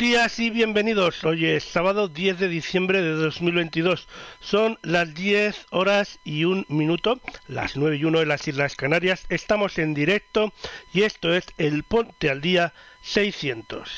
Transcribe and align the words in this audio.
Días 0.00 0.38
y 0.38 0.48
bienvenidos. 0.48 1.22
Hoy 1.24 1.44
es 1.44 1.62
sábado 1.62 2.08
10 2.08 2.38
de 2.38 2.48
diciembre 2.48 3.02
de 3.02 3.12
2022. 3.12 4.08
Son 4.40 4.78
las 4.80 5.12
10 5.12 5.66
horas 5.72 6.18
y 6.24 6.44
un 6.46 6.64
minuto, 6.70 7.20
las 7.48 7.76
9 7.76 7.98
y 7.98 8.04
1 8.06 8.22
en 8.22 8.28
las 8.28 8.48
Islas 8.48 8.76
Canarias. 8.76 9.26
Estamos 9.28 9.78
en 9.78 9.92
directo 9.92 10.54
y 10.94 11.02
esto 11.02 11.34
es 11.34 11.44
el 11.58 11.84
Ponte 11.84 12.30
al 12.30 12.40
Día 12.40 12.72
600. 13.02 13.90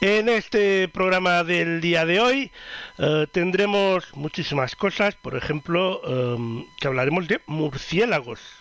En 0.00 0.28
este 0.28 0.88
programa 0.88 1.44
del 1.44 1.80
día 1.80 2.04
de 2.04 2.18
hoy 2.18 2.52
eh, 2.98 3.26
tendremos 3.30 4.12
muchísimas 4.14 4.74
cosas, 4.74 5.14
por 5.14 5.36
ejemplo, 5.36 6.02
em, 6.04 6.66
que 6.80 6.88
hablaremos 6.88 7.28
de 7.28 7.40
murciélagos. 7.46 8.57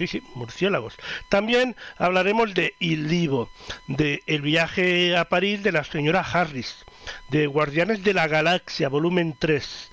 Sí, 0.00 0.06
sí, 0.06 0.22
murciélagos. 0.34 0.96
También 1.28 1.76
hablaremos 1.98 2.54
de 2.54 2.74
Il 2.78 3.06
Divo, 3.06 3.50
de 3.86 4.22
El 4.26 4.40
viaje 4.40 5.14
a 5.14 5.26
París 5.26 5.62
de 5.62 5.72
la 5.72 5.84
señora 5.84 6.22
Harris, 6.22 6.86
de 7.28 7.46
Guardianes 7.46 8.02
de 8.02 8.14
la 8.14 8.26
Galaxia, 8.26 8.88
volumen 8.88 9.36
3, 9.38 9.90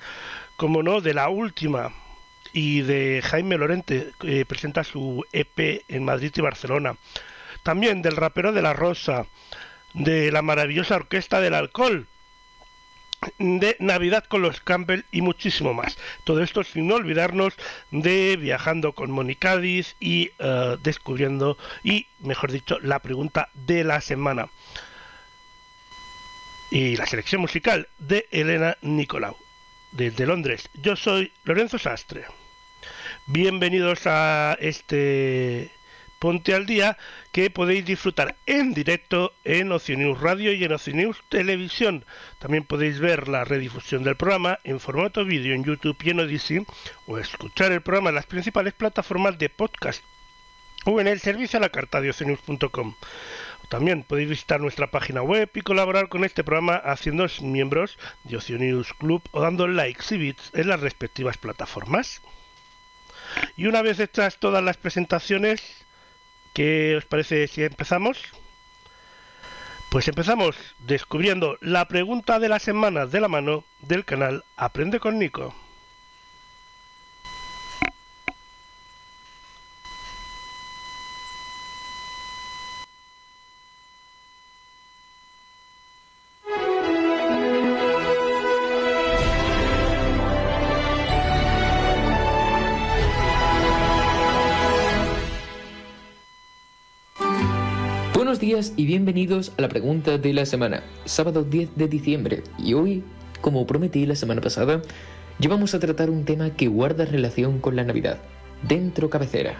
como 0.55 0.81
no, 0.81 1.02
de 1.02 1.14
la 1.14 1.27
última, 1.27 1.91
y 2.53 2.83
de 2.83 3.22
Jaime 3.22 3.58
Lorente, 3.58 4.11
que 4.17 4.45
presenta 4.45 4.86
su 4.86 5.25
EP 5.33 5.83
en 5.89 6.05
Madrid 6.05 6.31
y 6.33 6.39
Barcelona. 6.39 6.95
También 7.64 8.02
del 8.02 8.16
rapero 8.16 8.53
de 8.53 8.61
la 8.61 8.71
Rosa, 8.71 9.25
de 9.94 10.31
la 10.31 10.42
maravillosa 10.42 10.95
orquesta 10.95 11.42
del 11.42 11.54
alcohol, 11.54 12.08
de 13.39 13.76
Navidad 13.80 14.23
con 14.26 14.42
los 14.42 14.61
Campbell 14.61 15.04
y 15.11 15.22
muchísimo 15.22 15.73
más. 15.73 15.98
Todo 16.23 16.42
esto 16.42 16.64
sin 16.64 16.92
olvidarnos 16.92 17.54
de 17.92 18.38
viajando 18.38 18.94
con 18.94 19.11
Moni 19.11 19.36
Cádiz 19.36 19.95
y 20.00 20.32
eh, 20.39 20.78
descubriendo 20.83 21.58
y, 21.83 22.08
mejor 22.20 22.52
dicho, 22.52 22.80
la 22.80 23.00
pregunta 23.00 23.50
de 23.54 23.83
la 23.83 24.02
semana. 24.02 24.50
Y 26.70 26.98
la 26.98 27.05
selección 27.05 27.42
musical 27.42 27.88
de 27.98 28.28
Elena 28.32 28.78
Nicolau, 28.82 29.38
desde 29.94 30.26
Londres. 30.26 30.70
Yo 30.73 30.95
soy 30.95 31.32
Lorenzo 31.45 31.78
Sastre. 31.78 32.26
Bienvenidos 33.28 34.02
a 34.05 34.58
este 34.60 35.72
Ponte 36.20 36.55
al 36.55 36.66
Día 36.66 36.98
que 37.32 37.50
podéis 37.50 37.86
disfrutar 37.86 38.36
en 38.45 38.73
directo 38.73 39.33
en 39.44 39.72
Oceanews 39.72 40.20
Radio 40.20 40.52
y 40.54 40.64
en 40.64 40.72
Oceanews 40.72 41.22
Televisión. 41.30 42.05
También 42.39 42.64
podéis 42.64 43.00
ver 43.00 43.28
la 43.28 43.44
redifusión 43.44 44.04
del 44.04 44.17
programa 44.17 44.60
en 44.64 44.80
formato 44.80 45.26
vídeo 45.26 45.54
en 45.54 45.64
YouTube 45.64 45.98
y 46.04 46.10
en 46.10 46.20
Odyssey 46.20 46.66
o 47.05 47.17
escuchar 47.17 47.72
el 47.72 47.82
programa 47.82 48.10
en 48.10 48.16
las 48.16 48.26
principales 48.26 48.73
plataformas 48.73 49.38
de 49.38 49.50
podcast 49.50 50.04
o 50.86 51.00
en 51.00 51.08
el 51.08 51.20
servicio 51.20 51.58
a 51.58 51.61
la 51.61 51.70
carta 51.70 52.02
de 52.02 52.10
oceanews.com. 52.10 52.95
También 53.70 54.04
podéis 54.04 54.30
visitar 54.30 54.61
nuestra 54.61 54.89
página 54.89 55.22
web 55.22 55.49
y 55.54 55.61
colaborar 55.61 56.08
con 56.08 56.23
este 56.23 56.44
programa 56.44 56.78
haciéndoos 56.78 57.42
miembros 57.42 57.98
de 58.23 58.38
Oceanews 58.38 58.94
Club 58.94 59.22
o 59.32 59.42
dando 59.42 59.67
likes 59.67 60.16
y 60.16 60.17
bits 60.17 60.52
en 60.54 60.70
las 60.70 60.80
respectivas 60.80 61.38
plataformas. 61.38 62.22
Y 63.58 63.67
una 63.67 63.82
vez 63.82 63.99
hechas 63.99 64.38
todas 64.39 64.64
las 64.64 64.78
presentaciones, 64.78 65.86
¿Qué 66.57 66.95
os 66.97 67.05
parece 67.05 67.47
si 67.47 67.61
empezamos? 67.61 68.17
Pues 69.91 70.07
empezamos 70.07 70.55
descubriendo 70.79 71.59
la 71.61 71.87
pregunta 71.87 72.39
de 72.39 72.49
la 72.49 72.57
semana 72.57 73.05
de 73.05 73.21
la 73.21 73.27
mano 73.27 73.63
del 73.81 74.05
canal 74.05 74.43
Aprende 74.55 74.99
con 74.99 75.19
Nico. 75.19 75.53
Y 98.57 98.87
bienvenidos 98.87 99.51
a 99.59 99.61
la 99.61 99.69
pregunta 99.69 100.17
de 100.17 100.33
la 100.33 100.43
semana, 100.43 100.81
sábado 101.05 101.43
10 101.43 101.75
de 101.75 101.87
diciembre. 101.87 102.43
Y 102.57 102.73
hoy, 102.73 103.03
como 103.39 103.67
prometí 103.67 104.07
la 104.07 104.15
semana 104.15 104.41
pasada, 104.41 104.81
llevamos 105.37 105.75
a 105.75 105.79
tratar 105.79 106.09
un 106.09 106.25
tema 106.25 106.49
que 106.49 106.67
guarda 106.67 107.05
relación 107.05 107.59
con 107.59 107.75
la 107.75 107.83
Navidad, 107.83 108.17
dentro 108.63 109.11
cabecera. 109.11 109.57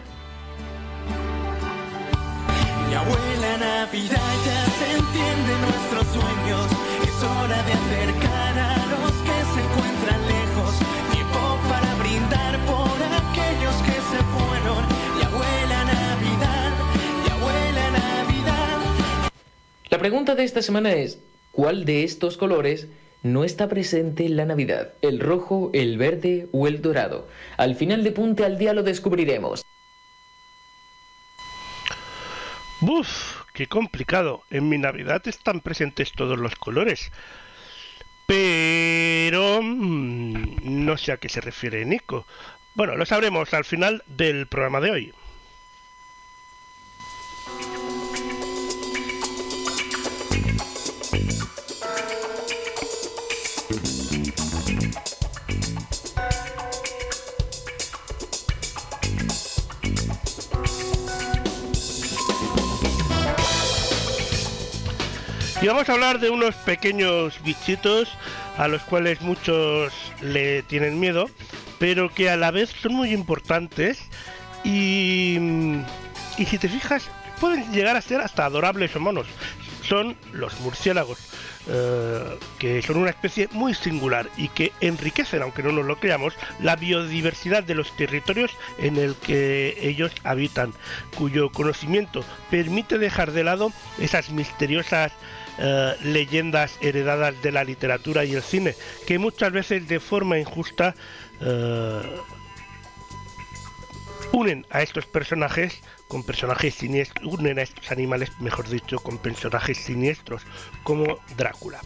La 19.98 20.02
pregunta 20.02 20.36
de 20.36 20.44
esta 20.44 20.62
semana 20.62 20.94
es, 20.94 21.18
¿cuál 21.52 21.84
de 21.84 22.04
estos 22.04 22.38
colores 22.38 22.88
no 23.24 23.44
está 23.44 23.68
presente 23.68 24.28
en 24.28 24.38
la 24.38 24.46
Navidad? 24.46 24.94
¿El 25.02 25.20
rojo, 25.20 25.72
el 25.74 25.98
verde 25.98 26.48
o 26.52 26.68
el 26.68 26.84
dorado? 26.84 27.28
Al 27.58 27.74
final 27.74 28.04
de 28.04 28.12
Punte 28.12 28.46
al 28.46 28.60
Día 28.60 28.76
lo 28.76 28.84
descubriremos. 28.84 29.64
¡Buf! 32.80 33.42
¡Qué 33.56 33.66
complicado! 33.66 34.44
En 34.52 34.70
mi 34.70 34.78
Navidad 34.78 35.28
están 35.28 35.62
presentes 35.62 36.12
todos 36.12 36.38
los 36.38 36.54
colores. 36.54 37.12
Pero... 38.28 39.64
mm, 39.64 40.86
no 40.86 40.96
sé 41.00 41.14
a 41.14 41.18
qué 41.18 41.28
se 41.28 41.42
refiere 41.42 41.84
Nico. 41.86 42.28
Bueno, 42.76 42.96
lo 42.96 43.06
sabremos 43.08 43.52
al 43.56 43.66
final 43.66 44.04
del 44.06 44.46
programa 44.46 44.80
de 44.80 44.92
hoy. 44.92 45.14
Y 65.60 65.66
vamos 65.66 65.90
a 65.90 65.94
hablar 65.94 66.20
de 66.20 66.30
unos 66.30 66.54
pequeños 66.54 67.42
bichitos 67.44 68.10
a 68.60 68.68
los 68.68 68.84
cuales 68.84 69.22
muchos 69.22 69.92
le 70.22 70.62
tienen 70.62 71.00
miedo, 71.00 71.32
pero 71.80 72.14
que 72.14 72.30
a 72.30 72.38
la 72.38 72.52
vez 72.52 72.70
son 72.80 72.94
muy 72.94 73.12
importantes 73.12 74.00
y, 74.64 75.40
y 76.38 76.46
si 76.46 76.60
te 76.60 76.70
fijas, 76.70 77.10
pueden 77.42 77.72
llegar 77.72 77.96
a 77.96 78.02
ser 78.02 78.22
hasta 78.22 78.46
adorables 78.46 78.96
o 78.96 79.00
monos. 79.00 79.26
Son 79.82 80.16
los 80.32 80.60
murciélagos, 80.60 81.18
eh, 81.68 82.38
que 82.60 82.84
son 82.84 82.98
una 82.98 83.10
especie 83.10 83.50
muy 83.52 83.74
singular 83.74 84.30
y 84.38 84.50
que 84.50 84.74
enriquecen, 84.80 85.42
aunque 85.42 85.64
no 85.64 85.72
nos 85.72 85.86
lo 85.86 86.00
creamos, 86.00 86.36
la 86.60 86.76
biodiversidad 86.76 87.64
de 87.64 87.74
los 87.74 87.96
territorios 87.98 88.52
en 88.78 88.98
el 88.98 89.16
que 89.16 89.76
ellos 89.82 90.12
habitan, 90.24 90.74
cuyo 91.18 91.52
conocimiento 91.52 92.24
permite 92.52 93.00
dejar 93.00 93.32
de 93.32 93.44
lado 93.44 93.72
esas 93.98 94.30
misteriosas 94.30 95.14
eh, 95.60 95.96
leyendas 96.04 96.78
heredadas 96.82 97.42
de 97.42 97.52
la 97.52 97.64
literatura 97.64 98.26
y 98.26 98.36
el 98.36 98.44
cine, 98.44 98.76
que 99.06 99.18
muchas 99.18 99.52
veces 99.52 99.88
de 99.88 100.00
forma 100.00 100.38
injusta 100.38 100.94
eh, 101.42 102.02
unen 104.32 104.66
a 104.70 104.82
estos 104.82 105.06
personajes 105.06 105.82
con 106.08 106.24
personajes 106.24 106.76
siniestros, 106.76 107.26
unen 107.26 107.60
a 107.60 107.64
estos 107.64 107.92
animales, 107.92 108.32
mejor 108.40 108.70
dicho, 108.70 109.00
con 109.00 109.18
personajes 109.18 109.78
siniestros, 109.78 110.44
como 110.84 111.20
Drácula. 111.36 111.82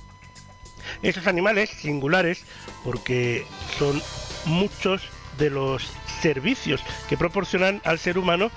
Estos 1.02 1.28
animales 1.28 1.70
singulares, 1.70 2.44
porque 2.84 3.46
son 3.78 4.02
muchos 4.46 5.02
de 5.38 5.50
los 5.50 5.92
servicios 6.22 6.82
que 7.08 7.18
proporcionan 7.18 7.82
al 7.84 8.00
ser 8.00 8.18
humano, 8.18 8.52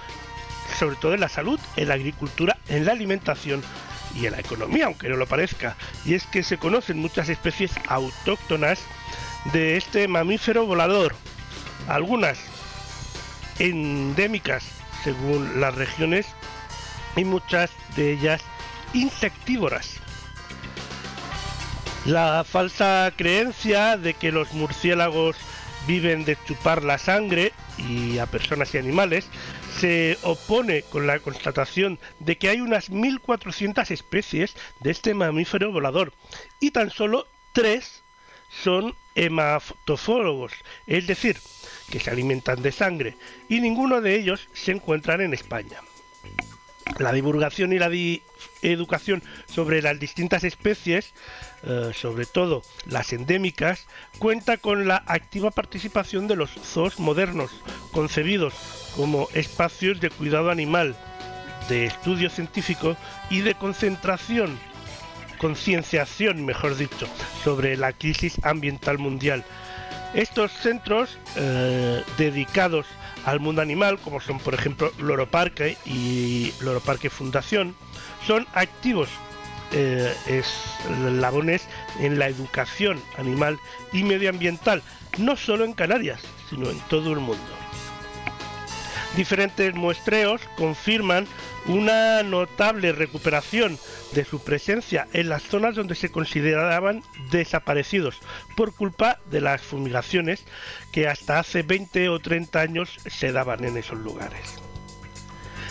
sobre 0.79 0.97
todo 0.97 1.15
en 1.15 1.21
la 1.21 1.29
salud, 1.29 1.61
en 1.77 1.89
la 1.89 1.95
agricultura, 1.95 2.59
en 2.69 2.85
la 2.85 2.93
alimentación 2.93 3.63
y 4.15 4.27
en 4.27 4.33
la 4.33 4.41
economía, 4.41 4.87
aunque 4.87 5.09
no 5.09 5.17
lo 5.17 5.27
parezca. 5.27 5.77
Y 6.05 6.15
es 6.15 6.25
que 6.27 6.43
se 6.43 6.59
conocen 6.59 6.99
muchas 6.99 7.29
especies 7.29 7.73
autóctonas 7.89 8.81
de 9.53 9.77
este 9.77 10.09
mamífero 10.09 10.67
volador. 10.67 11.15
Algunas 11.89 12.39
endémicas 13.59 14.65
según 15.03 15.61
las 15.61 15.75
regiones 15.75 16.27
y 17.17 17.25
muchas 17.25 17.71
de 17.97 18.13
ellas 18.13 18.41
insectívoras. 18.93 20.01
La 22.07 22.45
falsa 22.45 23.13
creencia 23.17 23.97
de 23.97 24.15
que 24.15 24.33
los 24.33 24.53
murciélagos 24.53 25.37
viven 25.87 26.25
de 26.25 26.37
chupar 26.47 26.83
la 26.83 26.99
sangre 26.99 27.53
y 27.79 28.19
a 28.19 28.27
personas 28.27 28.75
y 28.75 28.79
animales 28.79 29.27
se 29.79 30.19
opone 30.23 30.83
con 30.83 31.07
la 31.07 31.19
constatación 31.19 31.99
de 32.21 32.37
que 32.37 32.49
hay 32.49 32.61
unas 32.61 32.91
1.400 32.91 33.91
especies 33.91 34.55
de 34.81 34.91
este 34.91 35.15
mamífero 35.15 35.73
volador 35.73 36.13
y 36.61 36.71
tan 36.71 36.91
solo 36.91 37.27
tres 37.53 38.03
son 38.63 38.95
hematofólogos, 39.15 40.53
es 40.87 41.07
decir, 41.07 41.39
que 41.91 42.01
se 42.01 42.11
alimentan 42.11 42.63
de 42.63 42.73
sangre, 42.73 43.17
y 43.49 43.61
ninguno 43.61 44.01
de 44.01 44.17
ellos 44.17 44.49
se 44.53 44.73
encuentran 44.73 45.21
en 45.21 45.35
España. 45.35 45.79
La 46.99 47.13
divulgación 47.13 47.73
y 47.73 47.79
la 47.79 47.89
educación 48.73 49.23
sobre 49.47 49.83
las 49.83 49.99
distintas 49.99 50.45
especies, 50.45 51.13
eh, 51.65 51.91
sobre 51.95 52.27
todo 52.27 52.63
las 52.87 53.13
endémicas, 53.13 53.87
cuenta 54.19 54.57
con 54.57 54.89
la 54.89 55.03
activa 55.07 55.51
participación 55.51 56.27
de 56.29 56.37
los 56.37 56.51
zoos 56.51 56.99
modernos, 56.99 57.51
concebidos 57.93 58.55
como 58.97 59.29
espacios 59.35 60.01
de 60.01 60.11
cuidado 60.11 60.51
animal, 60.51 60.97
de 61.69 61.87
estudio 61.87 62.31
científico 62.31 62.97
y 63.31 63.41
de 63.41 63.55
concentración, 63.55 64.59
concienciación, 65.39 66.45
mejor 66.45 66.77
dicho, 66.77 67.09
sobre 67.43 67.77
la 67.77 67.93
crisis 67.93 68.37
ambiental 68.43 68.99
mundial. 68.99 69.45
Estos 70.15 70.53
centros 70.53 71.19
eh, 71.37 72.03
dedicados 72.19 72.87
al 73.25 73.41
mundo 73.41 73.63
animal, 73.63 73.99
como 73.99 74.21
son 74.21 74.39
por 74.39 74.55
ejemplo 74.55 74.93
Loro 74.99 75.29
Parque 75.29 75.77
y 75.85 76.53
Loro 76.61 76.81
Parque 76.81 77.11
Fundación, 77.11 77.75
son 78.27 78.47
activos 78.55 79.09
eh, 79.73 80.15
eslabones 80.27 81.67
en 82.01 82.19
la 82.19 82.29
educación 82.29 83.01
animal 83.19 83.59
y 83.93 84.03
medioambiental, 84.05 84.83
no 85.19 85.37
solo 85.37 85.65
en 85.65 85.73
Canarias, 85.73 86.21
sino 86.51 86.71
en 86.71 86.79
todo 86.89 87.13
el 87.13 87.21
mundo. 87.21 87.64
Diferentes 89.17 89.75
muestreos 89.75 90.41
confirman 90.57 91.27
una 91.67 92.25
notable 92.25 92.93
recuperación 92.93 93.79
de 94.13 94.25
su 94.25 94.43
presencia 94.43 95.07
en 95.13 95.29
las 95.29 95.45
zonas 95.45 95.77
donde 95.77 95.95
se 95.95 96.11
consideraban 96.11 97.03
desaparecidos 97.31 98.19
por 98.57 98.75
culpa 98.75 99.21
de 99.31 99.41
las 99.41 99.63
fumigaciones 99.63 100.45
que 100.93 101.07
hasta 101.07 101.39
hace 101.39 101.63
20 101.63 102.09
o 102.09 102.19
30 102.19 102.61
años 102.61 102.99
se 103.07 103.31
daban 103.31 103.65
en 103.65 103.77
esos 103.77 103.99
lugares. 103.99 104.61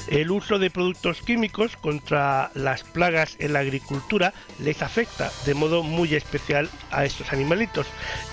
El 0.08 0.32
uso 0.32 0.60
de 0.60 0.70
productos 0.70 1.22
químicos 1.22 1.78
contra 1.78 2.52
las 2.56 2.84
plagas 2.84 3.36
en 3.40 3.54
la 3.54 3.60
agricultura 3.60 4.34
les 4.60 4.82
afecta 4.82 5.32
de 5.46 5.54
modo 5.54 5.82
muy 5.82 6.14
especial 6.14 6.70
a 6.92 7.06
estos 7.06 7.32
animalitos 7.32 7.88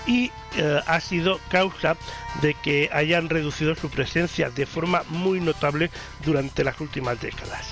y 0.05 0.31
eh, 0.57 0.79
ha 0.85 0.99
sido 0.99 1.39
causa 1.49 1.95
de 2.41 2.55
que 2.55 2.89
hayan 2.91 3.29
reducido 3.29 3.75
su 3.75 3.89
presencia 3.89 4.49
de 4.49 4.65
forma 4.65 5.03
muy 5.09 5.39
notable 5.39 5.89
durante 6.25 6.63
las 6.63 6.79
últimas 6.81 7.21
décadas. 7.21 7.67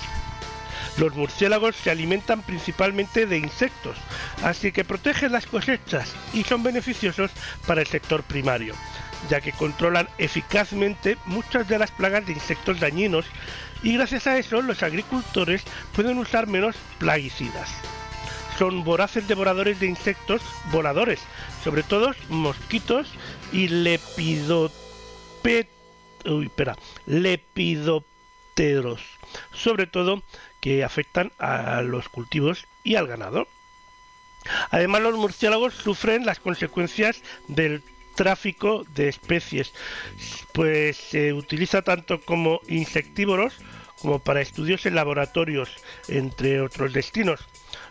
Los 0.96 1.14
murciélagos 1.14 1.76
se 1.76 1.90
alimentan 1.90 2.42
principalmente 2.42 3.26
de 3.26 3.38
insectos, 3.38 3.96
así 4.42 4.72
que 4.72 4.84
protegen 4.84 5.32
las 5.32 5.46
cosechas 5.46 6.14
y 6.32 6.42
son 6.42 6.62
beneficiosos 6.62 7.30
para 7.66 7.82
el 7.82 7.86
sector 7.86 8.22
primario, 8.22 8.74
ya 9.28 9.40
que 9.40 9.52
controlan 9.52 10.08
eficazmente 10.18 11.16
muchas 11.26 11.68
de 11.68 11.78
las 11.78 11.90
plagas 11.90 12.26
de 12.26 12.32
insectos 12.32 12.80
dañinos 12.80 13.26
y 13.82 13.94
gracias 13.94 14.26
a 14.26 14.38
eso 14.38 14.62
los 14.62 14.82
agricultores 14.82 15.62
pueden 15.94 16.18
usar 16.18 16.46
menos 16.46 16.76
plaguicidas. 16.98 17.70
Son 18.58 18.84
voraces 18.84 19.26
devoradores 19.26 19.80
de 19.80 19.86
insectos 19.86 20.42
voladores, 20.70 21.20
sobre 21.64 21.82
todo 21.82 22.12
mosquitos 22.28 23.08
y 23.52 23.68
lepidópteros, 23.68 24.80
sobre 29.52 29.86
todo 29.86 30.22
que 30.60 30.84
afectan 30.84 31.32
a 31.38 31.80
los 31.80 32.10
cultivos 32.10 32.66
y 32.84 32.96
al 32.96 33.06
ganado. 33.06 33.48
Además, 34.70 35.02
los 35.02 35.16
murciélagos 35.16 35.74
sufren 35.74 36.26
las 36.26 36.38
consecuencias 36.38 37.22
del 37.48 37.82
tráfico 38.20 38.84
de 38.94 39.08
especies, 39.08 39.72
pues 40.52 40.98
se 40.98 41.32
utiliza 41.32 41.80
tanto 41.80 42.20
como 42.20 42.60
insectívoros 42.68 43.54
como 44.02 44.18
para 44.18 44.42
estudios 44.42 44.84
en 44.84 44.94
laboratorios, 44.94 45.70
entre 46.06 46.60
otros 46.60 46.92
destinos, 46.92 47.40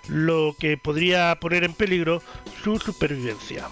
lo 0.07 0.55
que 0.59 0.77
podría 0.77 1.35
poner 1.41 1.63
en 1.63 1.73
peligro 1.73 2.21
su 2.63 2.77
supervivencia. 2.77 3.69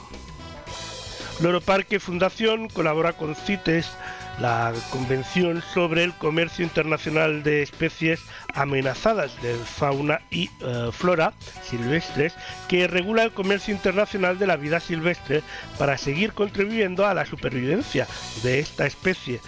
Loro 1.41 1.61
Parque 1.61 1.99
Fundación 1.99 2.69
colabora 2.69 3.13
con 3.13 3.35
CITES 3.35 3.91
la 4.39 4.73
Convención 4.89 5.63
sobre 5.73 6.03
el 6.03 6.13
Comercio 6.13 6.63
Internacional 6.63 7.43
de 7.43 7.63
Especies 7.63 8.21
Amenazadas 8.53 9.41
de 9.41 9.55
Fauna 9.55 10.21
y 10.29 10.49
eh, 10.61 10.89
Flora 10.91 11.33
Silvestres, 11.63 12.33
que 12.67 12.87
regula 12.87 13.23
el 13.23 13.31
comercio 13.31 13.73
internacional 13.73 14.37
de 14.37 14.47
la 14.47 14.55
vida 14.55 14.79
silvestre 14.79 15.43
para 15.77 15.97
seguir 15.97 16.33
contribuyendo 16.33 17.05
a 17.05 17.13
la 17.13 17.25
supervivencia 17.25 18.07
de 18.43 18.59
esta 18.59 18.85
especie 18.85 19.41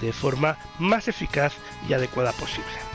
de 0.00 0.12
forma 0.12 0.56
más 0.78 1.08
eficaz 1.08 1.52
y 1.88 1.94
adecuada 1.94 2.32
posible. 2.32 2.85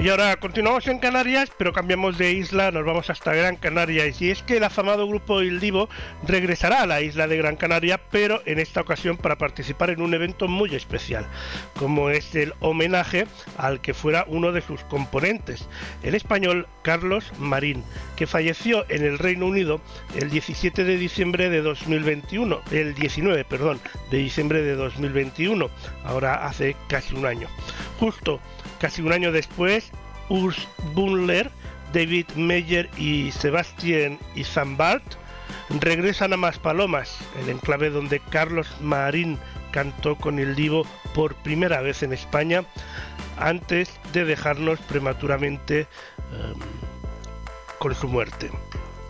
Y 0.00 0.10
ahora 0.10 0.36
continuamos 0.36 0.86
en 0.86 1.00
Canarias, 1.00 1.50
pero 1.58 1.72
cambiamos 1.72 2.18
de 2.18 2.30
isla, 2.30 2.70
nos 2.70 2.84
vamos 2.84 3.10
hasta 3.10 3.34
Gran 3.34 3.56
Canaria. 3.56 4.04
Y 4.06 4.30
es 4.30 4.44
que 4.44 4.58
el 4.58 4.62
afamado 4.62 5.08
grupo 5.08 5.42
Il 5.42 5.58
Divo 5.58 5.88
regresará 6.24 6.82
a 6.82 6.86
la 6.86 7.00
isla 7.00 7.26
de 7.26 7.36
Gran 7.36 7.56
Canaria, 7.56 8.00
pero 8.12 8.40
en 8.46 8.60
esta 8.60 8.80
ocasión 8.80 9.16
para 9.16 9.38
participar 9.38 9.90
en 9.90 10.00
un 10.00 10.14
evento 10.14 10.46
muy 10.46 10.72
especial, 10.76 11.26
como 11.76 12.10
es 12.10 12.32
el 12.36 12.54
homenaje 12.60 13.26
al 13.56 13.80
que 13.80 13.92
fuera 13.92 14.24
uno 14.28 14.52
de 14.52 14.62
sus 14.62 14.84
componentes, 14.84 15.68
el 16.04 16.14
español 16.14 16.68
Carlos 16.82 17.32
Marín, 17.40 17.82
que 18.14 18.28
falleció 18.28 18.86
en 18.88 19.04
el 19.04 19.18
Reino 19.18 19.46
Unido 19.46 19.80
el 20.14 20.30
17 20.30 20.84
de 20.84 20.96
diciembre 20.96 21.50
de 21.50 21.60
2021, 21.60 22.60
el 22.70 22.94
19, 22.94 23.44
perdón, 23.46 23.80
de 24.12 24.18
diciembre 24.18 24.62
de 24.62 24.76
2021, 24.76 25.68
ahora 26.04 26.46
hace 26.46 26.76
casi 26.86 27.16
un 27.16 27.26
año. 27.26 27.48
Justo 27.98 28.40
casi 28.80 29.02
un 29.02 29.12
año 29.12 29.32
después 29.32 29.90
Urs 30.28 30.68
Buller, 30.94 31.50
David 31.92 32.26
Meyer 32.36 32.88
y 32.96 33.32
Sebastian 33.32 34.18
Isambart 34.34 35.04
regresan 35.80 36.32
a 36.32 36.36
Maspalomas, 36.36 37.18
el 37.42 37.50
enclave 37.50 37.90
donde 37.90 38.20
Carlos 38.20 38.68
Marín 38.80 39.38
cantó 39.70 40.16
con 40.16 40.38
el 40.38 40.54
Divo 40.54 40.86
por 41.14 41.34
primera 41.36 41.80
vez 41.80 42.02
en 42.02 42.12
España, 42.12 42.64
antes 43.38 43.90
de 44.12 44.24
dejarnos 44.24 44.78
prematuramente 44.80 45.80
em, 45.80 46.58
con 47.78 47.94
su 47.94 48.08
muerte. 48.08 48.50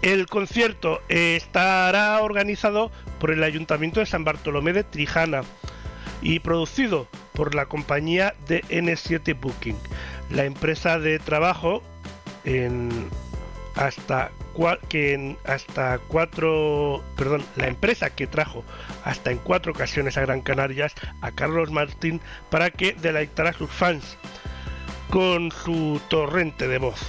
El 0.02 0.26
concierto 0.26 1.00
estará 1.08 2.20
organizado 2.20 2.90
por 3.18 3.30
el 3.30 3.42
Ayuntamiento 3.42 4.00
de 4.00 4.06
San 4.06 4.24
Bartolomé 4.24 4.72
de 4.72 4.84
Trijana 4.84 5.42
y 6.22 6.40
producido 6.40 7.08
por 7.38 7.54
la 7.54 7.66
compañía 7.66 8.34
de 8.48 8.62
N7 8.64 9.38
Booking, 9.40 9.76
la 10.28 10.44
empresa 10.44 10.98
de 10.98 11.20
trabajo 11.20 11.84
en 12.44 12.90
hasta 13.76 14.32
que 14.88 15.14
en 15.14 15.38
hasta 15.46 16.00
cuatro, 16.08 17.04
perdón, 17.16 17.44
la 17.54 17.68
empresa 17.68 18.10
que 18.10 18.26
trajo 18.26 18.64
hasta 19.04 19.30
en 19.30 19.38
cuatro 19.38 19.70
ocasiones 19.70 20.16
a 20.16 20.22
Gran 20.22 20.40
Canarias 20.40 20.94
a 21.20 21.30
Carlos 21.30 21.70
Martín 21.70 22.20
para 22.50 22.70
que 22.70 22.94
deleitara 22.94 23.50
a 23.50 23.52
sus 23.52 23.70
fans 23.70 24.16
con 25.10 25.52
su 25.52 26.00
torrente 26.08 26.66
de 26.66 26.78
voz, 26.78 27.00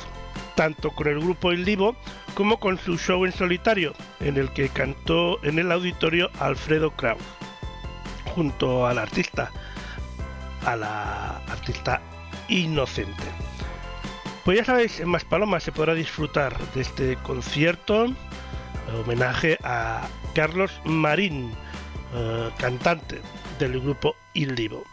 tanto 0.55 0.91
con 0.91 1.07
el 1.07 1.19
grupo 1.19 1.51
El 1.51 1.65
Divo 1.65 1.95
como 2.35 2.59
con 2.59 2.77
su 2.77 2.99
show 2.99 3.25
en 3.25 3.31
solitario, 3.31 3.95
en 4.19 4.37
el 4.37 4.53
que 4.53 4.69
cantó 4.69 5.43
en 5.43 5.57
el 5.57 5.71
auditorio 5.71 6.29
Alfredo 6.39 6.91
Kraus, 6.91 7.23
junto 8.35 8.85
al 8.85 8.99
artista, 8.99 9.51
a 10.65 10.75
la 10.75 11.37
artista 11.47 12.01
inocente. 12.47 13.23
Pues 14.45 14.57
ya 14.57 14.65
sabéis, 14.65 14.99
en 14.99 15.09
Maspalomas 15.09 15.63
se 15.63 15.71
podrá 15.71 15.93
disfrutar 15.93 16.57
de 16.73 16.81
este 16.81 17.15
concierto, 17.17 18.07
homenaje 19.05 19.57
a 19.63 20.07
Carlos 20.33 20.71
Marín, 20.85 21.53
eh, 22.13 22.49
cantante 22.57 23.21
del 23.59 23.79
grupo 23.79 24.15
Il 24.33 24.55
Divo. 24.55 24.83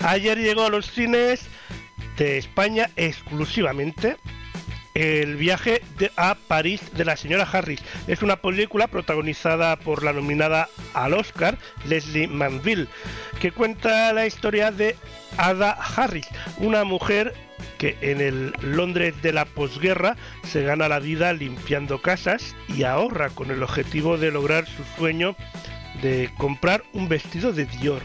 Ayer 0.00 0.38
llegó 0.38 0.66
a 0.66 0.70
los 0.70 0.88
cines 0.88 1.48
de 2.16 2.38
España 2.38 2.90
exclusivamente 2.94 4.16
el 4.96 5.36
viaje 5.36 5.82
a 6.16 6.34
París 6.34 6.80
de 6.94 7.04
la 7.04 7.16
señora 7.16 7.46
Harris. 7.50 7.82
Es 8.06 8.22
una 8.22 8.36
película 8.36 8.86
protagonizada 8.86 9.76
por 9.76 10.02
la 10.02 10.14
nominada 10.14 10.68
al 10.94 11.12
Oscar, 11.12 11.58
Leslie 11.84 12.28
Manville, 12.28 12.88
que 13.38 13.52
cuenta 13.52 14.12
la 14.14 14.26
historia 14.26 14.72
de 14.72 14.96
Ada 15.36 15.72
Harris, 15.72 16.26
una 16.58 16.84
mujer 16.84 17.34
que 17.76 17.98
en 18.00 18.22
el 18.22 18.54
Londres 18.62 19.20
de 19.20 19.34
la 19.34 19.44
posguerra 19.44 20.16
se 20.44 20.62
gana 20.62 20.88
la 20.88 20.98
vida 20.98 21.34
limpiando 21.34 22.00
casas 22.00 22.56
y 22.68 22.84
ahorra 22.84 23.28
con 23.28 23.50
el 23.50 23.62
objetivo 23.62 24.16
de 24.16 24.30
lograr 24.30 24.66
su 24.66 24.82
sueño 24.96 25.36
de 26.00 26.30
comprar 26.38 26.82
un 26.94 27.08
vestido 27.08 27.52
de 27.52 27.66
Dior. 27.66 28.02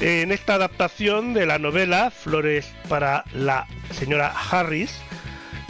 En 0.00 0.32
esta 0.32 0.54
adaptación 0.54 1.32
de 1.32 1.46
la 1.46 1.60
novela 1.60 2.10
Flores 2.10 2.72
para 2.88 3.24
la 3.32 3.68
señora 3.92 4.34
Harris, 4.50 5.00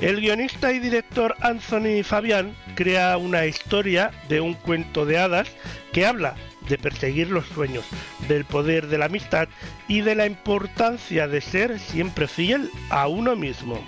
el 0.03 0.21
guionista 0.21 0.73
y 0.73 0.81
director 0.81 1.37
Anthony 1.43 2.03
Fabian 2.03 2.57
crea 2.75 3.17
una 3.17 3.47
historia 3.47 4.11
de 4.29 4.41
un 4.41 4.55
cuento 4.55 5.07
de 5.07 5.17
hadas 5.17 5.49
que 5.93 6.05
habla 6.05 6.35
de 6.69 6.77
perseguir 6.77 7.31
los 7.31 7.47
sueños, 7.47 7.85
del 8.27 8.45
poder 8.45 8.89
de 8.89 8.99
la 8.99 9.05
amistad 9.05 9.49
y 9.87 10.01
de 10.01 10.17
la 10.17 10.27
importancia 10.27 11.29
de 11.29 11.41
ser 11.41 11.79
siempre 11.79 12.27
fiel 12.27 12.69
a 12.91 13.07
uno 13.07 13.37
mismo. 13.37 13.81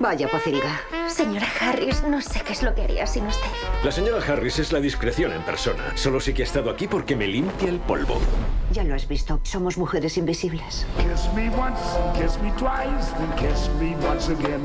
Vaya 0.00 0.28
pocilga. 0.28 0.99
Señora 1.14 1.46
Harris, 1.60 2.02
no 2.04 2.20
sé 2.22 2.40
qué 2.40 2.52
es 2.52 2.62
lo 2.62 2.74
que 2.74 2.82
haría 2.82 3.06
sin 3.06 3.26
usted. 3.26 3.46
La 3.84 3.90
señora 3.90 4.22
Harris 4.24 4.58
es 4.58 4.72
la 4.72 4.80
discreción 4.80 5.32
en 5.32 5.42
persona. 5.42 5.92
Solo 5.96 6.20
sé 6.20 6.32
que 6.32 6.42
ha 6.42 6.44
estado 6.44 6.70
aquí 6.70 6.86
porque 6.86 7.16
me 7.16 7.26
limpia 7.26 7.68
el 7.68 7.78
polvo. 7.80 8.20
Ya 8.72 8.84
lo 8.84 8.94
has 8.94 9.08
visto. 9.08 9.40
Somos 9.42 9.76
mujeres 9.76 10.16
invisibles. 10.16 10.86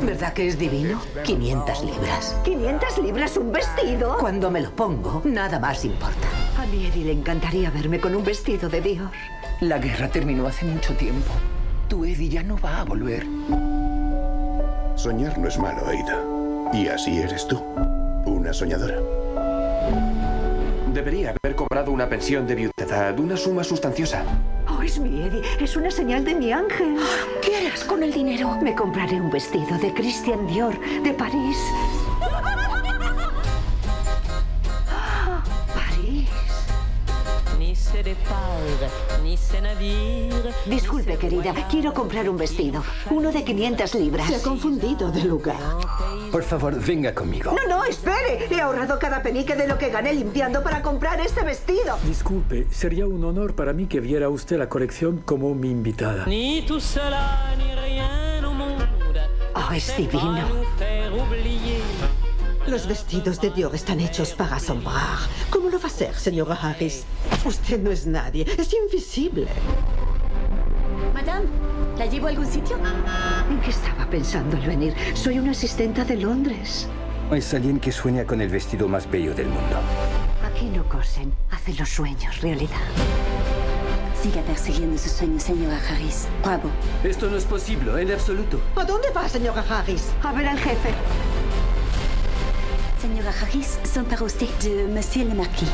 ¿Verdad 0.01 0.33
que 0.33 0.47
es 0.47 0.59
divino? 0.59 1.01
500 1.23 1.83
libras. 1.83 2.37
¿500 2.45 3.03
libras 3.03 3.37
un 3.37 3.51
vestido? 3.51 4.17
Cuando 4.19 4.51
me 4.51 4.61
lo 4.61 4.71
pongo, 4.71 5.21
nada 5.25 5.59
más 5.59 5.83
importa. 5.83 6.27
A 6.59 6.65
mi 6.67 6.85
Eddie 6.85 7.05
le 7.05 7.11
encantaría 7.13 7.71
verme 7.71 7.99
con 7.99 8.15
un 8.15 8.23
vestido 8.23 8.69
de 8.69 8.81
Dior. 8.81 9.11
La 9.61 9.79
guerra 9.79 10.09
terminó 10.09 10.47
hace 10.47 10.65
mucho 10.65 10.93
tiempo. 10.93 11.31
Tu 11.89 12.05
Eddie 12.05 12.29
ya 12.29 12.43
no 12.43 12.57
va 12.59 12.81
a 12.81 12.83
volver. 12.83 13.25
Soñar 14.95 15.37
no 15.37 15.47
es 15.47 15.57
malo, 15.57 15.85
Aida. 15.87 16.34
Y 16.75 16.89
así 16.89 17.19
eres 17.19 17.47
tú, 17.47 17.57
una 18.25 18.51
soñadora. 18.51 18.97
Debería 20.93 21.33
haber 21.41 21.55
cobrado 21.55 21.93
una 21.93 22.09
pensión 22.09 22.45
de 22.45 22.55
viudedad, 22.55 23.17
una 23.17 23.37
suma 23.37 23.63
sustanciosa. 23.63 24.25
Oh, 24.67 24.81
es 24.81 24.99
mi 24.99 25.21
Eddie. 25.21 25.41
Es 25.61 25.77
una 25.77 25.89
señal 25.89 26.25
de 26.25 26.35
mi 26.35 26.51
ángel. 26.51 26.97
¿Qué 27.41 27.55
harás 27.55 27.85
con 27.85 28.03
el 28.03 28.11
dinero? 28.11 28.57
Me 28.61 28.75
compraré 28.75 29.21
un 29.21 29.31
vestido 29.31 29.77
de 29.77 29.93
Christian 29.93 30.47
Dior, 30.47 30.77
de 31.01 31.13
París. 31.13 31.57
Disculpe, 40.65 41.17
querida. 41.17 41.53
Quiero 41.69 41.93
comprar 41.93 42.29
un 42.29 42.37
vestido. 42.37 42.83
Uno 43.09 43.31
de 43.31 43.43
500 43.43 43.95
libras. 43.95 44.27
Se 44.27 44.35
ha 44.35 44.41
confundido 44.41 45.11
de 45.11 45.23
lugar. 45.23 45.57
Por 46.31 46.43
favor, 46.43 46.79
venga 46.79 47.13
conmigo. 47.13 47.53
No, 47.53 47.67
no, 47.67 47.85
espere. 47.85 48.47
He 48.49 48.59
ahorrado 48.59 48.99
cada 48.99 49.21
penique 49.21 49.55
de 49.55 49.67
lo 49.67 49.77
que 49.77 49.89
gané 49.89 50.13
limpiando 50.13 50.61
para 50.63 50.81
comprar 50.81 51.19
este 51.21 51.43
vestido. 51.43 51.97
Disculpe, 52.05 52.67
sería 52.71 53.07
un 53.07 53.23
honor 53.23 53.55
para 53.55 53.73
mí 53.73 53.87
que 53.87 53.99
viera 53.99 54.29
usted 54.29 54.57
la 54.57 54.67
colección 54.67 55.19
como 55.19 55.53
mi 55.55 55.71
invitada. 55.71 56.25
Oh, 59.55 59.71
es 59.73 59.95
divino. 59.95 60.45
Los 62.67 62.87
vestidos 62.87 63.39
de 63.41 63.51
Dior 63.51 63.75
están 63.75 63.99
hechos 63.99 64.33
para 64.33 64.55
asombrar. 64.55 65.19
¿Cómo 65.51 65.69
lo 65.69 65.77
va 65.77 65.83
a 65.83 65.87
hacer, 65.87 66.15
señora 66.15 66.55
Harris? 66.55 67.03
Usted 67.45 67.79
no 67.79 67.91
es 67.91 68.07
nadie, 68.07 68.43
es 68.57 68.73
invisible. 68.73 69.47
Madame, 71.13 71.45
¿la 71.95 72.07
llevo 72.07 72.25
a 72.25 72.29
algún 72.31 72.47
sitio? 72.47 72.77
¿En 73.49 73.61
qué 73.61 73.69
estaba 73.69 74.09
pensando 74.09 74.57
al 74.57 74.65
venir? 74.65 74.95
Soy 75.13 75.37
una 75.37 75.51
asistenta 75.51 76.03
de 76.03 76.17
Londres. 76.17 76.87
Es 77.31 77.53
alguien 77.53 77.79
que 77.79 77.91
sueña 77.91 78.25
con 78.25 78.41
el 78.41 78.49
vestido 78.49 78.87
más 78.87 79.09
bello 79.09 79.35
del 79.35 79.47
mundo. 79.47 79.77
Aquí 80.43 80.65
no 80.65 80.89
cosen, 80.89 81.33
hacen 81.51 81.77
los 81.77 81.89
sueños 81.89 82.41
realidad. 82.41 82.81
Siga 84.23 84.41
persiguiendo 84.41 84.97
sus 84.97 85.11
sueños, 85.11 85.43
señora 85.43 85.79
Harris. 85.87 86.27
Bravo. 86.43 86.71
Esto 87.03 87.29
no 87.29 87.37
es 87.37 87.45
posible, 87.45 88.01
en 88.01 88.11
absoluto. 88.11 88.59
¿A 88.75 88.83
dónde 88.83 89.11
va, 89.11 89.29
señora 89.29 89.63
Harris? 89.69 90.09
A 90.23 90.31
ver 90.31 90.47
al 90.47 90.57
jefe. 90.57 90.89
Señora 93.05 93.31
Harris, 93.39 93.77
son 93.83 94.05
para 94.05 94.23
usted 94.23 94.49
de 94.63 94.87
Monsieur 94.87 95.27
le 95.27 95.35
Marquis. 95.35 95.69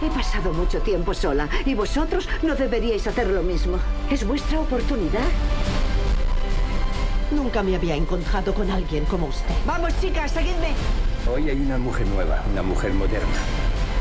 He 0.00 0.08
pasado 0.08 0.52
mucho 0.52 0.78
tiempo 0.82 1.12
sola 1.12 1.48
y 1.66 1.74
vosotros 1.74 2.28
no 2.44 2.54
deberíais 2.54 3.04
hacer 3.08 3.26
lo 3.26 3.42
mismo. 3.42 3.76
Es 4.08 4.24
vuestra 4.24 4.60
oportunidad. 4.60 5.26
Nunca 7.32 7.60
me 7.64 7.74
había 7.74 7.96
encontrado 7.96 8.54
con 8.54 8.70
alguien 8.70 9.04
como 9.06 9.26
usted. 9.26 9.52
Vamos, 9.66 10.00
chicas, 10.00 10.30
seguidme. 10.30 10.74
Hoy 11.28 11.50
hay 11.50 11.60
una 11.60 11.76
mujer 11.76 12.06
nueva, 12.06 12.44
una 12.52 12.62
mujer 12.62 12.92
moderna. 12.92 13.34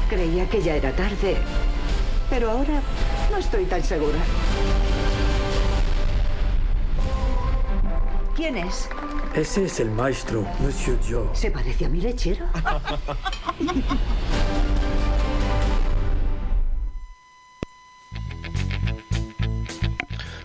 Creía 0.07 0.47
que 0.47 0.61
ya 0.61 0.75
era 0.75 0.91
tarde, 0.91 1.37
pero 2.29 2.51
ahora 2.51 2.83
no 3.31 3.37
estoy 3.37 3.65
tan 3.65 3.83
segura. 3.83 4.19
¿Quién 8.35 8.57
es? 8.57 8.87
Ese 9.35 9.65
es 9.65 9.79
el 9.79 9.89
maestro, 9.89 10.47
Monsieur 10.59 10.99
Dior. 10.99 11.35
¿Se 11.35 11.49
parece 11.49 11.85
a 11.85 11.89
mi 11.89 11.99
lechero? 12.01 12.45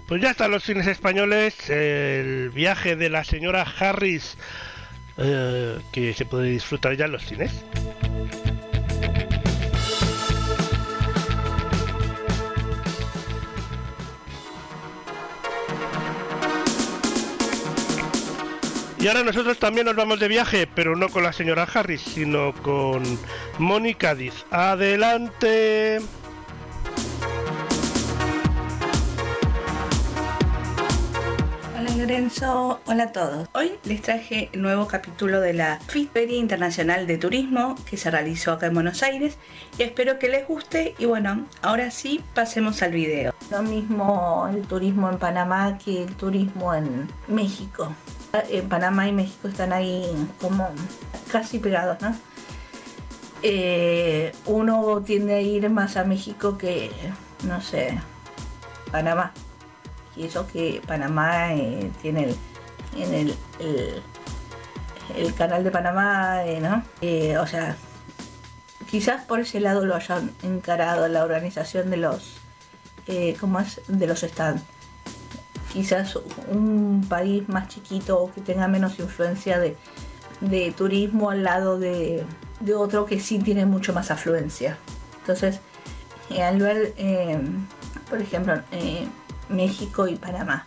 Pues 0.06 0.22
ya 0.22 0.30
están 0.30 0.50
los 0.52 0.64
cines 0.64 0.86
españoles, 0.86 1.68
el 1.68 2.48
viaje 2.48 2.96
de 2.96 3.10
la 3.10 3.24
señora 3.24 3.66
Harris, 3.78 4.38
eh, 5.18 5.78
que 5.92 6.14
se 6.14 6.24
puede 6.24 6.48
disfrutar 6.48 6.96
ya 6.96 7.04
en 7.04 7.12
los 7.12 7.26
cines. 7.26 7.62
Y 19.00 19.06
ahora 19.06 19.22
nosotros 19.22 19.58
también 19.58 19.86
nos 19.86 19.94
vamos 19.94 20.18
de 20.18 20.26
viaje, 20.26 20.66
pero 20.66 20.96
no 20.96 21.08
con 21.08 21.22
la 21.22 21.32
señora 21.32 21.68
Harris, 21.72 22.00
sino 22.00 22.52
con 22.62 23.04
Moni 23.58 23.94
Cádiz. 23.94 24.44
Adelante. 24.50 26.00
Hola 31.78 31.90
Lorenzo, 31.96 32.80
hola 32.86 33.04
a 33.04 33.12
todos. 33.12 33.48
Hoy 33.54 33.74
les 33.84 34.02
traje 34.02 34.50
el 34.52 34.62
nuevo 34.62 34.88
capítulo 34.88 35.40
de 35.40 35.52
la 35.52 35.78
Feria 35.86 36.36
Internacional 36.36 37.06
de 37.06 37.18
Turismo 37.18 37.76
que 37.88 37.96
se 37.96 38.10
realizó 38.10 38.50
acá 38.50 38.66
en 38.66 38.74
Buenos 38.74 39.04
Aires 39.04 39.38
y 39.78 39.84
espero 39.84 40.18
que 40.18 40.28
les 40.28 40.48
guste 40.48 40.96
y 40.98 41.04
bueno, 41.04 41.46
ahora 41.62 41.92
sí 41.92 42.20
pasemos 42.34 42.82
al 42.82 42.90
video. 42.90 43.32
Lo 43.52 43.62
mismo 43.62 44.50
el 44.52 44.62
turismo 44.62 45.08
en 45.08 45.18
Panamá 45.18 45.78
que 45.78 46.02
el 46.02 46.16
turismo 46.16 46.74
en 46.74 47.08
México. 47.28 47.94
En 48.32 48.68
Panamá 48.68 49.08
y 49.08 49.12
México 49.12 49.48
están 49.48 49.72
ahí 49.72 50.04
como 50.40 50.68
casi 51.32 51.58
pegados, 51.58 52.00
¿no? 52.02 52.14
Eh, 53.42 54.32
uno 54.46 55.02
tiende 55.02 55.34
a 55.34 55.40
ir 55.40 55.70
más 55.70 55.96
a 55.96 56.04
México 56.04 56.58
que, 56.58 56.90
no 57.44 57.60
sé, 57.60 57.98
Panamá 58.90 59.32
y 60.18 60.24
eso 60.24 60.46
que 60.46 60.82
Panamá 60.86 61.54
eh, 61.54 61.90
tiene 62.02 62.24
el, 62.24 62.36
en 62.96 63.14
el, 63.14 63.34
el, 65.16 65.34
canal 65.34 65.62
de 65.62 65.70
Panamá, 65.70 66.44
eh, 66.44 66.60
¿no? 66.60 66.82
Eh, 67.00 67.38
o 67.38 67.46
sea, 67.46 67.76
quizás 68.90 69.24
por 69.24 69.40
ese 69.40 69.60
lado 69.60 69.84
lo 69.86 69.94
hayan 69.94 70.32
encarado 70.42 71.06
la 71.08 71.22
organización 71.22 71.90
de 71.90 71.98
los, 71.98 72.34
¿cómo 73.38 73.60
es? 73.60 73.80
De 73.86 74.06
los 74.06 74.20
stands. 74.20 74.62
Quizás 75.72 76.18
un 76.50 77.04
país 77.08 77.48
más 77.48 77.68
chiquito 77.68 78.20
o 78.20 78.32
que 78.32 78.40
tenga 78.40 78.68
menos 78.68 78.98
influencia 78.98 79.58
de, 79.58 79.76
de 80.40 80.72
turismo 80.72 81.30
al 81.30 81.44
lado 81.44 81.78
de, 81.78 82.24
de, 82.60 82.74
otro 82.74 83.06
que 83.06 83.20
sí 83.20 83.38
tiene 83.38 83.66
mucho 83.66 83.92
más 83.92 84.10
afluencia. 84.10 84.78
Entonces, 85.20 85.60
al 86.42 86.58
ver, 86.58 86.94
por 88.08 88.20
ejemplo, 88.20 88.54
México 89.48 90.08
y 90.08 90.16
Panamá. 90.16 90.66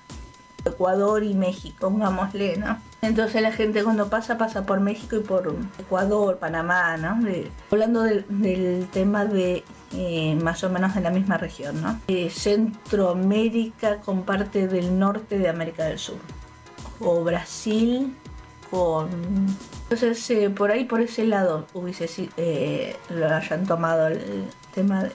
Ecuador 0.66 1.24
y 1.24 1.34
México, 1.34 1.90
pongámosle, 1.90 2.58
¿no? 2.58 2.78
Entonces 3.02 3.42
la 3.42 3.52
gente 3.52 3.84
cuando 3.84 4.10
pasa, 4.10 4.38
pasa 4.38 4.64
por 4.64 4.80
México 4.80 5.16
y 5.16 5.22
por 5.22 5.56
Ecuador, 5.80 6.38
Panamá, 6.38 6.98
¿no? 6.98 7.20
hablando 7.72 8.04
del, 8.04 8.88
tema 8.92 9.26
de 9.26 9.64
eh, 9.94 10.36
más 10.42 10.64
o 10.64 10.70
menos 10.70 10.96
de 10.96 11.02
la 11.02 11.10
misma 11.10 11.38
región, 11.38 11.82
¿no? 11.82 12.00
Eh, 12.08 12.30
Centroamérica 12.30 13.98
con 13.98 14.24
parte 14.24 14.68
del 14.68 14.98
norte 14.98 15.38
de 15.38 15.50
América 15.50 15.84
del 15.84 16.00
Sur. 16.00 16.20
O 17.02 17.24
Brasil 17.24 18.16
con... 18.70 19.10
Entonces 19.84 20.30
eh, 20.30 20.50
por 20.50 20.72
ahí, 20.72 20.86
por 20.86 21.02
ese 21.02 21.26
lado, 21.26 21.68
hubiese 21.74 22.30
lo 23.10 23.36
hayan 23.36 23.66
tomado 23.66 24.08
el 24.08 24.46
tema 24.74 25.10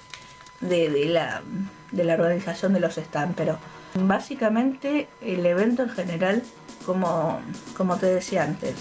de 0.60 1.06
la 1.06 1.42
de 1.92 2.04
la 2.04 2.14
organización 2.14 2.74
de 2.74 2.80
los 2.80 2.96
stands, 2.96 3.34
pero 3.36 3.58
básicamente 3.94 5.08
el 5.22 5.46
evento 5.46 5.84
en 5.84 5.90
general, 5.90 6.42
como, 6.84 7.40
como 7.76 7.96
te 7.96 8.06
decía 8.06 8.42
antes, 8.42 8.74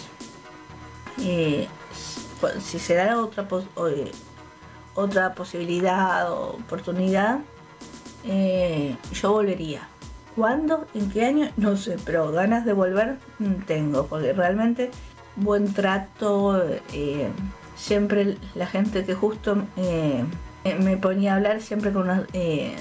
si 1.18 2.80
se 2.80 2.96
da 2.96 3.22
otra, 3.22 3.48
otra 4.96 5.34
posibilidad 5.34 6.32
o 6.32 6.56
oportunidad, 6.56 7.40
eh, 8.26 8.96
yo 9.14 9.32
volvería. 9.32 9.88
¿Cuándo? 10.36 10.86
¿En 10.94 11.10
qué 11.12 11.26
año? 11.26 11.50
No 11.56 11.78
sé, 11.78 11.98
pero 12.04 12.32
ganas 12.32 12.66
de 12.66 12.74
volver 12.74 13.18
mm, 13.40 13.54
tengo, 13.68 14.08
porque 14.08 14.34
realmente 14.34 14.92
buen 15.38 15.74
trato, 15.74 16.62
siempre 17.76 18.38
la 18.56 18.66
gente 18.66 19.06
que 19.06 19.14
justo 19.14 19.64
eh, 19.78 20.24
me 20.80 20.98
ponía 20.98 21.34
a 21.34 21.36
hablar 21.36 21.62
siempre 21.62 21.92
con 21.92 22.04
una, 22.04 22.26
eh, 22.34 22.76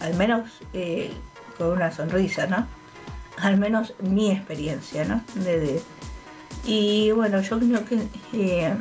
al 0.00 0.14
menos 0.14 0.50
eh, 0.72 1.12
con 1.58 1.68
una 1.68 1.90
sonrisa, 1.90 2.46
¿no? 2.46 2.66
Al 3.38 3.58
menos 3.58 3.94
mi 4.00 4.30
experiencia, 4.30 5.04
¿no? 5.04 5.22
y 6.64 7.10
bueno, 7.10 7.40
yo 7.40 7.58
creo 7.58 7.84
que 7.84 8.72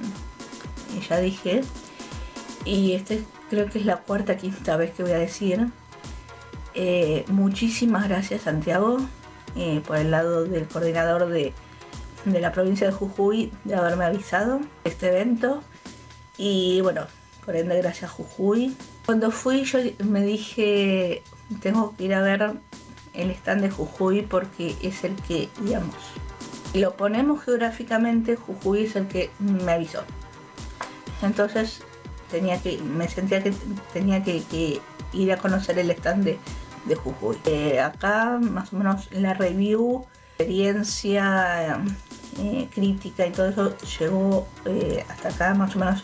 ya 1.09 1.17
dije, 1.17 1.63
y 2.65 2.93
este 2.93 3.23
creo 3.49 3.67
que 3.67 3.79
es 3.79 3.85
la 3.85 3.97
cuarta, 3.97 4.37
quinta 4.37 4.77
vez 4.77 4.91
que 4.91 5.03
voy 5.03 5.11
a 5.13 5.17
decir, 5.17 5.67
muchísimas 7.27 8.07
gracias 8.07 8.43
Santiago 8.43 8.97
por 9.85 9.97
el 9.97 10.11
lado 10.11 10.45
del 10.45 10.67
coordinador 10.67 11.27
de, 11.27 11.53
de 12.25 12.39
la 12.39 12.51
provincia 12.51 12.87
de 12.87 12.93
Jujuy 12.93 13.51
de 13.63 13.75
haberme 13.75 14.05
avisado 14.05 14.61
este 14.83 15.09
evento. 15.09 15.61
Y 16.37 16.81
bueno, 16.81 17.05
por 17.45 17.55
ende 17.55 17.77
gracias 17.81 18.11
Jujuy. 18.11 18.75
Cuando 19.05 19.31
fui 19.31 19.63
yo 19.63 19.79
me 20.05 20.23
dije, 20.23 21.23
tengo 21.61 21.95
que 21.97 22.05
ir 22.05 22.13
a 22.13 22.21
ver 22.21 22.53
el 23.13 23.31
stand 23.31 23.61
de 23.61 23.69
Jujuy 23.69 24.21
porque 24.21 24.75
es 24.81 25.03
el 25.03 25.15
que, 25.15 25.49
digamos, 25.59 25.95
lo 26.73 26.95
ponemos 26.95 27.43
geográficamente, 27.43 28.37
Jujuy 28.37 28.83
es 28.83 28.95
el 28.95 29.07
que 29.07 29.29
me 29.39 29.73
avisó. 29.73 30.03
Entonces 31.21 31.83
tenía 32.31 32.61
que, 32.61 32.77
me 32.77 33.07
sentía 33.07 33.43
que 33.43 33.53
tenía 33.93 34.23
que, 34.23 34.81
ir 35.13 35.31
a 35.31 35.37
conocer 35.37 35.77
el 35.77 35.91
stand 35.91 36.23
de, 36.85 36.95
Jujuy. 36.95 37.37
Eh, 37.45 37.79
acá 37.79 38.39
más 38.41 38.73
o 38.73 38.77
menos 38.77 39.09
la 39.11 39.35
review, 39.35 40.05
experiencia, 40.37 41.83
eh, 42.39 42.67
crítica 42.73 43.27
y 43.27 43.31
todo 43.31 43.49
eso 43.49 43.77
llegó 43.99 44.47
eh, 44.65 45.05
hasta 45.07 45.29
acá 45.29 45.53
más 45.53 45.75
o 45.75 45.79
menos 45.79 46.03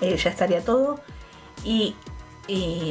ya 0.00 0.30
estaría 0.30 0.62
todo. 0.62 1.00
Y, 1.64 1.96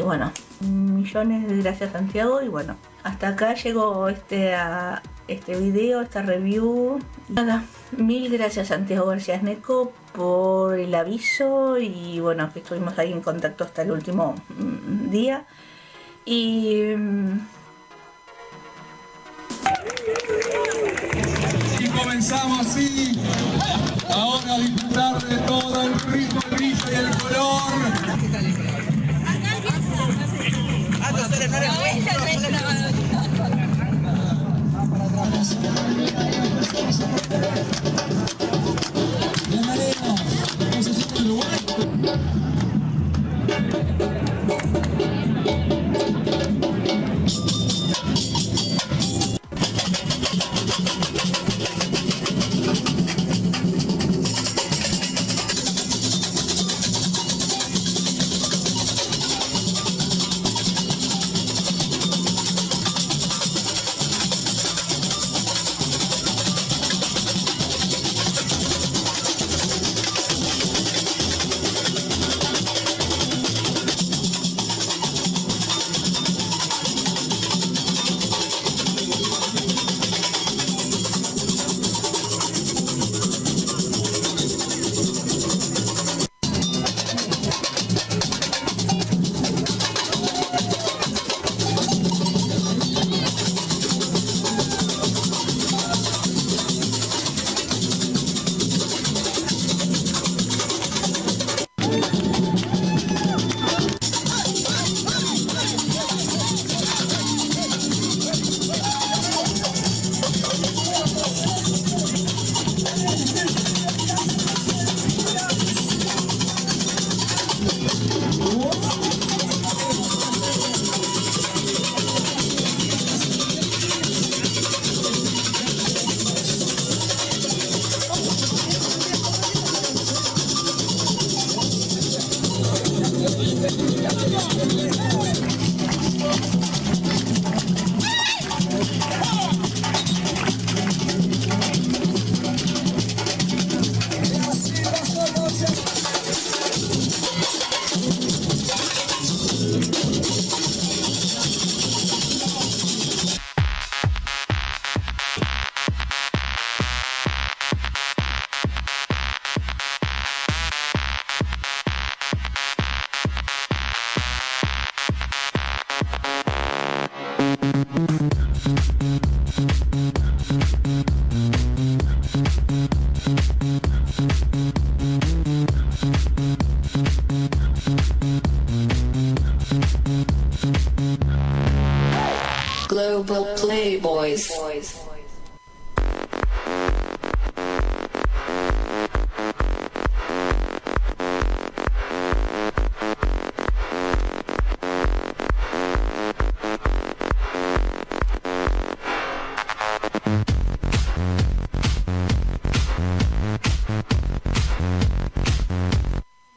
bueno, 0.02 0.32
millones 0.62 1.48
de 1.48 1.62
gracias 1.62 1.92
Santiago 1.92 2.42
y 2.42 2.48
bueno, 2.48 2.76
hasta 3.04 3.30
acá 3.30 3.54
llegó 3.56 4.10
este, 4.10 4.56
a, 4.56 5.02
este 5.28 5.58
video, 5.58 6.02
esta 6.02 6.22
review. 6.22 7.00
Nada, 7.30 7.66
mil 7.92 8.32
gracias 8.32 8.70
Santiago 8.70 9.08
García 9.08 9.42
Neco 9.42 9.94
por 10.13 10.80
el 10.80 10.94
aviso 10.96 11.78
y 11.80 12.20
bueno, 12.20 12.52
que 12.54 12.60
estuvimos 12.60 12.98
ahí 13.00 13.12
en 13.12 13.22
contacto 13.22 13.63
hasta 13.63 13.82
el 13.82 13.92
último 13.92 14.36
mm, 14.58 15.10
día. 15.10 15.46
Y... 16.26 16.94
Mm, 16.96 17.39
y 21.80 21.88
comenzamos 21.88 22.68
así 22.68 23.20
ahora 24.10 24.56
a 24.56 24.60
disfrutar 24.60 25.24
de 25.24 25.38
todo 25.39 25.84
el 25.84 26.00
ritmo, 26.12 26.39
el 26.52 26.56
brillo 26.56 26.92
y 26.92 26.96
el 26.96 27.18
color. 27.18 28.73
Para 31.13 31.26
atrás. 31.26 31.84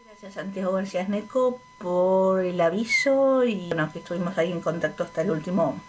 Gracias 0.04 0.34
Santiago 0.34 0.72
García 0.72 1.06
Neco 1.08 1.60
por 1.78 2.40
el 2.40 2.60
aviso 2.60 3.44
y 3.44 3.68
bueno, 3.68 3.90
que 3.92 4.00
estuvimos 4.00 4.36
ahí 4.38 4.52
en 4.52 4.60
contacto 4.60 5.04
hasta 5.04 5.22
el 5.22 5.30
último 5.30 5.80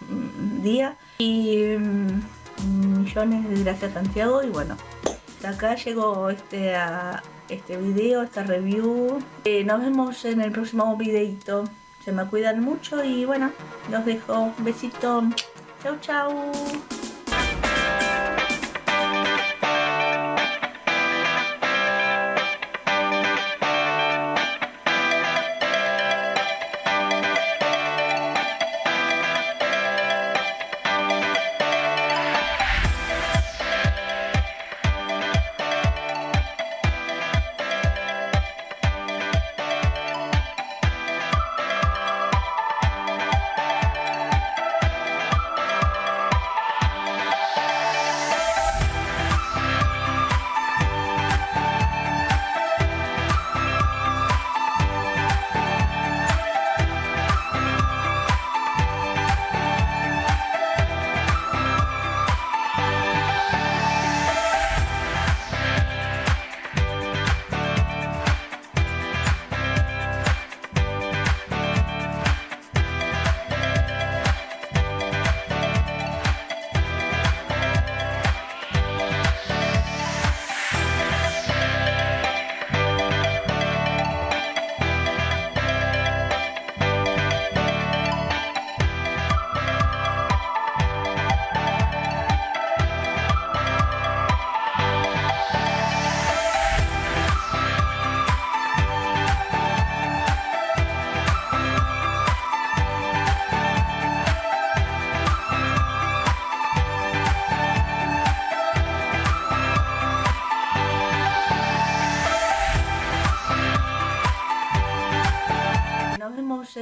día. 0.62 0.96
Y 1.18 1.76
mm, 1.78 3.02
millones 3.02 3.48
de 3.48 3.64
gracias 3.64 3.92
Santiago 3.92 4.42
y 4.42 4.48
bueno, 4.48 4.76
hasta 5.04 5.50
acá 5.50 5.74
llegó 5.76 6.30
este, 6.30 6.74
este 7.48 7.76
video, 7.76 8.22
esta 8.22 8.42
review. 8.42 9.18
Eh, 9.44 9.64
nos 9.64 9.80
vemos 9.80 10.24
en 10.24 10.40
el 10.40 10.52
próximo 10.52 10.96
videito. 10.96 11.64
Se 12.04 12.12
me 12.12 12.24
cuidan 12.26 12.62
mucho 12.62 13.04
y 13.04 13.24
bueno, 13.24 13.50
los 13.90 14.04
dejo. 14.04 14.52
Un 14.56 14.64
besito. 14.64 15.22
Chau 15.82 15.96
chau. 16.00 16.52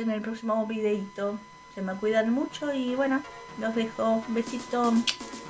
En 0.00 0.10
el 0.10 0.20
próximo 0.20 0.66
videito. 0.66 1.38
Se 1.74 1.82
me 1.82 1.94
cuidan 1.94 2.30
mucho 2.30 2.72
y 2.72 2.94
bueno, 2.94 3.22
los 3.60 3.74
dejo. 3.74 4.24
Un 4.26 4.34
besito. 4.34 4.92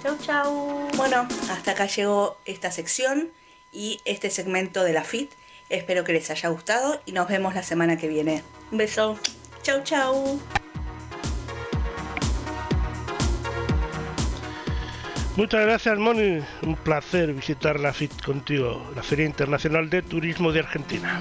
Chau 0.02 0.16
chau. 0.18 0.88
Bueno, 0.96 1.26
hasta 1.50 1.72
acá 1.72 1.86
llegó 1.86 2.38
esta 2.44 2.70
sección 2.70 3.28
y 3.72 4.00
este 4.04 4.30
segmento 4.30 4.82
de 4.82 4.92
la 4.92 5.04
FIT. 5.04 5.30
Espero 5.68 6.04
que 6.04 6.12
les 6.12 6.30
haya 6.30 6.48
gustado 6.48 7.00
y 7.06 7.12
nos 7.12 7.28
vemos 7.28 7.54
la 7.54 7.62
semana 7.62 7.96
que 7.96 8.08
viene. 8.08 8.42
Un 8.70 8.78
beso. 8.78 9.18
Chau 9.62 9.82
chau. 9.82 10.40
Muchas 15.36 15.60
gracias, 15.60 15.98
Moni. 15.98 16.38
Un 16.62 16.76
placer 16.76 17.34
visitar 17.34 17.78
la 17.78 17.92
FIT 17.92 18.22
contigo, 18.24 18.90
la 18.94 19.02
Feria 19.02 19.26
Internacional 19.26 19.90
de 19.90 20.00
Turismo 20.00 20.50
de 20.50 20.60
Argentina. 20.60 21.20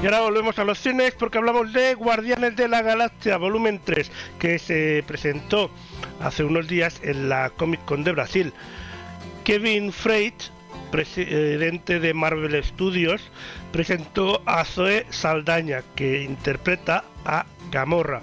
Y 0.00 0.06
ahora 0.06 0.20
volvemos 0.20 0.56
a 0.60 0.64
los 0.64 0.78
cines 0.78 1.12
porque 1.14 1.38
hablamos 1.38 1.72
de 1.72 1.94
Guardianes 1.94 2.54
de 2.54 2.68
la 2.68 2.82
Galaxia 2.82 3.36
Volumen 3.36 3.80
3, 3.84 4.12
que 4.38 4.60
se 4.60 5.02
presentó 5.04 5.72
hace 6.20 6.44
unos 6.44 6.68
días 6.68 7.00
en 7.02 7.28
la 7.28 7.50
Comic 7.50 7.84
Con 7.84 8.04
de 8.04 8.12
Brasil. 8.12 8.52
Kevin 9.42 9.92
Freit, 9.92 10.34
presidente 10.92 11.98
de 11.98 12.14
Marvel 12.14 12.62
Studios, 12.62 13.28
presentó 13.72 14.40
a 14.46 14.64
Zoe 14.64 15.04
Saldaña, 15.10 15.82
que 15.96 16.22
interpreta 16.22 17.02
a 17.24 17.44
Gamorra 17.72 18.22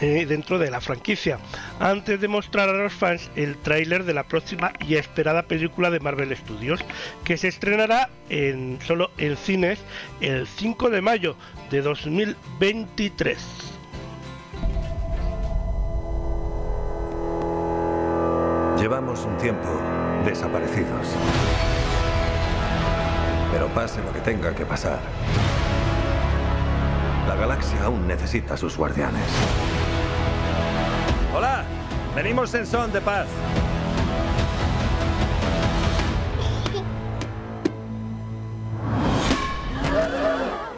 eh, 0.00 0.26
dentro 0.26 0.58
de 0.58 0.70
la 0.70 0.80
franquicia, 0.80 1.38
antes 1.80 2.20
de 2.20 2.28
mostrar 2.28 2.68
a 2.68 2.72
los 2.72 2.92
fans 2.92 3.30
el 3.36 3.56
tráiler 3.56 4.04
de 4.04 4.14
la 4.14 4.24
próxima 4.24 4.72
y 4.86 4.96
esperada 4.96 5.42
película 5.42 5.90
de 5.90 6.00
Marvel 6.00 6.36
Studios, 6.36 6.84
que 7.24 7.36
se 7.36 7.48
estrenará 7.48 8.10
en, 8.28 8.78
solo 8.86 9.10
en 9.18 9.36
cines 9.36 9.78
el 10.20 10.46
5 10.46 10.90
de 10.90 11.00
mayo 11.00 11.36
de 11.70 11.82
2023. 11.82 13.38
Llevamos 18.78 19.24
un 19.24 19.36
tiempo 19.38 19.68
desaparecidos. 20.24 21.08
Pero 23.50 23.68
pase 23.68 24.02
lo 24.02 24.12
que 24.12 24.20
tenga 24.20 24.54
que 24.54 24.66
pasar. 24.66 24.98
La 27.26 27.34
galaxia 27.34 27.84
aún 27.84 28.06
necesita 28.06 28.56
sus 28.56 28.76
guardianes. 28.76 29.24
Hola, 31.38 31.66
venimos 32.14 32.54
en 32.54 32.66
son 32.66 32.90
de 32.90 33.00
paz. 33.02 33.26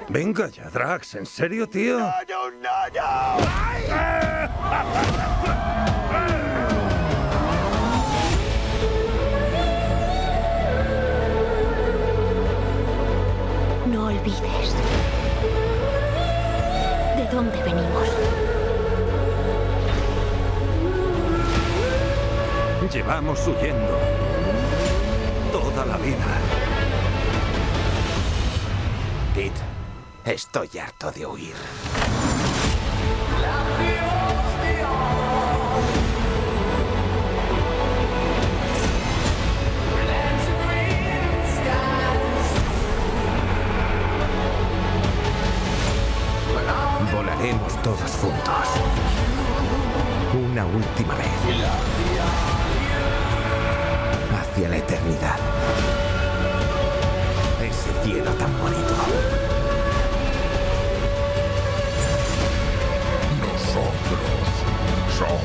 Venga 0.09 0.49
ya, 0.49 0.69
Drax, 0.69 1.15
¿en 1.15 1.27
serio, 1.27 1.69
tío? 1.69 2.01
No 13.87 14.07
olvides 14.07 14.75
de 17.17 17.29
dónde 17.31 17.63
venimos. 17.63 17.88
Llevamos 22.93 23.47
huyendo 23.47 23.99
toda 25.53 25.85
la 25.85 25.99
vida. 25.99 26.17
Pete, 29.35 29.61
estoy 30.25 30.71
harto 30.79 31.13
de 31.13 31.27
huir. 31.27 31.55
Volaremos 47.13 47.83
todos 47.83 48.11
juntos. 48.13 48.69
Una 50.35 50.65
última 50.65 51.15
vez. 51.17 52.48
Hacia 54.59 54.71
la 54.71 54.79
eternidad. 54.79 55.39
Ese 57.63 57.93
cielo 58.03 58.33
tan 58.33 58.59
bonito. 58.59 58.95
Somos 65.17 65.45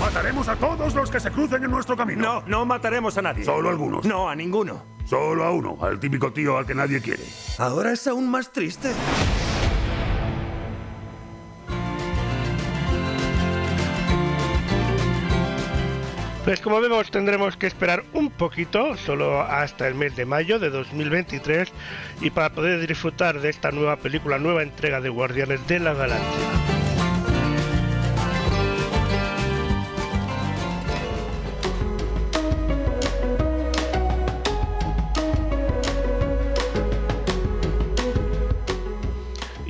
Mataremos 0.00 0.46
a 0.46 0.54
todos 0.54 0.94
los 0.94 1.10
que 1.10 1.18
se 1.18 1.32
crucen 1.32 1.64
en 1.64 1.70
nuestro 1.72 1.96
camino. 1.96 2.22
No, 2.22 2.42
no 2.46 2.64
mataremos 2.64 3.18
a 3.18 3.22
nadie. 3.22 3.44
Solo 3.44 3.70
algunos. 3.70 4.04
No, 4.04 4.28
a 4.28 4.36
ninguno. 4.36 4.93
Solo 5.04 5.44
a 5.44 5.52
uno, 5.52 5.78
al 5.82 6.00
típico 6.00 6.32
tío 6.32 6.56
al 6.56 6.66
que 6.66 6.74
nadie 6.74 7.00
quiere. 7.00 7.22
Ahora 7.58 7.92
es 7.92 8.06
aún 8.06 8.30
más 8.30 8.52
triste. 8.52 8.90
Pues 16.44 16.60
como 16.60 16.78
vemos 16.78 17.10
tendremos 17.10 17.56
que 17.56 17.66
esperar 17.66 18.04
un 18.12 18.28
poquito, 18.30 18.98
solo 18.98 19.40
hasta 19.40 19.88
el 19.88 19.94
mes 19.94 20.14
de 20.14 20.26
mayo 20.26 20.58
de 20.58 20.68
2023, 20.68 21.72
y 22.20 22.28
para 22.28 22.50
poder 22.52 22.86
disfrutar 22.86 23.40
de 23.40 23.48
esta 23.48 23.70
nueva 23.70 23.96
película, 23.96 24.38
nueva 24.38 24.62
entrega 24.62 25.00
de 25.00 25.08
Guardianes 25.08 25.66
de 25.66 25.78
la 25.80 25.94
Galaxia. 25.94 26.73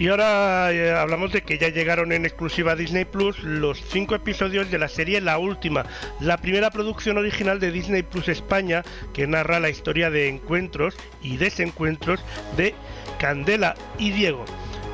Y 0.05 0.09
ahora 0.09 0.71
eh, 0.71 0.93
hablamos 0.93 1.33
de 1.33 1.41
que 1.41 1.57
ya 1.57 1.71
llegaron 1.71 2.13
en 2.13 2.27
exclusiva 2.27 2.77
Disney 2.77 3.07
Plus 3.07 3.43
los 3.43 3.81
cinco 3.81 4.15
episodios 4.15 4.71
de 4.71 4.77
la 4.77 4.89
serie 4.89 5.19
La 5.23 5.39
Última, 5.39 5.87
la 6.21 6.37
primera 6.37 6.71
producción 6.71 7.17
original 7.17 7.59
de 7.59 7.71
Disney 7.71 8.03
Plus 8.03 8.29
España 8.29 8.83
que 9.15 9.27
narra 9.27 9.61
la 9.61 9.71
historia 9.71 10.11
de 10.11 10.29
encuentros 10.29 10.95
y 11.23 11.39
desencuentros 11.39 12.23
de 12.55 12.75
Candela 13.19 13.77
y 13.97 14.11
Diego 14.11 14.45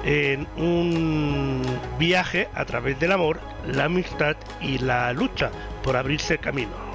en 0.05 0.47
un 0.57 1.61
viaje 1.99 2.47
a 2.55 2.65
través 2.65 3.01
del 3.01 3.11
amor, 3.11 3.41
la 3.67 3.87
amistad 3.87 4.37
y 4.61 4.79
la 4.79 5.13
lucha 5.13 5.51
por 5.83 5.97
abrirse 5.97 6.39
camino. 6.39 6.90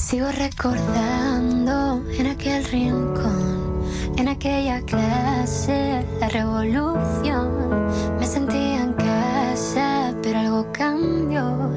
Sigo 0.00 0.28
recordando 0.32 2.02
en 2.18 2.26
aquel 2.26 2.64
rincón, 2.64 3.84
en 4.16 4.28
aquella 4.28 4.80
clase, 4.80 6.04
la 6.18 6.28
revolución. 6.30 7.86
Me 8.18 8.26
sentía 8.26 8.82
en 8.82 8.94
casa, 8.94 10.12
pero 10.20 10.40
algo 10.40 10.66
cambió. 10.72 11.70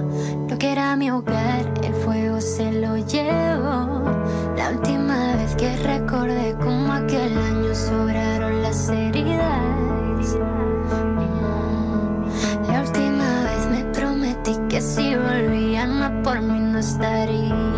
Lo 0.49 0.57
que 0.57 0.71
era 0.71 0.95
mi 0.95 1.12
hogar, 1.12 1.71
el 1.83 1.93
fuego 1.93 2.39
se 2.39 2.71
lo 2.71 2.95
llevó. 2.95 4.01
La 4.55 4.71
última 4.71 5.36
vez 5.36 5.55
que 5.55 5.75
recordé 5.83 6.55
como 6.63 6.93
aquel 6.93 7.38
año 7.38 7.75
sobraron 7.75 8.63
las 8.63 8.89
heridas. 8.89 10.38
La 12.67 12.81
última 12.81 13.43
vez 13.43 13.67
me 13.69 13.83
prometí 13.91 14.57
que 14.69 14.81
si 14.81 15.13
volvían 15.13 16.01
a 16.01 16.23
por 16.23 16.41
mí 16.41 16.59
no 16.59 16.79
estaría. 16.79 17.72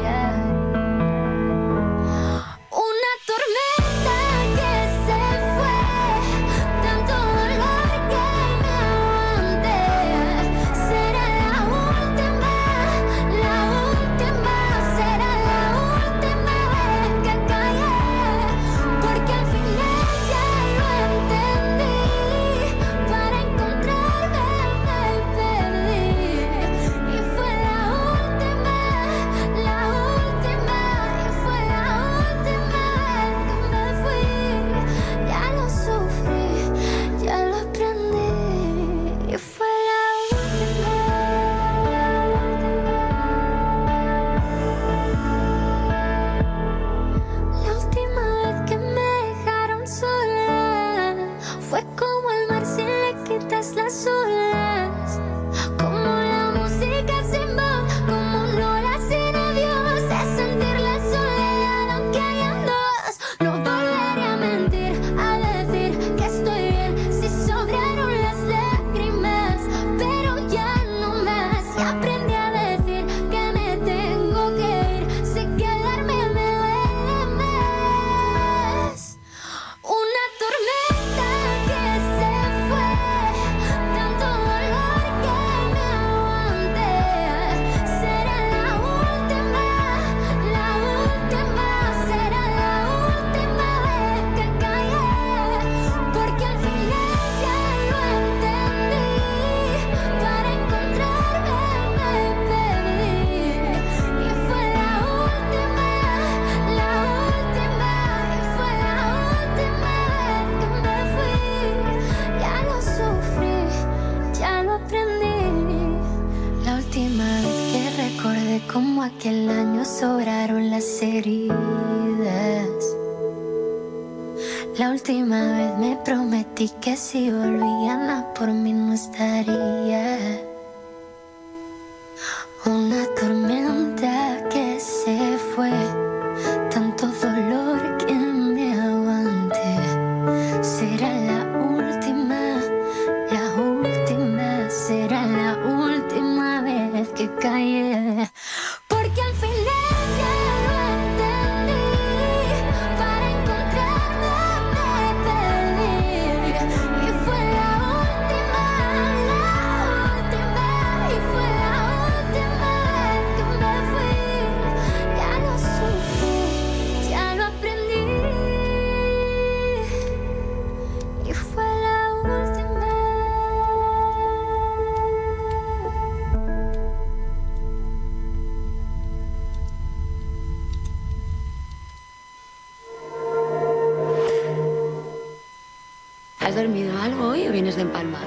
Empalmada? 187.95 188.25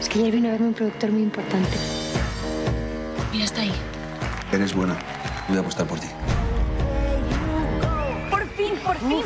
Es 0.00 0.08
que 0.08 0.18
ayer 0.18 0.32
vino 0.32 0.48
a 0.48 0.52
verme 0.52 0.68
un 0.68 0.74
productor 0.74 1.10
muy 1.10 1.22
importante. 1.22 1.76
Mira, 3.32 3.44
está 3.44 3.60
ahí. 3.62 3.72
Eres 4.52 4.74
buena. 4.74 4.96
Voy 5.48 5.56
a 5.56 5.60
apostar 5.60 5.86
por 5.86 5.98
ti. 5.98 6.08
Por 8.30 8.46
fin, 8.50 8.74
por 8.84 8.96
fin. 8.96 9.22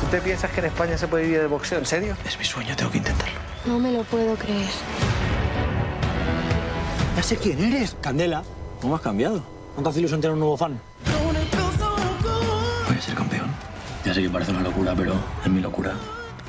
¿Tú 0.00 0.06
te 0.10 0.20
piensas 0.20 0.50
que 0.50 0.60
en 0.60 0.66
España 0.66 0.96
se 0.96 1.08
puede 1.08 1.24
vivir 1.24 1.40
de 1.40 1.46
boxeo? 1.46 1.78
¿En 1.78 1.86
serio? 1.86 2.16
Es 2.24 2.38
mi 2.38 2.44
sueño, 2.44 2.76
tengo 2.76 2.90
que 2.90 2.98
intentarlo. 2.98 3.34
No 3.66 3.78
me 3.78 3.92
lo 3.92 4.02
puedo 4.04 4.36
creer. 4.36 4.68
Ya 7.16 7.22
sé 7.22 7.36
quién 7.36 7.62
eres. 7.62 7.96
Candela. 8.00 8.44
¿Cómo 8.80 8.94
has 8.94 9.00
cambiado? 9.00 9.42
¿No 9.76 9.82
te 9.82 9.88
hace 9.88 9.98
ilusión 9.98 10.20
tener 10.20 10.34
un 10.34 10.40
nuevo 10.40 10.56
fan? 10.56 10.78
Voy 12.86 12.96
a 12.96 13.00
ser 13.00 13.14
campeón. 13.14 13.48
Ya 14.04 14.14
sé 14.14 14.22
que 14.22 14.30
parece 14.30 14.52
una 14.52 14.60
locura, 14.60 14.94
pero 14.96 15.14
es 15.44 15.50
mi 15.50 15.60
locura. 15.60 15.92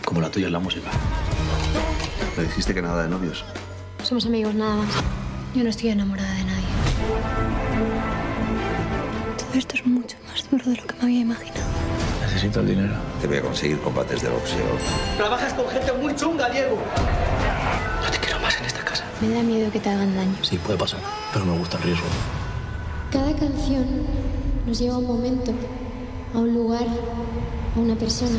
Como 0.05 0.21
la 0.21 0.29
tuya 0.29 0.47
es 0.47 0.51
la 0.51 0.59
música. 0.59 0.89
Le 2.37 2.43
dijiste 2.43 2.71
que 2.71 2.83
nada 2.83 3.01
de 3.01 3.09
novios. 3.09 3.43
Somos 4.03 4.27
amigos 4.27 4.53
nada 4.53 4.75
más. 4.75 4.89
Yo 5.55 5.63
no 5.63 5.69
estoy 5.71 5.89
enamorada 5.89 6.31
de 6.35 6.43
nadie. 6.43 6.67
Todo 9.39 9.57
esto 9.57 9.75
es 9.75 9.85
mucho 9.87 10.17
más 10.27 10.47
duro 10.51 10.65
de 10.65 10.75
lo 10.75 10.85
que 10.85 10.95
me 10.97 11.01
había 11.01 11.19
imaginado. 11.21 11.65
Necesito 12.21 12.59
el 12.59 12.67
dinero. 12.67 12.93
Te 13.19 13.25
voy 13.27 13.37
a 13.37 13.41
conseguir 13.41 13.79
combates 13.79 14.21
de 14.21 14.29
boxeo. 14.29 14.77
Trabajas 15.17 15.51
con 15.55 15.67
gente 15.67 15.91
muy 15.93 16.15
chunga, 16.15 16.47
Diego. 16.49 16.77
No 18.05 18.11
te 18.11 18.19
quiero 18.19 18.39
más 18.39 18.55
en 18.59 18.65
esta 18.65 18.83
casa. 18.83 19.03
Me 19.19 19.29
da 19.29 19.41
miedo 19.41 19.71
que 19.71 19.79
te 19.79 19.89
hagan 19.89 20.15
daño. 20.15 20.35
Sí, 20.43 20.59
puede 20.59 20.77
pasar, 20.77 20.99
pero 21.33 21.43
me 21.43 21.57
gusta 21.57 21.77
el 21.77 21.83
riesgo. 21.83 22.05
Cada 23.11 23.35
canción 23.35 23.87
nos 24.67 24.77
lleva 24.77 24.93
a 24.93 24.97
un 24.99 25.07
momento, 25.07 25.53
a 26.35 26.37
un 26.37 26.53
lugar, 26.53 26.85
a 27.75 27.79
una 27.79 27.95
persona. 27.95 28.37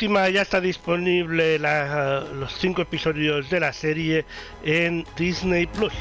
Última 0.00 0.30
ya 0.30 0.40
está 0.40 0.62
disponible 0.62 1.58
la- 1.58 2.24
los 2.32 2.54
cinco 2.54 2.80
episodios 2.80 3.50
de 3.50 3.60
la 3.60 3.70
serie 3.70 4.24
en 4.64 5.04
Disney 5.14 5.66
Plus. 5.66 5.92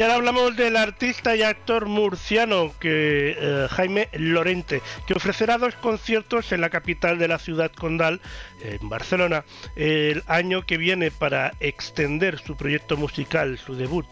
Y 0.00 0.02
ahora 0.02 0.14
hablamos 0.14 0.56
del 0.56 0.78
artista 0.78 1.36
y 1.36 1.42
actor 1.42 1.84
murciano 1.84 2.72
eh, 2.80 3.66
Jaime 3.68 4.08
Lorente, 4.14 4.80
que 5.06 5.12
ofrecerá 5.12 5.58
dos 5.58 5.74
conciertos 5.74 6.52
en 6.52 6.62
la 6.62 6.70
capital 6.70 7.18
de 7.18 7.28
la 7.28 7.38
ciudad 7.38 7.70
condal, 7.70 8.22
en 8.62 8.88
Barcelona, 8.88 9.44
el 9.76 10.22
año 10.26 10.64
que 10.64 10.78
viene 10.78 11.10
para 11.10 11.52
extender 11.60 12.38
su 12.38 12.56
proyecto 12.56 12.96
musical, 12.96 13.58
su 13.58 13.76
debut, 13.76 14.06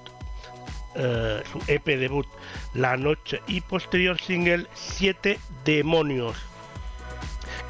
eh, 0.95 1.43
su 1.51 1.59
EP 1.67 1.87
debut, 1.87 2.27
La 2.75 2.99
Noche, 2.99 3.41
y 3.47 3.63
posterior 3.63 4.21
single 4.21 4.67
Siete 4.75 5.39
Demonios, 5.65 6.37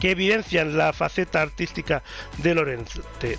que 0.01 0.11
evidencian 0.11 0.77
la 0.77 0.93
faceta 0.93 1.41
artística 1.41 2.03
de 2.39 2.57
Lorente 2.57 3.39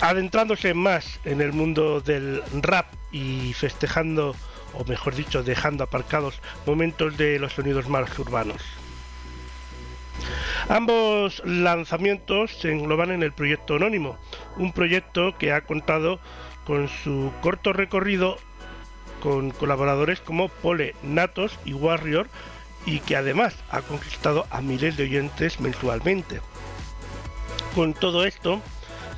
adentrándose 0.00 0.74
más 0.74 1.20
en 1.24 1.40
el 1.40 1.52
mundo 1.52 2.00
del 2.00 2.42
rap 2.62 2.86
y 3.12 3.52
festejando, 3.52 4.34
o 4.74 4.84
mejor 4.84 5.14
dicho, 5.14 5.42
dejando 5.42 5.84
aparcados 5.84 6.40
momentos 6.66 7.16
de 7.16 7.38
los 7.38 7.52
sonidos 7.52 7.88
más 7.88 8.18
urbanos. 8.18 8.62
Ambos 10.68 11.42
lanzamientos 11.44 12.52
se 12.52 12.70
engloban 12.70 13.10
en 13.10 13.22
el 13.22 13.32
proyecto 13.32 13.76
Anónimo, 13.76 14.18
un 14.56 14.72
proyecto 14.72 15.36
que 15.38 15.52
ha 15.52 15.62
contado 15.62 16.20
con 16.64 16.88
su 16.88 17.32
corto 17.40 17.72
recorrido 17.72 18.38
con 19.20 19.50
colaboradores 19.50 20.20
como 20.20 20.48
Pole, 20.48 20.94
Natos 21.02 21.58
y 21.64 21.74
Warrior 21.74 22.28
y 22.86 23.00
que 23.00 23.16
además 23.16 23.54
ha 23.70 23.82
conquistado 23.82 24.46
a 24.50 24.60
miles 24.60 24.96
de 24.96 25.04
oyentes 25.04 25.60
mensualmente. 25.60 26.40
Con 27.74 27.92
todo 27.92 28.24
esto, 28.24 28.62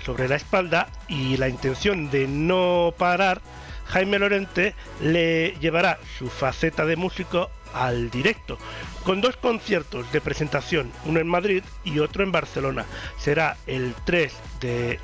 sobre 0.04 0.28
la 0.28 0.36
espalda 0.36 0.88
y 1.08 1.36
la 1.36 1.48
intención 1.48 2.10
de 2.10 2.26
no 2.26 2.94
parar, 2.96 3.40
Jaime 3.86 4.18
Lorente 4.18 4.74
le 5.00 5.52
llevará 5.60 5.98
su 6.18 6.28
faceta 6.28 6.86
de 6.86 6.96
músico 6.96 7.50
al 7.74 8.10
directo, 8.10 8.58
con 9.04 9.20
dos 9.20 9.36
conciertos 9.36 10.10
de 10.12 10.20
presentación, 10.20 10.92
uno 11.04 11.20
en 11.20 11.28
Madrid 11.28 11.62
y 11.84 11.98
otro 11.98 12.22
en 12.22 12.32
Barcelona. 12.32 12.84
Será 13.18 13.56
el 13.66 13.94
3 14.04 14.32
de 14.60 15.00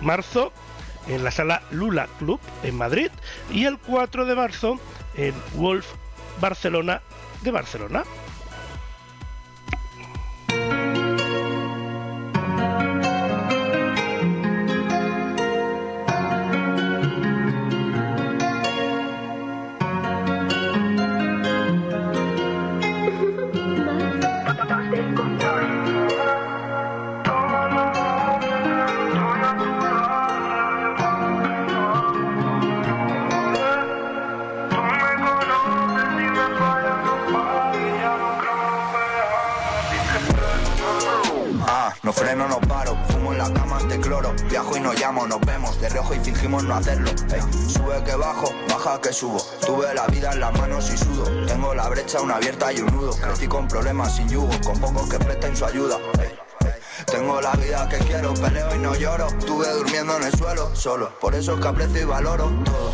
marzo 0.00 0.52
en 1.08 1.24
la 1.24 1.30
sala 1.30 1.62
Lula 1.70 2.08
Club 2.18 2.40
en 2.62 2.76
Madrid 2.76 3.10
y 3.50 3.64
el 3.64 3.78
4 3.78 4.26
de 4.26 4.34
marzo 4.34 4.78
en 5.16 5.34
Wolf 5.54 5.86
Barcelona 6.40 7.02
de 7.42 7.50
Barcelona. 7.50 8.04
Viajo 44.48 44.76
y 44.76 44.80
no 44.80 44.92
llamo, 44.92 45.26
nos 45.26 45.40
vemos 45.40 45.80
de 45.80 45.88
reojo 45.88 46.14
y 46.14 46.20
fingimos 46.20 46.64
no 46.64 46.74
hacerlo. 46.74 47.10
Sube 47.68 48.02
que 48.04 48.14
bajo, 48.14 48.52
baja 48.68 49.00
que 49.00 49.12
subo, 49.12 49.40
tuve 49.66 49.94
la 49.94 50.06
vida 50.08 50.32
en 50.32 50.40
las 50.40 50.52
manos 50.58 50.90
y 50.92 50.96
sudo, 50.96 51.24
tengo 51.46 51.74
la 51.74 51.88
brecha 51.88 52.20
una 52.20 52.36
abierta 52.36 52.72
y 52.72 52.80
un 52.80 52.94
nudo, 52.94 53.14
crecí 53.16 53.46
con 53.46 53.68
problemas 53.68 54.16
sin 54.16 54.28
yugo, 54.28 54.50
con 54.64 54.78
pocos 54.80 55.08
que 55.08 55.18
presten 55.18 55.56
su 55.56 55.64
ayuda. 55.64 55.98
Tengo 57.06 57.40
la 57.40 57.52
vida 57.52 57.88
que 57.88 57.98
quiero, 57.98 58.34
peleo 58.34 58.74
y 58.74 58.78
no 58.78 58.94
lloro, 58.94 59.26
estuve 59.28 59.68
durmiendo 59.72 60.16
en 60.16 60.24
el 60.24 60.36
suelo, 60.36 60.74
solo, 60.76 61.10
por 61.18 61.34
eso 61.34 61.54
es 61.54 61.60
que 61.60 61.68
aprecio 61.68 62.02
y 62.02 62.04
valoro 62.04 62.44
todo. 62.64 62.92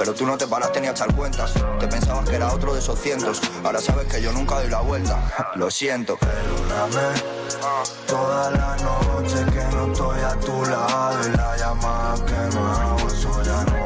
Pero 0.00 0.14
tú 0.14 0.24
no 0.24 0.38
te 0.38 0.46
paraste 0.46 0.80
ni 0.80 0.86
a 0.86 0.92
echar 0.92 1.14
cuentas. 1.14 1.52
Te 1.78 1.86
pensabas 1.86 2.26
que 2.26 2.36
era 2.36 2.50
otro 2.50 2.72
de 2.72 2.78
esos 2.78 2.98
cientos. 2.98 3.38
Ahora 3.62 3.82
sabes 3.82 4.06
que 4.06 4.22
yo 4.22 4.32
nunca 4.32 4.54
doy 4.54 4.70
la 4.70 4.80
vuelta. 4.80 5.30
Lo 5.56 5.70
siento. 5.70 6.16
Perdóname. 6.16 7.20
Toda 8.06 8.50
la 8.50 8.76
noche 8.78 9.44
que 9.52 9.76
no 9.76 9.92
estoy 9.92 10.20
a 10.22 10.34
tu 10.40 10.64
lado 10.64 11.28
y 11.28 11.36
la 11.36 11.54
llamada 11.54 12.14
que 12.24 12.56
no 12.56 12.72
hago, 12.72 13.08
eso 13.08 13.42
ya 13.42 13.62
no 13.64 13.79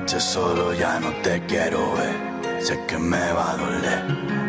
noches 0.00 0.22
solo 0.22 0.72
ya 0.72 0.98
no 1.00 1.10
te 1.22 1.40
quiero 1.46 1.94
ver. 1.94 2.62
Sé 2.62 2.78
que 2.86 2.98
me 2.98 3.32
va 3.32 3.52
a 3.52 3.56
doler. 3.56 4.04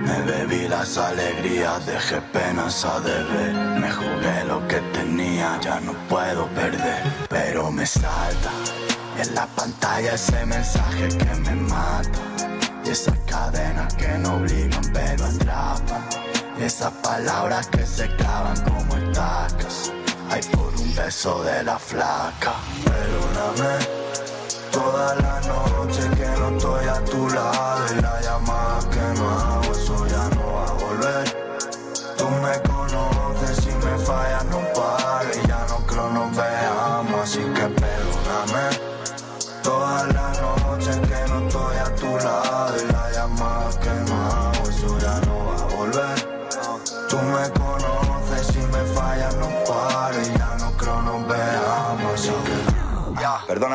Me 0.07 0.21
bebí 0.23 0.67
las 0.67 0.97
alegrías, 0.97 1.85
dejé 1.85 2.21
penas 2.33 2.85
a 2.85 2.99
deber. 2.99 3.53
Me 3.79 3.91
jugué 3.91 4.43
lo 4.47 4.65
que 4.67 4.79
tenía, 4.93 5.59
ya 5.61 5.79
no 5.81 5.93
puedo 6.09 6.47
perder. 6.49 7.03
Pero 7.29 7.71
me 7.71 7.85
salta 7.85 8.51
en 9.17 9.35
la 9.35 9.45
pantalla 9.47 10.13
ese 10.13 10.45
mensaje 10.45 11.07
que 11.09 11.35
me 11.45 11.55
mata. 11.55 12.19
Y 12.85 12.89
esas 12.89 13.17
cadenas 13.25 13.93
que 13.95 14.07
no 14.19 14.35
obligan 14.35 14.85
pero 14.93 15.25
atrapan. 15.25 16.03
Y 16.59 16.63
esas 16.63 16.91
palabras 17.03 17.67
que 17.67 17.85
se 17.85 18.07
clavan 18.15 18.59
como 18.63 18.95
estacas. 18.97 19.91
Ay, 20.29 20.41
por 20.51 20.73
un 20.79 20.95
beso 20.95 21.43
de 21.43 21.63
la 21.63 21.77
flaca. 21.77 22.53
Perdóname. 22.85 24.00
Toda 24.71 25.15
la 25.15 25.41
noche 25.41 26.01
que 26.17 26.27
no 26.39 26.49
estoy 26.55 26.87
a 26.87 27.03
tu 27.03 27.29
lado 27.29 27.85
y 27.91 28.01
la 28.01 28.21
llamada 28.21 28.79
que 28.89 29.19
no 29.19 29.29
hago, 29.29 29.71
eso 29.71 30.07
ya 30.07 30.29
no 30.35 30.53
va 30.53 30.65
a 30.65 30.73
volver. 30.73 31.25
Tú 32.17 32.27
me 32.29 32.61
conoces, 32.69 33.57
si 33.63 33.71
me 33.71 33.97
fallas 34.05 34.45
no 34.45 34.59
pares, 34.73 35.41
ya 35.47 35.65
no 35.69 35.77
creo 35.85 36.09
nos 36.09 36.35
veamos, 36.35 37.21
así 37.21 37.39
que 37.39 37.67
perdóname. 37.81 38.65
Toda 39.63 40.07
la 40.07 40.29
noche 40.41 40.91
que 41.01 41.29
no 41.29 41.47
estoy 41.47 41.77
a 41.77 41.95
tu 41.95 42.17
lado 42.25 42.70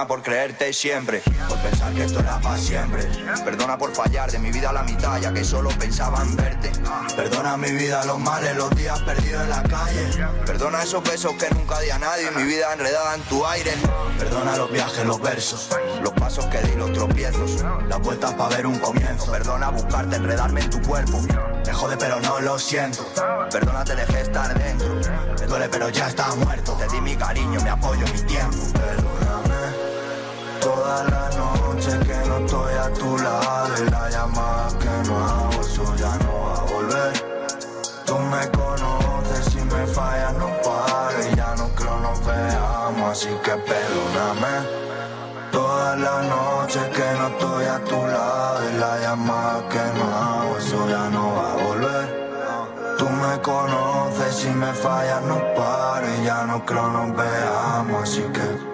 Perdona 0.07 0.22
por 0.22 0.22
creerte 0.22 0.72
siempre, 0.72 1.20
por 1.48 1.59
pensar 1.59 1.92
que 1.92 2.04
esto 2.04 2.20
era 2.20 2.38
para 2.38 2.57
siempre. 2.57 3.02
Perdona 3.44 3.76
por 3.76 3.92
fallar 3.92 4.30
de 4.30 4.38
mi 4.38 4.52
vida 4.52 4.70
a 4.70 4.72
la 4.72 4.84
mitad, 4.84 5.20
ya 5.20 5.32
que 5.32 5.42
solo 5.42 5.70
pensaba 5.70 6.22
en 6.22 6.36
verte. 6.36 6.70
Perdona 7.16 7.57
mi 7.57 7.72
vida, 7.72 8.04
los 8.04 8.20
males, 8.20 8.54
los 8.57 8.70
días 8.76 9.00
perdidos 9.00 9.42
en 9.42 9.50
la 9.50 9.62
calle. 9.64 10.28
Perdona 10.46 10.84
esos 10.84 11.02
besos 11.02 11.32
que 11.32 11.50
nunca 11.52 11.80
di 11.80 11.90
a 11.90 11.98
nadie, 11.98 12.30
mi 12.30 12.44
vida 12.44 12.72
enredada 12.72 13.16
en 13.16 13.22
tu 13.22 13.44
aire. 13.46 13.72
Perdona 14.16 14.57
los 14.57 14.70
viajes, 14.70 15.04
los 15.04 15.20
versos, 15.20 15.70
los 16.00 16.12
pasos 16.12 16.46
que 16.46 16.61
di, 16.61 16.76
los 16.76 16.92
tropiezos, 16.92 17.64
las 17.88 17.98
vueltas 18.00 18.32
para 18.34 18.54
ver 18.54 18.66
un 18.68 18.78
comienzo. 18.78 19.32
Perdona 19.32 19.70
buscarte, 19.70 20.14
enredarme 20.14 20.61
en 20.61 20.70
tu 20.70 20.80
cuerpo. 20.82 21.20
Me 21.66 21.72
jode, 21.72 21.96
pero 21.96 22.20
no 22.20 22.38
lo 22.40 22.61
siento. 22.61 23.04
Perdona, 23.50 23.82
te 23.82 23.96
dejé 23.96 24.20
estar 24.20 24.57
dentro. 24.57 24.94
Me 25.40 25.46
duele, 25.46 25.68
pero 25.68 25.88
ya 25.88 26.07
está 26.07 26.32
muerto. 26.36 26.74
Te 26.74 26.86
di 26.94 27.00
mi 27.00 27.16
cariño, 27.16 27.61
mi 27.61 27.68
apoyo, 27.68 28.07
mi 28.07 28.20
tiempo. 28.22 28.57
Toda 30.87 31.03
la 31.03 31.28
noche 31.30 31.99
que 32.07 32.28
no 32.28 32.37
estoy 32.39 32.74
a 32.74 32.89
tu 32.93 33.18
lado 33.18 33.74
y 33.84 33.91
la 33.91 34.09
llamada 34.09 34.68
que 34.78 35.09
no 35.09 35.18
hago, 35.18 35.61
eso 35.61 35.97
ya 35.97 36.14
no 36.22 36.32
va 36.45 36.55
a 36.55 36.72
volver. 36.74 37.12
Tú 38.07 38.16
me 38.16 38.43
conoces, 38.53 39.47
si 39.51 39.61
me 39.62 39.84
fallas 39.84 40.34
no 40.34 40.47
paro 40.62 41.18
y 41.28 41.34
ya 41.34 41.57
no 41.57 41.68
creo 41.74 41.99
nos 41.99 42.24
veamos, 42.24 43.11
así 43.11 43.30
que 43.43 43.55
perdóname. 43.70 44.55
Toda 45.51 45.97
la 45.97 46.22
noche 46.22 46.78
que 46.95 47.09
no 47.18 47.26
estoy 47.34 47.64
a 47.64 47.78
tu 47.80 48.07
lado 48.07 48.70
y 48.70 48.78
la 48.78 49.01
llamada 49.01 49.68
que 49.68 49.84
no 49.99 50.05
hago, 50.16 50.57
eso 50.57 50.89
ya 50.89 51.11
no 51.11 51.34
va 51.34 51.53
a 51.53 51.57
volver. 51.66 52.97
Tú 52.97 53.09
me 53.11 53.43
conoces, 53.43 54.37
si 54.37 54.51
me 54.51 54.72
fallas 54.72 55.22
no 55.22 55.37
paro 55.57 56.07
y 56.16 56.24
ya 56.24 56.45
no 56.45 56.64
creo 56.64 56.89
nos 56.91 57.16
veamos, 57.16 58.03
así 58.05 58.22
que... 58.32 58.66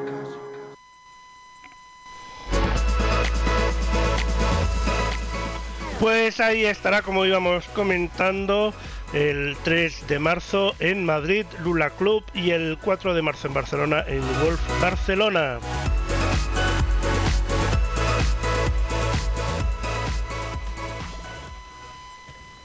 Pues 6.03 6.41
ahí 6.41 6.65
estará, 6.65 7.03
como 7.03 7.25
íbamos 7.27 7.65
comentando, 7.69 8.75
el 9.13 9.57
3 9.63 10.09
de 10.09 10.19
marzo 10.19 10.75
en 10.81 11.05
Madrid, 11.05 11.47
Lula 11.63 11.91
Club, 11.91 12.25
y 12.35 12.51
el 12.51 12.77
4 12.83 13.15
de 13.15 13.23
marzo 13.23 13.47
en 13.47 13.55
Barcelona, 13.55 14.05
en 14.09 14.21
Wolf 14.43 14.61
Barcelona. 14.81 15.61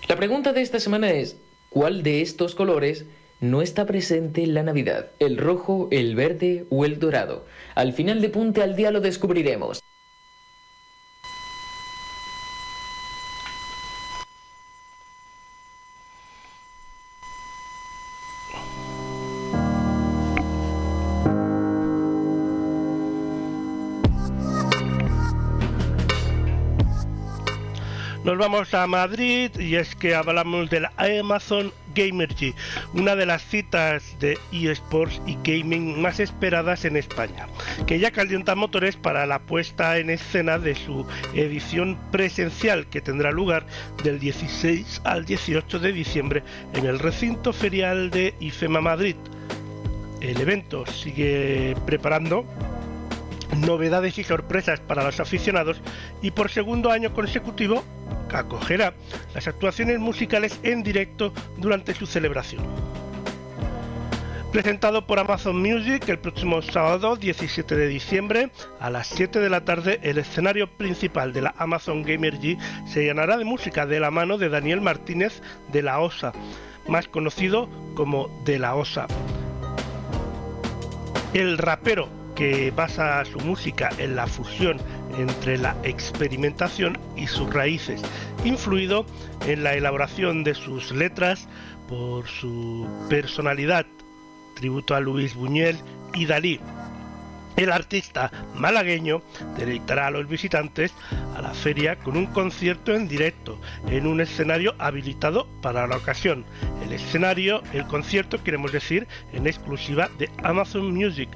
La 0.07 0.15
pregunta 0.15 0.51
de 0.51 0.63
esta 0.63 0.79
semana 0.79 1.11
es, 1.11 1.37
¿cuál 1.69 2.01
de 2.01 2.23
estos 2.23 2.55
colores 2.55 3.05
no 3.39 3.61
está 3.61 3.85
presente 3.85 4.41
en 4.41 4.55
la 4.55 4.63
Navidad? 4.63 5.11
¿El 5.19 5.37
rojo, 5.37 5.89
el 5.91 6.15
verde 6.15 6.65
o 6.71 6.85
el 6.85 6.97
dorado? 6.97 7.45
Al 7.75 7.93
final 7.93 8.19
de 8.19 8.29
Punte 8.29 8.63
al 8.63 8.75
Día 8.75 8.89
lo 8.89 8.99
descubriremos. 8.99 9.79
Nos 28.37 28.51
vamos 28.51 28.73
a 28.75 28.85
Madrid 28.85 29.49
y 29.59 29.77
es 29.77 29.95
que 29.95 30.13
hablamos 30.13 30.69
de 30.69 30.81
la 30.81 30.93
Amazon 30.95 31.73
Gamergy, 31.95 32.53
una 32.93 33.15
de 33.15 33.25
las 33.25 33.43
citas 33.43 34.15
de 34.19 34.37
eSports 34.51 35.19
y 35.25 35.39
gaming 35.43 35.99
más 35.99 36.19
esperadas 36.19 36.85
en 36.85 36.97
España, 36.97 37.47
que 37.87 37.97
ya 37.97 38.11
calienta 38.11 38.53
motores 38.53 38.95
para 38.95 39.25
la 39.25 39.39
puesta 39.39 39.97
en 39.97 40.11
escena 40.11 40.59
de 40.59 40.75
su 40.75 41.07
edición 41.33 41.97
presencial 42.11 42.85
que 42.85 43.01
tendrá 43.01 43.31
lugar 43.31 43.65
del 44.03 44.19
16 44.19 45.01
al 45.03 45.25
18 45.25 45.79
de 45.79 45.91
diciembre 45.91 46.43
en 46.75 46.85
el 46.85 46.99
recinto 46.99 47.53
ferial 47.53 48.11
de 48.11 48.35
IFEMA 48.39 48.81
Madrid. 48.81 49.15
El 50.21 50.39
evento 50.39 50.85
sigue 50.85 51.75
preparando 51.87 52.45
novedades 53.65 54.19
y 54.19 54.23
sorpresas 54.23 54.79
para 54.79 55.03
los 55.03 55.19
aficionados 55.19 55.81
y 56.21 56.29
por 56.29 56.51
segundo 56.51 56.91
año 56.91 57.13
consecutivo 57.13 57.83
acogerá 58.33 58.93
las 59.33 59.47
actuaciones 59.47 59.99
musicales 59.99 60.59
en 60.63 60.83
directo 60.83 61.33
durante 61.57 61.93
su 61.93 62.05
celebración. 62.05 62.63
Presentado 64.51 65.05
por 65.05 65.19
Amazon 65.19 65.61
Music 65.61 66.07
el 66.07 66.19
próximo 66.19 66.61
sábado 66.61 67.17
17 67.17 67.75
de 67.75 67.87
diciembre 67.87 68.49
a 68.79 68.89
las 68.89 69.07
7 69.07 69.39
de 69.39 69.49
la 69.49 69.65
tarde, 69.65 69.99
el 70.03 70.17
escenario 70.17 70.67
principal 70.77 71.33
de 71.33 71.41
la 71.41 71.53
Amazon 71.57 72.01
Gamer 72.01 72.39
G 72.39 72.57
se 72.87 73.03
llenará 73.03 73.37
de 73.37 73.43
música 73.43 73.85
de 73.85 73.99
la 73.99 74.09
mano 74.09 74.37
de 74.37 74.49
Daniel 74.49 74.79
Martínez 74.79 75.41
de 75.71 75.83
la 75.83 75.99
OSA, 75.99 76.31
más 76.87 77.07
conocido 77.09 77.69
como 77.93 78.29
de 78.45 78.57
la 78.57 78.75
OSA. 78.75 79.07
El 81.33 81.57
rapero 81.57 82.07
que 82.37 82.69
basa 82.69 83.25
su 83.25 83.39
música 83.39 83.89
en 83.97 84.15
la 84.15 84.27
fusión 84.27 84.77
entre 85.17 85.57
la 85.57 85.75
experimentación 85.83 86.99
y 87.15 87.25
sus 87.25 87.51
raíces, 87.51 87.99
influido 88.45 89.07
en 89.47 89.63
la 89.63 89.73
elaboración 89.73 90.43
de 90.43 90.53
sus 90.53 90.91
letras 90.91 91.47
por 91.89 92.27
su 92.27 92.87
personalidad, 93.09 93.87
tributo 94.55 94.93
a 94.93 94.99
Luis 94.99 95.33
Buñuel 95.33 95.77
y 96.13 96.27
Dalí. 96.27 96.59
El 97.55 97.71
artista 97.71 98.31
malagueño 98.53 99.23
deleitará 99.57 100.05
a 100.05 100.11
los 100.11 100.27
visitantes 100.27 100.93
a 101.35 101.41
la 101.41 101.55
feria 101.55 101.95
con 101.95 102.15
un 102.17 102.27
concierto 102.27 102.93
en 102.93 103.07
directo 103.07 103.59
en 103.87 104.05
un 104.05 104.21
escenario 104.21 104.75
habilitado 104.77 105.47
para 105.63 105.87
la 105.87 105.97
ocasión. 105.97 106.45
El 106.83 106.93
escenario, 106.93 107.63
el 107.73 107.87
concierto, 107.87 108.43
queremos 108.43 108.71
decir, 108.71 109.07
en 109.33 109.47
exclusiva 109.47 110.07
de 110.19 110.29
Amazon 110.43 110.93
Music. 110.93 111.29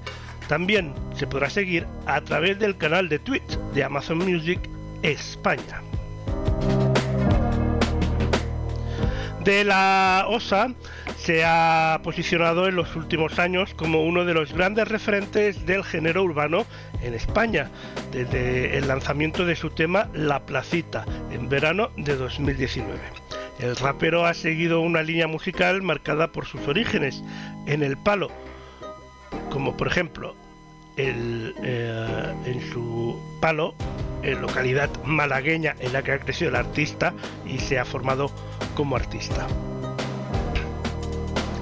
También 0.51 0.93
se 1.15 1.27
podrá 1.27 1.49
seguir 1.49 1.87
a 2.05 2.19
través 2.19 2.59
del 2.59 2.75
canal 2.75 3.07
de 3.07 3.19
Twitch 3.19 3.57
de 3.73 3.85
Amazon 3.85 4.17
Music 4.17 4.59
España. 5.01 5.81
De 9.45 9.63
la 9.63 10.25
OSA 10.27 10.73
se 11.15 11.45
ha 11.45 12.01
posicionado 12.03 12.67
en 12.67 12.75
los 12.75 12.97
últimos 12.97 13.39
años 13.39 13.73
como 13.75 14.03
uno 14.03 14.25
de 14.25 14.33
los 14.33 14.51
grandes 14.51 14.89
referentes 14.89 15.65
del 15.65 15.85
género 15.85 16.21
urbano 16.21 16.65
en 17.01 17.13
España, 17.13 17.71
desde 18.11 18.77
el 18.77 18.89
lanzamiento 18.89 19.45
de 19.45 19.55
su 19.55 19.69
tema 19.69 20.09
La 20.13 20.45
Placita 20.45 21.05
en 21.31 21.47
verano 21.47 21.91
de 21.95 22.17
2019. 22.17 22.99
El 23.59 23.77
rapero 23.77 24.25
ha 24.25 24.33
seguido 24.33 24.81
una 24.81 25.01
línea 25.01 25.27
musical 25.27 25.81
marcada 25.81 26.33
por 26.33 26.45
sus 26.45 26.67
orígenes 26.67 27.23
en 27.67 27.83
el 27.83 27.95
palo, 27.95 28.29
como 29.49 29.77
por 29.77 29.87
ejemplo 29.87 30.40
el, 30.97 31.55
eh, 31.63 32.33
en 32.45 32.71
su 32.71 33.19
palo, 33.39 33.73
en 34.23 34.41
localidad 34.41 34.89
malagueña 35.03 35.75
en 35.79 35.93
la 35.93 36.03
que 36.03 36.13
ha 36.13 36.19
crecido 36.19 36.49
el 36.49 36.55
artista 36.55 37.13
y 37.45 37.57
se 37.59 37.79
ha 37.79 37.85
formado 37.85 38.31
como 38.75 38.95
artista. 38.95 39.47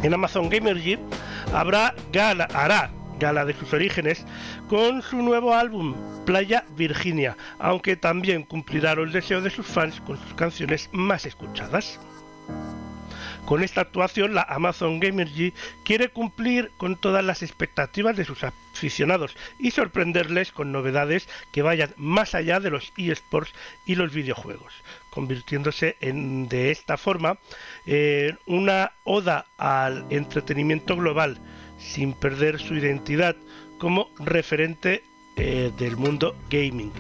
En 0.04 0.14
Amazon 0.14 0.50
Gamergy 0.50 0.98
habrá 1.54 1.94
gala, 2.12 2.48
hará 2.54 2.92
gala 3.20 3.46
de 3.46 3.54
sus 3.54 3.74
orígenes 3.74 4.26
con 4.70 5.02
su 5.02 5.18
nuevo 5.18 5.54
álbum 5.54 5.94
Playa 6.26 6.64
Virginia, 6.78 7.36
aunque 7.60 7.96
también 7.96 8.44
cumplirá 8.44 8.96
los 8.96 9.12
deseos 9.12 9.44
de 9.44 9.50
sus 9.50 9.66
fans 9.66 10.00
con 10.02 10.18
sus 10.18 10.34
canciones 10.36 10.90
más 10.94 11.26
escuchadas. 11.26 12.00
Con 13.50 13.64
esta 13.64 13.82
actuación, 13.82 14.36
la 14.36 14.44
Amazon 14.44 15.00
Gamergy 15.00 15.56
quiere 15.84 16.10
cumplir 16.10 16.70
con 16.78 16.96
todas 16.96 17.26
las 17.26 17.42
expectativas 17.42 18.16
de 18.16 18.24
sus 18.24 18.44
aficionados 18.44 19.36
y 19.58 19.72
sorprenderles 19.72 20.52
con 20.52 20.72
novedades 20.72 21.28
que 21.52 21.64
vayan 21.64 21.96
más 21.98 22.36
allá 22.36 22.60
de 22.60 22.70
los 22.70 22.94
eSports 22.96 23.52
y 23.88 23.96
los 23.96 24.14
videojuegos, 24.14 24.72
convirtiéndose 25.10 25.98
en, 26.00 26.48
de 26.48 26.70
esta 26.70 26.96
forma 26.96 27.40
en 27.88 28.38
una 28.46 28.92
oda 29.04 29.48
al 29.58 30.06
entretenimiento 30.12 30.96
global, 30.96 31.40
sin 31.80 32.14
perder 32.14 32.60
su 32.60 32.76
identidad 32.76 33.36
como 33.80 34.12
referente 34.20 35.04
eh, 35.38 35.72
del 35.76 35.98
mundo 35.98 36.36
gaming. 36.52 36.92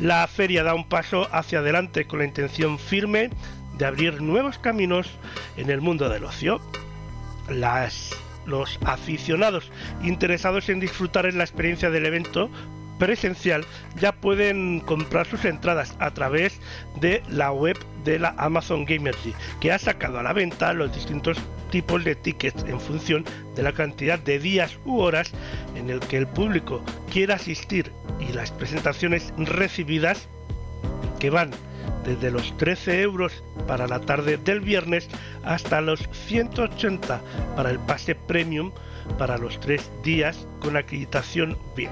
La 0.00 0.26
feria 0.26 0.62
da 0.62 0.74
un 0.74 0.88
paso 0.88 1.28
hacia 1.32 1.58
adelante 1.58 2.06
con 2.06 2.20
la 2.20 2.24
intención 2.24 2.78
firme 2.78 3.28
de 3.78 3.86
abrir 3.86 4.20
nuevos 4.20 4.58
caminos 4.58 5.10
en 5.56 5.70
el 5.70 5.80
mundo 5.80 6.08
del 6.08 6.24
ocio. 6.24 6.60
Los 8.46 8.78
aficionados 8.84 9.70
interesados 10.02 10.68
en 10.68 10.80
disfrutar 10.80 11.26
en 11.26 11.38
la 11.38 11.44
experiencia 11.44 11.90
del 11.90 12.06
evento 12.06 12.50
presencial 12.98 13.64
ya 14.00 14.12
pueden 14.12 14.80
comprar 14.80 15.26
sus 15.26 15.44
entradas 15.44 15.96
a 15.98 16.12
través 16.12 16.60
de 17.00 17.22
la 17.28 17.52
web 17.52 17.76
de 18.04 18.18
la 18.18 18.34
Amazon 18.38 18.84
Gamergy, 18.84 19.34
que 19.60 19.72
ha 19.72 19.78
sacado 19.78 20.18
a 20.18 20.22
la 20.22 20.32
venta 20.32 20.72
los 20.72 20.94
distintos 20.94 21.38
tipos 21.70 22.04
de 22.04 22.14
tickets 22.14 22.64
en 22.64 22.78
función 22.80 23.24
de 23.56 23.62
la 23.62 23.72
cantidad 23.72 24.18
de 24.18 24.38
días 24.38 24.78
u 24.84 25.00
horas 25.00 25.32
en 25.74 25.90
el 25.90 26.00
que 26.00 26.18
el 26.18 26.26
público 26.26 26.82
quiera 27.10 27.36
asistir 27.36 27.90
y 28.20 28.32
las 28.32 28.52
presentaciones 28.52 29.32
recibidas 29.36 30.28
que 31.18 31.30
van 31.30 31.50
desde 32.04 32.30
los 32.30 32.56
13 32.56 33.02
euros 33.02 33.42
para 33.66 33.86
la 33.86 34.00
tarde 34.00 34.36
del 34.36 34.60
viernes 34.60 35.08
hasta 35.44 35.80
los 35.80 36.08
180 36.26 37.20
para 37.56 37.70
el 37.70 37.78
pase 37.78 38.14
premium 38.14 38.72
para 39.18 39.38
los 39.38 39.58
tres 39.60 39.90
días 40.02 40.46
con 40.60 40.76
acreditación 40.76 41.58
VIP. 41.76 41.90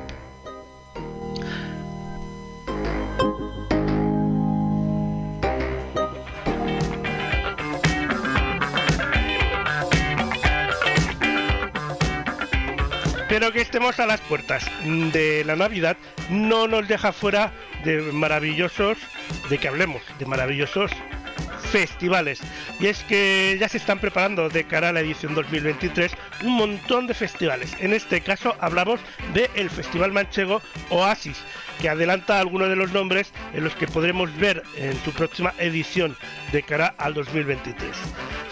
Pero 13.30 13.52
que 13.52 13.60
estemos 13.60 14.00
a 14.00 14.06
las 14.06 14.20
puertas 14.22 14.68
de 14.84 15.44
la 15.44 15.54
Navidad 15.54 15.96
no 16.30 16.66
nos 16.66 16.88
deja 16.88 17.12
fuera 17.12 17.52
de 17.84 18.02
maravillosos, 18.12 18.98
de 19.48 19.56
que 19.56 19.68
hablemos, 19.68 20.02
de 20.18 20.26
maravillosos 20.26 20.90
festivales. 21.70 22.40
Y 22.80 22.88
es 22.88 23.04
que 23.04 23.56
ya 23.60 23.68
se 23.68 23.76
están 23.76 24.00
preparando 24.00 24.48
de 24.48 24.64
cara 24.64 24.88
a 24.88 24.92
la 24.92 24.98
edición 24.98 25.36
2023 25.36 26.10
un 26.42 26.56
montón 26.56 27.06
de 27.06 27.14
festivales. 27.14 27.76
En 27.78 27.92
este 27.92 28.20
caso 28.20 28.56
hablamos 28.58 28.98
del 29.32 29.70
Festival 29.70 30.10
Manchego 30.10 30.60
Oasis, 30.88 31.40
que 31.80 31.88
adelanta 31.88 32.38
algunos 32.38 32.68
de 32.68 32.76
los 32.76 32.92
nombres 32.92 33.32
en 33.54 33.64
los 33.64 33.74
que 33.74 33.86
podremos 33.86 34.34
ver 34.36 34.62
en 34.76 34.94
su 35.02 35.12
próxima 35.12 35.54
edición 35.58 36.16
de 36.52 36.62
cara 36.62 36.94
al 36.98 37.14
2023. 37.14 37.90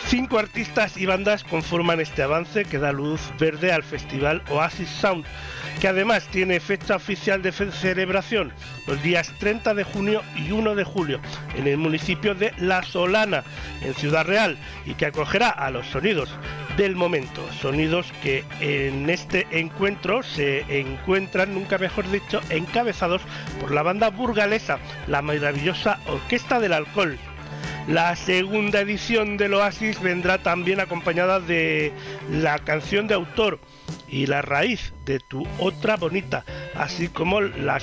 Cinco 0.06 0.38
artistas 0.38 0.96
y 0.96 1.04
bandas 1.04 1.44
conforman 1.44 2.00
este 2.00 2.22
avance 2.22 2.64
que 2.64 2.78
da 2.78 2.92
luz 2.92 3.20
verde 3.38 3.72
al 3.72 3.82
festival 3.82 4.42
Oasis 4.48 4.88
Sound, 4.88 5.26
que 5.80 5.88
además 5.88 6.26
tiene 6.30 6.60
fecha 6.60 6.96
oficial 6.96 7.42
de 7.42 7.52
celebración 7.52 8.52
los 8.86 9.02
días 9.02 9.32
30 9.38 9.74
de 9.74 9.84
junio 9.84 10.22
y 10.34 10.50
1 10.50 10.74
de 10.74 10.84
julio 10.84 11.20
en 11.56 11.66
el 11.66 11.76
municipio 11.76 12.34
de 12.34 12.52
La 12.58 12.82
Solana, 12.82 13.44
en 13.82 13.94
Ciudad 13.94 14.26
Real, 14.26 14.58
y 14.86 14.94
que 14.94 15.06
acogerá 15.06 15.50
a 15.50 15.70
los 15.70 15.86
sonidos 15.86 16.30
del 16.76 16.96
momento, 16.96 17.42
sonidos 17.60 18.12
que 18.22 18.44
en 18.60 19.10
este 19.10 19.46
encuentro 19.50 20.22
se 20.22 20.80
encuentran, 20.80 21.54
nunca 21.54 21.78
mejor 21.78 22.10
dicho, 22.10 22.40
encabezados 22.50 23.22
por 23.60 23.72
la 23.72 23.82
banda 23.82 24.10
burgalesa, 24.10 24.78
la 25.06 25.22
maravillosa 25.22 25.98
Orquesta 26.06 26.60
del 26.60 26.72
Alcohol, 26.72 27.18
la 27.88 28.14
segunda 28.16 28.80
edición 28.80 29.38
del 29.38 29.54
Oasis 29.54 30.00
vendrá 30.02 30.42
también 30.42 30.78
acompañada 30.78 31.40
de 31.40 31.90
la 32.30 32.58
canción 32.58 33.08
de 33.08 33.14
autor 33.14 33.58
y 34.06 34.26
la 34.26 34.42
raíz 34.42 34.92
de 35.06 35.20
tu 35.20 35.46
otra 35.58 35.96
bonita, 35.96 36.44
así 36.74 37.08
como 37.08 37.40
la, 37.40 37.80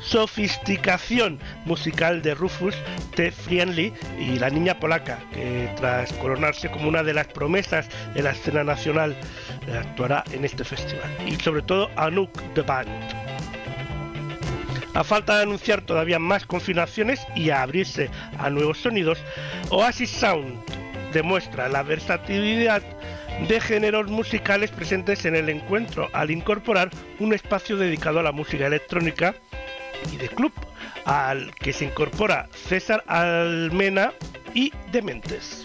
sofisticación 0.00 1.38
musical 1.66 2.22
de 2.22 2.34
Rufus 2.34 2.74
T. 3.14 3.30
Friendly 3.30 3.92
y 4.18 4.38
la 4.38 4.48
niña 4.48 4.80
polaca, 4.80 5.18
que 5.34 5.70
tras 5.76 6.12
coronarse 6.14 6.70
como 6.70 6.88
una 6.88 7.02
de 7.02 7.12
las 7.12 7.26
promesas 7.26 7.88
de 8.14 8.22
la 8.22 8.30
escena 8.30 8.64
nacional, 8.64 9.14
actuará 9.78 10.24
en 10.32 10.46
este 10.46 10.64
festival. 10.64 11.10
Y 11.26 11.36
sobre 11.36 11.60
todo 11.60 11.90
Anouk 11.96 12.32
The 12.54 12.62
Band. 12.62 13.41
A 14.94 15.04
falta 15.04 15.36
de 15.36 15.42
anunciar 15.44 15.80
todavía 15.82 16.18
más 16.18 16.44
confinaciones 16.44 17.26
y 17.34 17.50
a 17.50 17.62
abrirse 17.62 18.10
a 18.38 18.50
nuevos 18.50 18.78
sonidos, 18.78 19.18
Oasis 19.70 20.10
Sound 20.10 20.62
demuestra 21.12 21.68
la 21.68 21.82
versatilidad 21.82 22.82
de 23.48 23.60
géneros 23.60 24.10
musicales 24.10 24.70
presentes 24.70 25.24
en 25.24 25.34
el 25.34 25.48
encuentro 25.48 26.08
al 26.12 26.30
incorporar 26.30 26.90
un 27.18 27.32
espacio 27.32 27.76
dedicado 27.76 28.20
a 28.20 28.22
la 28.22 28.32
música 28.32 28.66
electrónica 28.66 29.34
y 30.12 30.16
de 30.16 30.28
club, 30.28 30.52
al 31.04 31.54
que 31.54 31.72
se 31.72 31.86
incorpora 31.86 32.48
César 32.52 33.02
Almena 33.06 34.12
y 34.54 34.72
Dementes. 34.90 35.64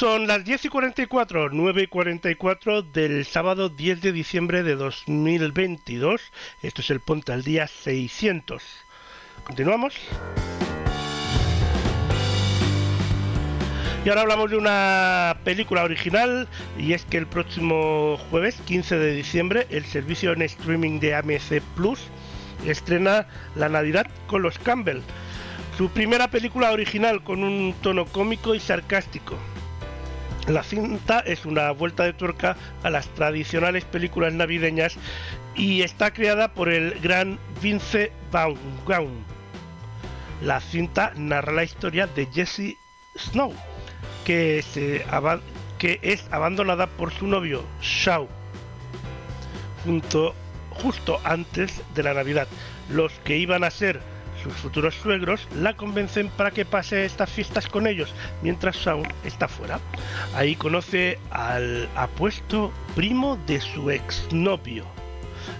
Son 0.00 0.26
las 0.26 0.42
10 0.46 0.64
y 0.64 0.68
44, 0.70 1.50
9 1.52 1.82
y 1.82 1.86
44 1.86 2.80
del 2.80 3.26
sábado 3.26 3.68
10 3.68 4.00
de 4.00 4.12
diciembre 4.12 4.62
de 4.62 4.74
2022. 4.74 6.22
Esto 6.62 6.80
es 6.80 6.88
el 6.88 7.00
Ponte 7.00 7.34
al 7.34 7.44
Día 7.44 7.66
600. 7.66 8.62
Continuamos. 9.44 9.94
Y 14.02 14.08
ahora 14.08 14.22
hablamos 14.22 14.50
de 14.50 14.56
una 14.56 15.36
película 15.44 15.84
original 15.84 16.48
y 16.78 16.94
es 16.94 17.04
que 17.04 17.18
el 17.18 17.26
próximo 17.26 18.16
jueves 18.30 18.58
15 18.64 18.96
de 18.96 19.12
diciembre 19.12 19.66
el 19.68 19.84
servicio 19.84 20.32
en 20.32 20.40
streaming 20.40 20.98
de 21.00 21.14
AMC 21.14 21.60
Plus 21.76 22.00
estrena 22.64 23.26
La 23.54 23.68
Navidad 23.68 24.06
con 24.28 24.40
los 24.40 24.58
Campbell. 24.58 25.02
Su 25.76 25.90
primera 25.90 26.28
película 26.28 26.72
original 26.72 27.22
con 27.22 27.44
un 27.44 27.74
tono 27.82 28.06
cómico 28.06 28.54
y 28.54 28.60
sarcástico. 28.60 29.36
La 30.50 30.64
cinta 30.64 31.20
es 31.20 31.46
una 31.46 31.70
vuelta 31.70 32.02
de 32.02 32.12
tuerca 32.12 32.56
a 32.82 32.90
las 32.90 33.06
tradicionales 33.14 33.84
películas 33.84 34.32
navideñas 34.32 34.96
y 35.54 35.82
está 35.82 36.12
creada 36.12 36.54
por 36.54 36.68
el 36.68 36.98
gran 36.98 37.38
Vince 37.62 38.10
Vaughn. 38.32 39.24
La 40.42 40.60
cinta 40.60 41.12
narra 41.14 41.52
la 41.52 41.62
historia 41.62 42.08
de 42.08 42.26
Jessie 42.26 42.76
Snow, 43.16 43.54
que, 44.24 44.58
es 46.02 46.26
abandonada 46.32 46.88
por 46.88 47.12
su 47.12 47.28
novio 47.28 47.62
Shaw 47.80 48.26
justo 50.70 51.20
antes 51.22 51.80
de 51.94 52.02
la 52.02 52.12
Navidad. 52.12 52.48
Los 52.88 53.12
que 53.20 53.36
iban 53.36 53.62
a 53.62 53.70
ser 53.70 54.00
sus 54.42 54.52
futuros 54.54 54.94
suegros 54.94 55.46
la 55.56 55.74
convencen 55.74 56.28
para 56.30 56.50
que 56.50 56.64
pase 56.64 57.04
estas 57.04 57.30
fiestas 57.30 57.66
con 57.66 57.86
ellos, 57.86 58.14
mientras 58.42 58.76
Shaun 58.76 59.06
está 59.24 59.48
fuera. 59.48 59.80
Ahí 60.34 60.56
conoce 60.56 61.18
al 61.30 61.88
apuesto 61.94 62.72
primo 62.94 63.38
de 63.46 63.60
su 63.60 63.90
exnovio. 63.90 64.84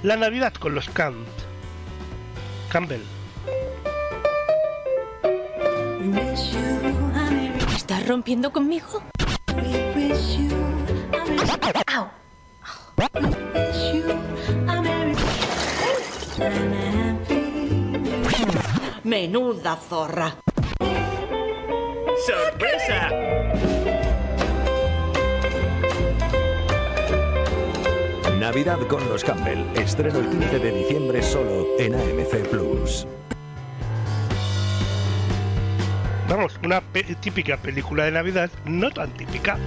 La 0.02 0.16
Navidad 0.16 0.54
con 0.54 0.74
los 0.74 0.88
Camp. 0.88 1.26
Campbell. 2.70 3.02
¿Estás 7.74 8.06
rompiendo 8.06 8.52
conmigo? 8.52 9.02
Au. 11.86 12.08
Menuda 19.04 19.76
zorra. 19.76 20.36
¡Sorpresa! 22.26 23.08
Navidad 28.38 28.78
con 28.88 29.08
los 29.08 29.24
Campbell. 29.24 29.64
Estreno 29.74 30.18
el 30.18 30.28
15 30.28 30.58
de 30.58 30.72
diciembre 30.72 31.22
solo 31.22 31.66
en 31.78 31.94
AMC 31.94 32.48
Plus. 32.50 33.06
Vamos, 36.28 36.60
una 36.62 36.82
pe 36.82 37.02
típica 37.20 37.56
película 37.56 38.04
de 38.04 38.12
Navidad, 38.12 38.50
no 38.66 38.90
tan 38.90 39.10
típica. 39.14 39.58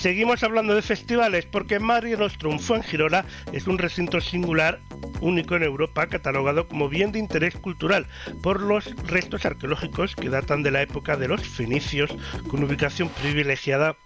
Seguimos 0.00 0.42
hablando 0.42 0.74
de 0.74 0.80
festivales 0.80 1.44
porque 1.44 1.78
Mare 1.78 2.16
Nostrum 2.16 2.58
Fuengirola 2.58 3.26
es 3.52 3.66
un 3.66 3.76
recinto 3.76 4.22
singular 4.22 4.80
único 5.20 5.56
en 5.56 5.62
Europa 5.62 6.06
catalogado 6.06 6.66
como 6.68 6.88
bien 6.88 7.12
de 7.12 7.18
interés 7.18 7.54
cultural 7.54 8.06
por 8.42 8.62
los 8.62 8.96
restos 9.06 9.44
arqueológicos 9.44 10.16
que 10.16 10.30
datan 10.30 10.62
de 10.62 10.70
la 10.70 10.80
época 10.80 11.18
de 11.18 11.28
los 11.28 11.46
fenicios 11.46 12.10
con 12.48 12.64
ubicación 12.64 13.10
privilegiada 13.10 13.96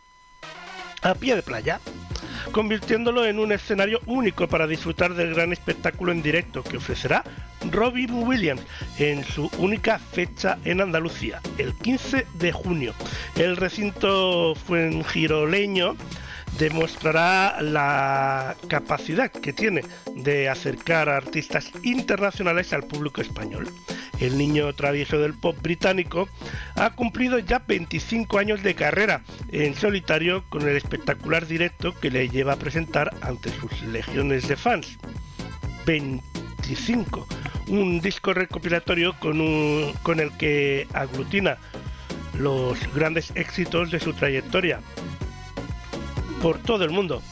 a 1.03 1.14
pie 1.14 1.36
de 1.36 1.42
playa 1.42 1.80
convirtiéndolo 2.53 3.26
en 3.26 3.39
un 3.39 3.53
escenario 3.53 4.01
único 4.07 4.49
para 4.49 4.66
disfrutar 4.66 5.14
del 5.14 5.35
gran 5.35 5.53
espectáculo 5.53 6.12
en 6.12 6.22
directo 6.22 6.62
que 6.62 6.76
ofrecerá 6.76 7.24
Robin 7.70 8.12
Williams 8.12 8.62
en 8.99 9.24
su 9.24 9.51
única 9.59 9.99
fecha 9.99 10.59
en 10.64 10.80
Andalucía, 10.80 11.41
el 11.59 11.74
15 11.74 12.26
de 12.35 12.53
junio. 12.53 12.95
El 13.37 13.57
recinto 13.57 14.55
fuengiroleño 14.55 15.97
demostrará 16.59 17.61
la 17.62 18.57
capacidad 18.68 19.30
que 19.30 19.52
tiene 19.52 19.82
de 20.14 20.48
acercar 20.48 21.09
a 21.09 21.16
artistas 21.16 21.70
internacionales 21.82 22.72
al 22.72 22.84
público 22.84 23.20
español. 23.20 23.68
El 24.20 24.38
niño 24.38 24.72
travieso 24.74 25.18
del 25.18 25.34
pop 25.34 25.57
británico 25.61 26.28
ha 26.76 26.90
cumplido 26.90 27.38
ya 27.40 27.59
25 27.66 28.38
años 28.38 28.62
de 28.62 28.74
carrera 28.74 29.22
en 29.50 29.74
solitario 29.74 30.44
con 30.48 30.62
el 30.68 30.76
espectacular 30.76 31.46
directo 31.46 31.92
que 31.98 32.11
le 32.11 32.28
lleva 32.28 32.52
a 32.52 32.57
presentar 32.57 33.12
ante 33.22 33.50
sus 33.50 33.82
legiones 33.82 34.46
de 34.46 34.57
fans. 34.57 34.96
25. 35.86 37.26
Un 37.68 38.00
disco 38.00 38.32
recopilatorio 38.32 39.14
con, 39.18 39.40
un- 39.40 39.92
con 40.02 40.20
el 40.20 40.30
que 40.36 40.86
aglutina 40.92 41.59
los 42.38 42.78
grandes 42.94 43.32
éxitos 43.34 43.90
de 43.90 44.00
su 44.00 44.12
trayectoria 44.12 44.80
por 46.45 46.59
todo 46.59 46.84
el 46.84 46.90
mundo, 46.90 47.22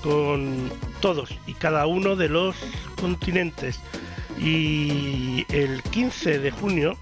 con 0.00 0.70
todos 1.00 1.36
y 1.44 1.54
cada 1.54 1.88
uno 1.88 2.14
de 2.14 2.28
los 2.28 2.54
continentes. 3.00 3.80
Y 4.38 5.44
el 5.48 5.82
15 5.82 6.38
de 6.38 6.52
junio, 6.52 6.96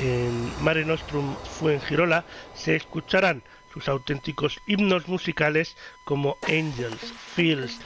en 0.00 0.50
Mare 0.64 0.84
Nostrum 0.84 1.36
Fuengirola, 1.60 2.24
se 2.54 2.74
escucharán 2.74 3.44
sus 3.72 3.86
auténticos 3.88 4.58
himnos 4.66 5.06
musicales 5.06 5.76
como 6.02 6.38
Angels, 6.48 7.14
Fields 7.36 7.78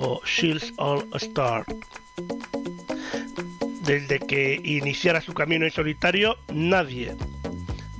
o 0.00 0.20
Shields 0.24 0.72
All 0.76 1.06
Star. 1.14 1.64
Desde 3.82 4.18
que 4.18 4.60
iniciara 4.64 5.20
su 5.20 5.32
camino 5.32 5.64
en 5.64 5.70
solitario, 5.70 6.38
nadie, 6.52 7.14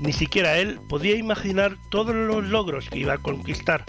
ni 0.01 0.13
siquiera 0.13 0.59
él, 0.59 0.81
podía 0.89 1.15
imaginar 1.17 1.77
todos 1.91 2.15
los 2.15 2.45
logros 2.45 2.89
que 2.89 2.99
iba 2.99 3.15
a 3.15 3.19
conquistar. 3.19 3.85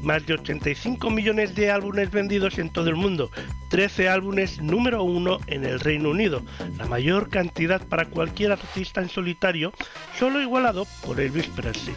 Más 0.00 0.24
de 0.26 0.34
85 0.34 1.10
millones 1.10 1.54
de 1.54 1.70
álbumes 1.70 2.10
vendidos 2.10 2.58
en 2.58 2.70
todo 2.70 2.88
el 2.88 2.96
mundo, 2.96 3.30
13 3.70 4.08
álbumes 4.08 4.60
número 4.62 5.02
uno 5.02 5.38
en 5.48 5.64
el 5.64 5.80
Reino 5.80 6.10
Unido, 6.10 6.42
la 6.78 6.86
mayor 6.86 7.28
cantidad 7.28 7.84
para 7.86 8.06
cualquier 8.06 8.52
artista 8.52 9.02
en 9.02 9.08
solitario, 9.08 9.72
solo 10.18 10.40
igualado 10.40 10.86
por 11.04 11.20
Elvis 11.20 11.48
Presley. 11.48 11.94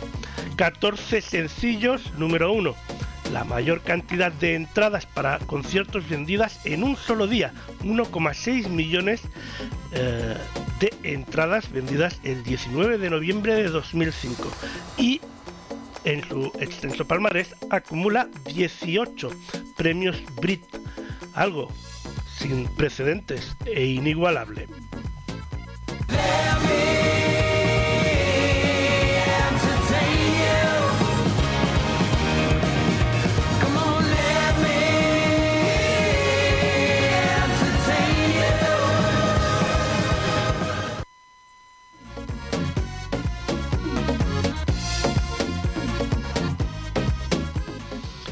14 0.55 1.21
sencillos 1.21 2.11
número 2.17 2.51
uno, 2.51 2.75
la 3.31 3.43
mayor 3.43 3.81
cantidad 3.81 4.31
de 4.31 4.55
entradas 4.55 5.05
para 5.05 5.39
conciertos 5.39 6.07
vendidas 6.09 6.65
en 6.65 6.83
un 6.83 6.95
solo 6.95 7.27
día, 7.27 7.53
1,6 7.83 8.69
millones 8.69 9.21
eh, 9.91 10.37
de 10.79 10.93
entradas 11.03 11.71
vendidas 11.71 12.19
el 12.23 12.43
19 12.43 12.97
de 12.97 13.09
noviembre 13.09 13.55
de 13.55 13.69
2005 13.69 14.49
y 14.97 15.21
en 16.05 16.27
su 16.27 16.51
extenso 16.59 17.05
palmarés 17.05 17.55
acumula 17.69 18.29
18 18.45 19.29
premios 19.77 20.17
Brit, 20.41 20.63
algo 21.33 21.71
sin 22.37 22.67
precedentes 22.75 23.55
e 23.65 23.85
inigualable. 23.85 24.67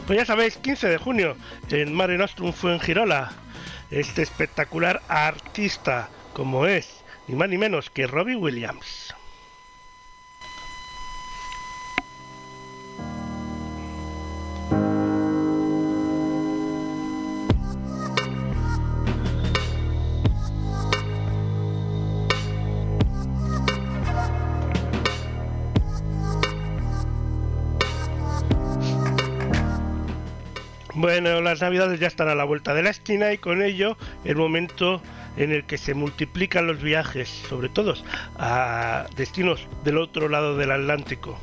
Pues 0.08 0.20
ya 0.20 0.26
sabéis, 0.26 0.55
15 0.55 0.88
de 0.88 0.97
junio 0.97 1.36
en 1.70 1.93
Mare 1.93 2.18
Nostrum 2.18 2.53
Fuengirola, 2.53 3.34
este 3.91 4.22
espectacular 4.22 5.01
artista 5.10 6.08
como 6.32 6.66
es 6.66 7.03
ni 7.28 7.36
más 7.36 7.49
ni 7.49 7.58
menos 7.58 7.89
que 7.89 8.08
Robbie 8.08 8.38
Williams. 8.38 9.07
Bueno, 30.97 31.41
las 31.41 31.61
navidades 31.61 31.99
ya 31.99 32.07
están 32.07 32.27
a 32.27 32.33
la 32.33 32.43
vuelta 32.43 32.73
de 32.73 32.81
la 32.81 32.89
esquina 32.89 33.31
y 33.31 33.37
con 33.37 33.61
ello 33.61 33.97
el 34.25 34.35
momento 34.35 34.99
en 35.37 35.51
el 35.51 35.63
que 35.63 35.77
se 35.77 35.93
multiplican 35.93 36.65
los 36.65 36.81
viajes, 36.81 37.29
sobre 37.29 37.69
todo 37.69 37.93
a 38.39 39.05
destinos 39.15 39.67
del 39.83 39.99
otro 39.99 40.27
lado 40.27 40.57
del 40.57 40.71
Atlántico. 40.71 41.39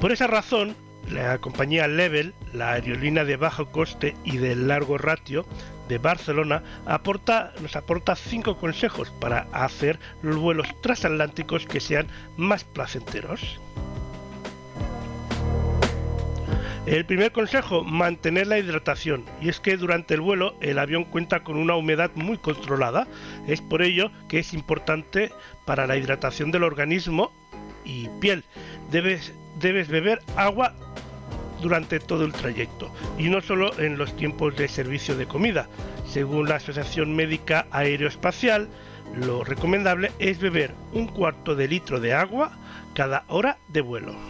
Por 0.00 0.12
esa 0.12 0.28
razón, 0.28 0.76
la 1.10 1.38
compañía 1.38 1.88
Level, 1.88 2.32
la 2.52 2.74
aerolínea 2.74 3.24
de 3.24 3.36
bajo 3.36 3.72
coste 3.72 4.14
y 4.22 4.36
de 4.36 4.54
largo 4.54 4.98
ratio 4.98 5.44
de 5.88 5.98
Barcelona, 5.98 6.62
aporta, 6.86 7.52
nos 7.60 7.74
aporta 7.74 8.14
cinco 8.14 8.56
consejos 8.56 9.10
para 9.20 9.48
hacer 9.50 9.98
los 10.22 10.36
vuelos 10.36 10.68
transatlánticos 10.80 11.66
que 11.66 11.80
sean 11.80 12.06
más 12.36 12.62
placenteros. 12.62 13.58
El 16.86 17.04
primer 17.04 17.30
consejo, 17.30 17.84
mantener 17.84 18.46
la 18.46 18.58
hidratación. 18.58 19.26
Y 19.42 19.50
es 19.50 19.60
que 19.60 19.76
durante 19.76 20.14
el 20.14 20.22
vuelo 20.22 20.54
el 20.60 20.78
avión 20.78 21.04
cuenta 21.04 21.44
con 21.44 21.58
una 21.58 21.76
humedad 21.76 22.10
muy 22.14 22.38
controlada. 22.38 23.06
Es 23.46 23.60
por 23.60 23.82
ello 23.82 24.10
que 24.28 24.38
es 24.38 24.54
importante 24.54 25.30
para 25.66 25.86
la 25.86 25.98
hidratación 25.98 26.50
del 26.50 26.64
organismo 26.64 27.32
y 27.84 28.08
piel. 28.20 28.44
Debes, 28.90 29.34
debes 29.60 29.88
beber 29.88 30.20
agua 30.36 30.74
durante 31.60 32.00
todo 32.00 32.24
el 32.24 32.32
trayecto 32.32 32.90
y 33.18 33.28
no 33.28 33.42
solo 33.42 33.78
en 33.78 33.98
los 33.98 34.16
tiempos 34.16 34.56
de 34.56 34.66
servicio 34.66 35.16
de 35.16 35.26
comida. 35.26 35.68
Según 36.08 36.48
la 36.48 36.56
Asociación 36.56 37.14
Médica 37.14 37.66
Aeroespacial, 37.70 38.68
lo 39.14 39.44
recomendable 39.44 40.12
es 40.18 40.38
beber 40.38 40.74
un 40.94 41.06
cuarto 41.08 41.54
de 41.54 41.68
litro 41.68 42.00
de 42.00 42.14
agua 42.14 42.52
cada 42.94 43.24
hora 43.28 43.58
de 43.68 43.82
vuelo 43.82 44.29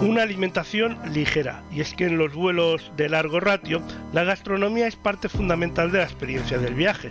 una 0.00 0.22
alimentación 0.22 0.98
ligera, 1.12 1.62
y 1.70 1.80
es 1.80 1.94
que 1.94 2.06
en 2.06 2.18
los 2.18 2.34
vuelos 2.34 2.92
de 2.96 3.08
largo 3.08 3.40
ratio 3.40 3.82
la 4.12 4.24
gastronomía 4.24 4.86
es 4.86 4.96
parte 4.96 5.28
fundamental 5.28 5.90
de 5.90 5.98
la 5.98 6.04
experiencia 6.04 6.58
del 6.58 6.74
viaje. 6.74 7.10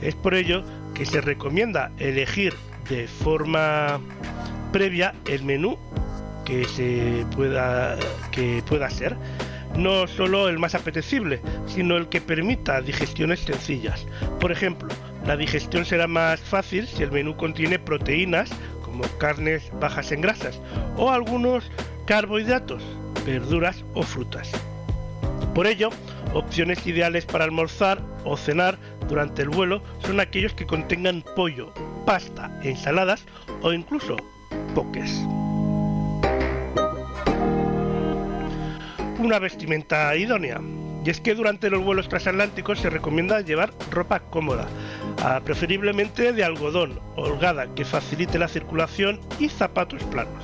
Es 0.00 0.14
por 0.14 0.34
ello 0.34 0.64
que 0.94 1.04
se 1.04 1.20
recomienda 1.20 1.92
elegir 1.98 2.54
de 2.88 3.06
forma 3.06 4.00
previa 4.72 5.14
el 5.26 5.44
menú 5.44 5.78
que 6.44 6.64
se 6.64 7.24
pueda 7.36 7.96
que 8.32 8.62
pueda 8.66 8.90
ser 8.90 9.16
no 9.76 10.06
solo 10.08 10.48
el 10.48 10.58
más 10.58 10.74
apetecible, 10.74 11.40
sino 11.66 11.96
el 11.96 12.08
que 12.08 12.20
permita 12.20 12.80
digestiones 12.80 13.40
sencillas. 13.40 14.04
Por 14.40 14.50
ejemplo, 14.50 14.88
la 15.26 15.36
digestión 15.36 15.84
será 15.84 16.06
más 16.06 16.40
fácil 16.40 16.86
si 16.88 17.02
el 17.02 17.12
menú 17.12 17.36
contiene 17.36 17.78
proteínas 17.78 18.50
como 18.82 19.04
carnes 19.18 19.70
bajas 19.80 20.10
en 20.10 20.22
grasas 20.22 20.60
o 20.96 21.10
algunos 21.10 21.70
carbohidratos, 22.10 22.82
verduras 23.24 23.84
o 23.94 24.02
frutas. 24.02 24.50
Por 25.54 25.68
ello, 25.68 25.90
opciones 26.34 26.84
ideales 26.84 27.24
para 27.24 27.44
almorzar 27.44 28.02
o 28.24 28.36
cenar 28.36 28.76
durante 29.08 29.42
el 29.42 29.48
vuelo 29.48 29.80
son 30.00 30.18
aquellos 30.18 30.52
que 30.52 30.66
contengan 30.66 31.22
pollo, 31.36 31.72
pasta, 32.06 32.50
ensaladas 32.64 33.24
o 33.62 33.72
incluso 33.72 34.16
poques. 34.74 35.08
Una 39.20 39.38
vestimenta 39.38 40.16
idónea. 40.16 40.60
Y 41.04 41.10
es 41.10 41.20
que 41.20 41.36
durante 41.36 41.70
los 41.70 41.84
vuelos 41.84 42.08
transatlánticos 42.08 42.80
se 42.80 42.90
recomienda 42.90 43.40
llevar 43.40 43.72
ropa 43.92 44.18
cómoda. 44.18 44.66
Ah, 45.22 45.40
preferiblemente 45.44 46.32
de 46.32 46.44
algodón, 46.44 47.00
holgada, 47.16 47.74
que 47.74 47.84
facilite 47.84 48.38
la 48.38 48.48
circulación 48.48 49.20
y 49.38 49.48
zapatos 49.48 50.02
planos. 50.04 50.42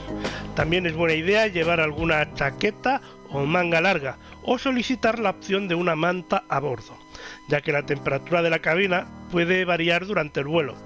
También 0.54 0.86
es 0.86 0.94
buena 0.94 1.14
idea 1.14 1.46
llevar 1.46 1.80
alguna 1.80 2.32
chaqueta 2.34 3.00
o 3.30 3.44
manga 3.44 3.80
larga 3.80 4.18
o 4.42 4.58
solicitar 4.58 5.18
la 5.18 5.30
opción 5.30 5.68
de 5.68 5.74
una 5.74 5.96
manta 5.96 6.44
a 6.48 6.60
bordo, 6.60 6.96
ya 7.48 7.60
que 7.60 7.72
la 7.72 7.84
temperatura 7.84 8.42
de 8.42 8.50
la 8.50 8.60
cabina 8.60 9.06
puede 9.30 9.64
variar 9.64 10.06
durante 10.06 10.40
el 10.40 10.46
vuelo. 10.46 10.76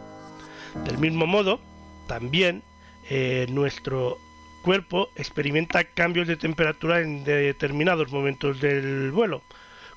Del 0.84 0.99
mismo 0.99 1.26
modo, 1.26 1.61
también 2.07 2.62
eh, 3.09 3.47
nuestro 3.51 4.18
cuerpo 4.62 5.11
experimenta 5.16 5.84
cambios 5.84 6.28
de 6.28 6.36
temperatura 6.36 7.01
en 7.01 7.24
determinados 7.24 8.11
momentos 8.12 8.61
del 8.61 9.11
vuelo, 9.11 9.43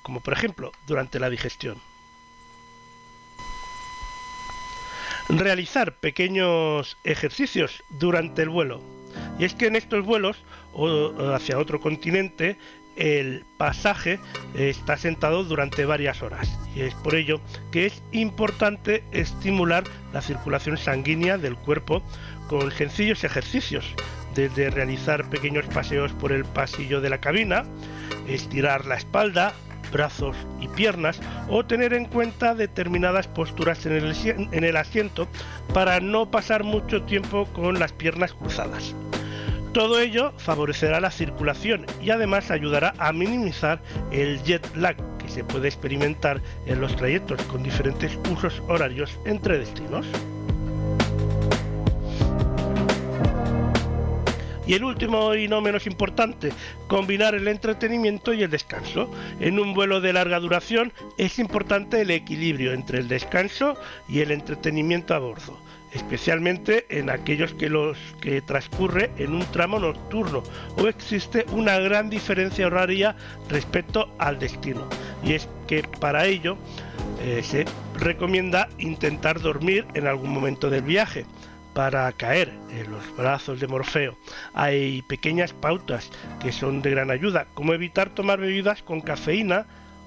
como 0.01 0.21
por 0.21 0.33
ejemplo 0.33 0.71
durante 0.87 1.19
la 1.19 1.29
digestión. 1.29 1.77
Realizar 5.37 5.93
pequeños 5.95 6.97
ejercicios 7.03 7.83
durante 7.99 8.43
el 8.43 8.49
vuelo. 8.49 8.81
Y 9.39 9.45
es 9.45 9.53
que 9.53 9.67
en 9.67 9.75
estos 9.75 10.05
vuelos 10.05 10.37
o 10.73 11.11
hacia 11.33 11.59
otro 11.59 11.79
continente 11.79 12.57
el 12.95 13.43
pasaje 13.57 14.19
está 14.55 14.97
sentado 14.97 15.43
durante 15.43 15.85
varias 15.85 16.21
horas 16.21 16.47
y 16.75 16.81
es 16.81 16.93
por 16.95 17.15
ello 17.15 17.41
que 17.71 17.87
es 17.87 18.03
importante 18.11 19.03
estimular 19.11 19.83
la 20.13 20.21
circulación 20.21 20.77
sanguínea 20.77 21.37
del 21.37 21.55
cuerpo 21.55 22.03
con 22.47 22.71
sencillos 22.71 23.23
ejercicios, 23.23 23.85
desde 24.35 24.69
realizar 24.69 25.29
pequeños 25.29 25.65
paseos 25.65 26.11
por 26.13 26.31
el 26.31 26.45
pasillo 26.45 27.01
de 27.01 27.09
la 27.09 27.19
cabina, 27.19 27.63
estirar 28.27 28.85
la 28.85 28.95
espalda, 28.95 29.53
brazos 29.93 30.35
y 30.59 30.67
piernas 30.67 31.21
o 31.47 31.65
tener 31.65 31.93
en 31.93 32.05
cuenta 32.05 32.55
determinadas 32.55 33.29
posturas 33.29 33.85
en 33.85 33.93
el, 33.93 34.13
en 34.25 34.63
el 34.63 34.75
asiento 34.75 35.29
para 35.73 36.01
no 36.01 36.29
pasar 36.29 36.65
mucho 36.65 37.03
tiempo 37.03 37.45
con 37.53 37.79
las 37.79 37.93
piernas 37.93 38.33
cruzadas. 38.33 38.93
Todo 39.73 39.99
ello 39.99 40.33
favorecerá 40.37 40.99
la 40.99 41.09
circulación 41.09 41.87
y 41.99 42.11
además 42.11 42.51
ayudará 42.51 42.93
a 42.99 43.11
minimizar 43.11 43.81
el 44.11 44.43
jet 44.43 44.63
lag 44.75 44.95
que 45.17 45.29
se 45.29 45.43
puede 45.43 45.67
experimentar 45.67 46.41
en 46.67 46.79
los 46.79 46.95
trayectos 46.95 47.41
con 47.43 47.63
diferentes 47.63 48.19
usos 48.31 48.61
horarios 48.67 49.17
entre 49.25 49.57
destinos. 49.57 50.05
Y 54.65 54.73
el 54.73 54.83
último 54.83 55.35
y 55.35 55.47
no 55.47 55.61
menos 55.61 55.87
importante, 55.87 56.51
combinar 56.87 57.35
el 57.35 57.47
entretenimiento 57.47 58.33
y 58.33 58.43
el 58.43 58.49
descanso. 58.49 59.09
En 59.39 59.59
un 59.59 59.73
vuelo 59.73 60.01
de 60.01 60.13
larga 60.13 60.39
duración 60.39 60.93
es 61.17 61.39
importante 61.39 62.01
el 62.01 62.11
equilibrio 62.11 62.73
entre 62.73 62.99
el 62.99 63.07
descanso 63.07 63.75
y 64.07 64.21
el 64.21 64.31
entretenimiento 64.31 65.13
a 65.13 65.19
bordo 65.19 65.57
especialmente 65.93 66.85
en 66.89 67.09
aquellos 67.09 67.53
que 67.53 67.69
los 67.69 67.97
que 68.19 68.41
transcurre 68.41 69.11
en 69.17 69.33
un 69.33 69.45
tramo 69.51 69.79
nocturno 69.79 70.43
o 70.77 70.87
existe 70.87 71.45
una 71.51 71.77
gran 71.79 72.09
diferencia 72.09 72.67
horaria 72.67 73.15
respecto 73.49 74.13
al 74.17 74.39
destino 74.39 74.87
y 75.23 75.33
es 75.33 75.47
que 75.67 75.83
para 75.83 76.25
ello 76.25 76.57
eh, 77.21 77.41
se 77.43 77.65
recomienda 77.97 78.69
intentar 78.79 79.39
dormir 79.39 79.85
en 79.93 80.07
algún 80.07 80.31
momento 80.31 80.69
del 80.69 80.81
viaje 80.81 81.25
para 81.73 82.11
caer 82.13 82.53
en 82.69 82.91
los 82.91 83.15
brazos 83.15 83.59
de 83.59 83.67
Morfeo. 83.67 84.15
Hay 84.53 85.01
pequeñas 85.03 85.53
pautas 85.53 86.09
que 86.39 86.51
son 86.51 86.81
de 86.81 86.91
gran 86.91 87.11
ayuda, 87.11 87.47
como 87.53 87.73
evitar 87.73 88.09
tomar 88.09 88.39
bebidas 88.39 88.83
con 88.83 89.01
cafeína 89.01 89.65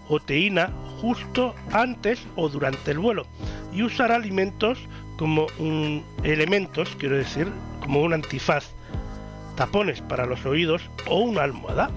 o 0.08 0.20
teína 0.20 0.70
justo 1.00 1.54
antes 1.72 2.24
o 2.36 2.48
durante 2.48 2.92
el 2.92 2.98
vuelo 2.98 3.26
y 3.72 3.82
usar 3.82 4.12
alimentos 4.12 4.78
como 5.18 5.46
un 5.58 6.04
elementos, 6.22 6.94
quiero 6.98 7.16
decir, 7.16 7.48
como 7.80 8.02
un 8.02 8.12
antifaz, 8.12 8.70
tapones 9.56 10.00
para 10.02 10.26
los 10.26 10.44
oídos 10.46 10.82
o 11.06 11.20
una 11.20 11.42
almohada. 11.42 11.90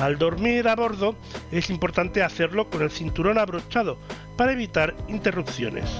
Al 0.00 0.18
dormir 0.18 0.68
a 0.68 0.76
bordo 0.76 1.16
es 1.50 1.70
importante 1.70 2.22
hacerlo 2.22 2.68
con 2.70 2.82
el 2.82 2.90
cinturón 2.90 3.38
abrochado 3.38 3.98
para 4.36 4.52
evitar 4.52 4.94
interrupciones. 5.08 5.90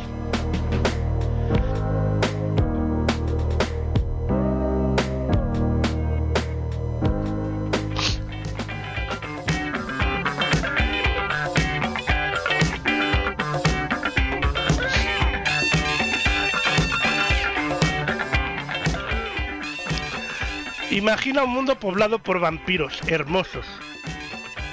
Imagina 20.96 21.44
un 21.44 21.50
mundo 21.50 21.78
poblado 21.78 22.18
por 22.18 22.40
vampiros 22.40 23.02
hermosos, 23.06 23.66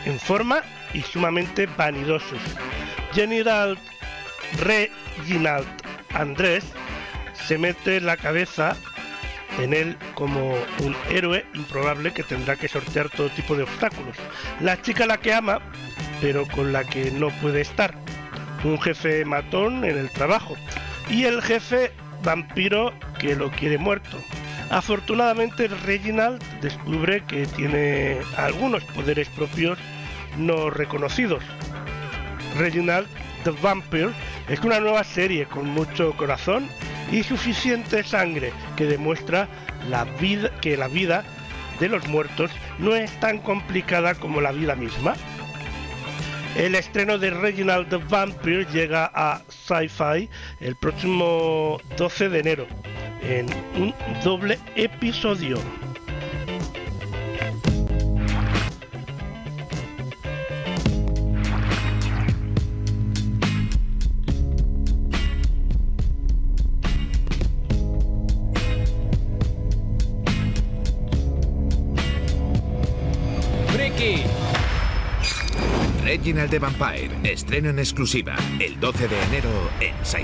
en 0.05 0.17
forma 0.17 0.61
y 0.93 1.01
sumamente 1.01 1.65
vanidosos. 1.65 2.39
General 3.11 3.77
Reginald 4.61 5.67
Andrés 6.13 6.63
se 7.33 7.57
mete 7.57 7.99
la 7.99 8.15
cabeza 8.15 8.77
en 9.59 9.73
él 9.73 9.97
como 10.13 10.53
un 10.79 10.95
héroe 11.09 11.45
improbable 11.55 12.13
que 12.13 12.23
tendrá 12.23 12.55
que 12.55 12.69
sortear 12.69 13.09
todo 13.09 13.27
tipo 13.27 13.57
de 13.57 13.63
obstáculos. 13.63 14.15
La 14.61 14.81
chica 14.81 15.05
la 15.05 15.17
que 15.17 15.33
ama, 15.33 15.59
pero 16.21 16.47
con 16.47 16.71
la 16.71 16.85
que 16.85 17.11
no 17.11 17.31
puede 17.41 17.59
estar. 17.59 17.95
Un 18.63 18.79
jefe 18.79 19.25
matón 19.25 19.83
en 19.83 19.97
el 19.97 20.09
trabajo. 20.09 20.55
Y 21.09 21.25
el 21.25 21.41
jefe 21.41 21.91
vampiro 22.23 22.93
que 23.19 23.35
lo 23.35 23.51
quiere 23.51 23.77
muerto. 23.77 24.23
Afortunadamente 24.73 25.67
Reginald 25.67 26.41
descubre 26.59 27.23
que 27.27 27.45
tiene 27.45 28.17
algunos 28.37 28.83
poderes 28.85 29.29
propios 29.29 29.77
no 30.35 30.71
reconocidos. 30.71 31.43
Reginald 32.57 33.07
the 33.43 33.51
Vampire 33.51 34.09
es 34.49 34.59
una 34.61 34.79
nueva 34.79 35.03
serie 35.03 35.45
con 35.45 35.69
mucho 35.69 36.17
corazón 36.17 36.67
y 37.11 37.21
suficiente 37.21 38.03
sangre 38.03 38.51
que 38.75 38.85
demuestra 38.85 39.47
la 39.91 40.05
vida, 40.05 40.49
que 40.59 40.75
la 40.75 40.87
vida 40.87 41.23
de 41.79 41.89
los 41.89 42.07
muertos 42.07 42.49
no 42.79 42.95
es 42.95 43.11
tan 43.19 43.37
complicada 43.37 44.15
como 44.15 44.41
la 44.41 44.51
vida 44.51 44.73
misma. 44.73 45.13
El 46.55 46.75
estreno 46.75 47.17
de 47.17 47.31
Reginald 47.31 47.89
the 47.89 47.97
Vampire 47.97 48.65
llega 48.71 49.09
a 49.13 49.41
Sci-Fi 49.49 50.29
el 50.59 50.75
próximo 50.75 51.79
12 51.97 52.29
de 52.29 52.39
enero 52.39 52.67
en 53.23 53.47
un 53.75 53.93
doble 54.23 54.59
episodio. 54.75 55.57
Reginald 76.23 76.51
the 76.51 76.59
Vampire, 76.59 77.09
estreno 77.25 77.69
en 77.69 77.79
exclusiva, 77.79 78.37
el 78.57 78.79
12 78.79 79.09
de 79.09 79.23
enero 79.23 79.49
en 79.81 79.93
Sci-Fi. 80.05 80.23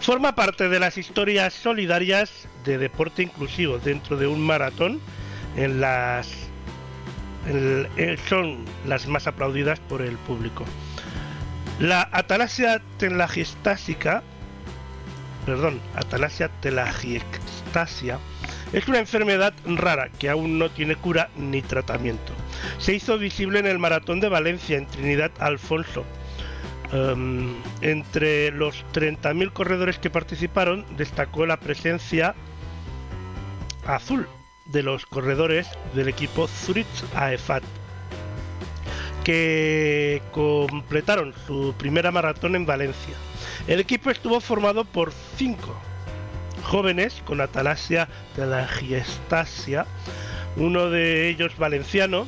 Forma 0.00 0.34
parte 0.34 0.70
de 0.70 0.80
las 0.80 0.96
historias 0.96 1.52
solidarias 1.52 2.48
de 2.64 2.78
deporte 2.78 3.22
inclusivo 3.22 3.78
dentro 3.78 4.16
de 4.16 4.26
un 4.26 4.40
maratón 4.40 5.02
en 5.54 5.82
las 5.82 6.39
son 8.28 8.64
las 8.86 9.06
más 9.06 9.26
aplaudidas 9.26 9.80
por 9.80 10.02
el 10.02 10.16
público. 10.18 10.64
La 11.78 12.08
atalasia 12.12 12.82
telangiectásica, 12.98 14.22
perdón, 15.46 15.80
atalasia 15.94 16.48
telangiectasia 16.60 18.18
es 18.72 18.86
una 18.86 18.98
enfermedad 18.98 19.54
rara 19.64 20.10
que 20.18 20.28
aún 20.28 20.58
no 20.58 20.70
tiene 20.70 20.94
cura 20.96 21.30
ni 21.36 21.62
tratamiento. 21.62 22.32
Se 22.78 22.94
hizo 22.94 23.18
visible 23.18 23.58
en 23.58 23.66
el 23.66 23.78
maratón 23.78 24.20
de 24.20 24.28
Valencia 24.28 24.76
en 24.76 24.86
Trinidad 24.86 25.32
Alfonso. 25.38 26.04
Um, 26.92 27.54
entre 27.82 28.50
los 28.50 28.84
30.000 28.92 29.52
corredores 29.52 29.98
que 29.98 30.10
participaron 30.10 30.84
destacó 30.96 31.46
la 31.46 31.60
presencia 31.60 32.34
azul 33.86 34.26
de 34.70 34.82
los 34.82 35.06
corredores 35.06 35.68
del 35.94 36.08
equipo 36.08 36.46
Zurich 36.46 36.86
AEFAT, 37.14 37.62
que 39.24 40.22
completaron 40.32 41.34
su 41.46 41.74
primera 41.76 42.10
maratón 42.10 42.56
en 42.56 42.66
Valencia. 42.66 43.14
El 43.66 43.80
equipo 43.80 44.10
estuvo 44.10 44.40
formado 44.40 44.84
por 44.84 45.12
cinco 45.36 45.76
jóvenes 46.62 47.22
con 47.24 47.40
atalasia 47.40 48.08
de 48.36 48.46
la 48.46 48.66
giestasia, 48.66 49.86
uno 50.56 50.90
de 50.90 51.28
ellos 51.28 51.56
valenciano, 51.56 52.26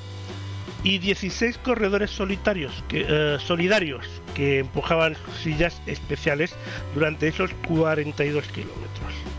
y 0.85 0.99
16 0.99 1.59
corredores 1.59 2.11
solitarios 2.11 2.83
eh, 2.91 3.37
solidarios 3.41 4.05
que 4.35 4.59
empujaban 4.59 5.17
sillas 5.43 5.81
especiales 5.87 6.55
durante 6.95 7.29
esos 7.29 7.51
42 7.69 8.45
kilómetros. 8.49 9.32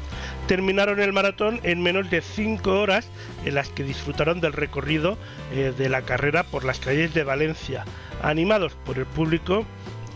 Terminaron 0.48 1.00
el 1.00 1.14
maratón 1.14 1.60
en 1.64 1.82
menos 1.82 2.10
de 2.10 2.22
5 2.22 2.70
horas 2.70 3.08
en 3.46 3.56
las 3.56 3.70
que 3.70 3.84
disfrutaron 3.84 4.42
del 4.42 4.54
recorrido 4.54 5.18
eh, 5.54 5.74
de 5.78 5.90
la 5.90 6.02
carrera 6.02 6.44
por 6.44 6.66
las 6.66 6.80
calles 6.80 7.14
de 7.14 7.24
Valencia, 7.24 7.86
animados 8.22 8.74
por 8.86 8.98
el 8.98 9.06
público 9.06 9.66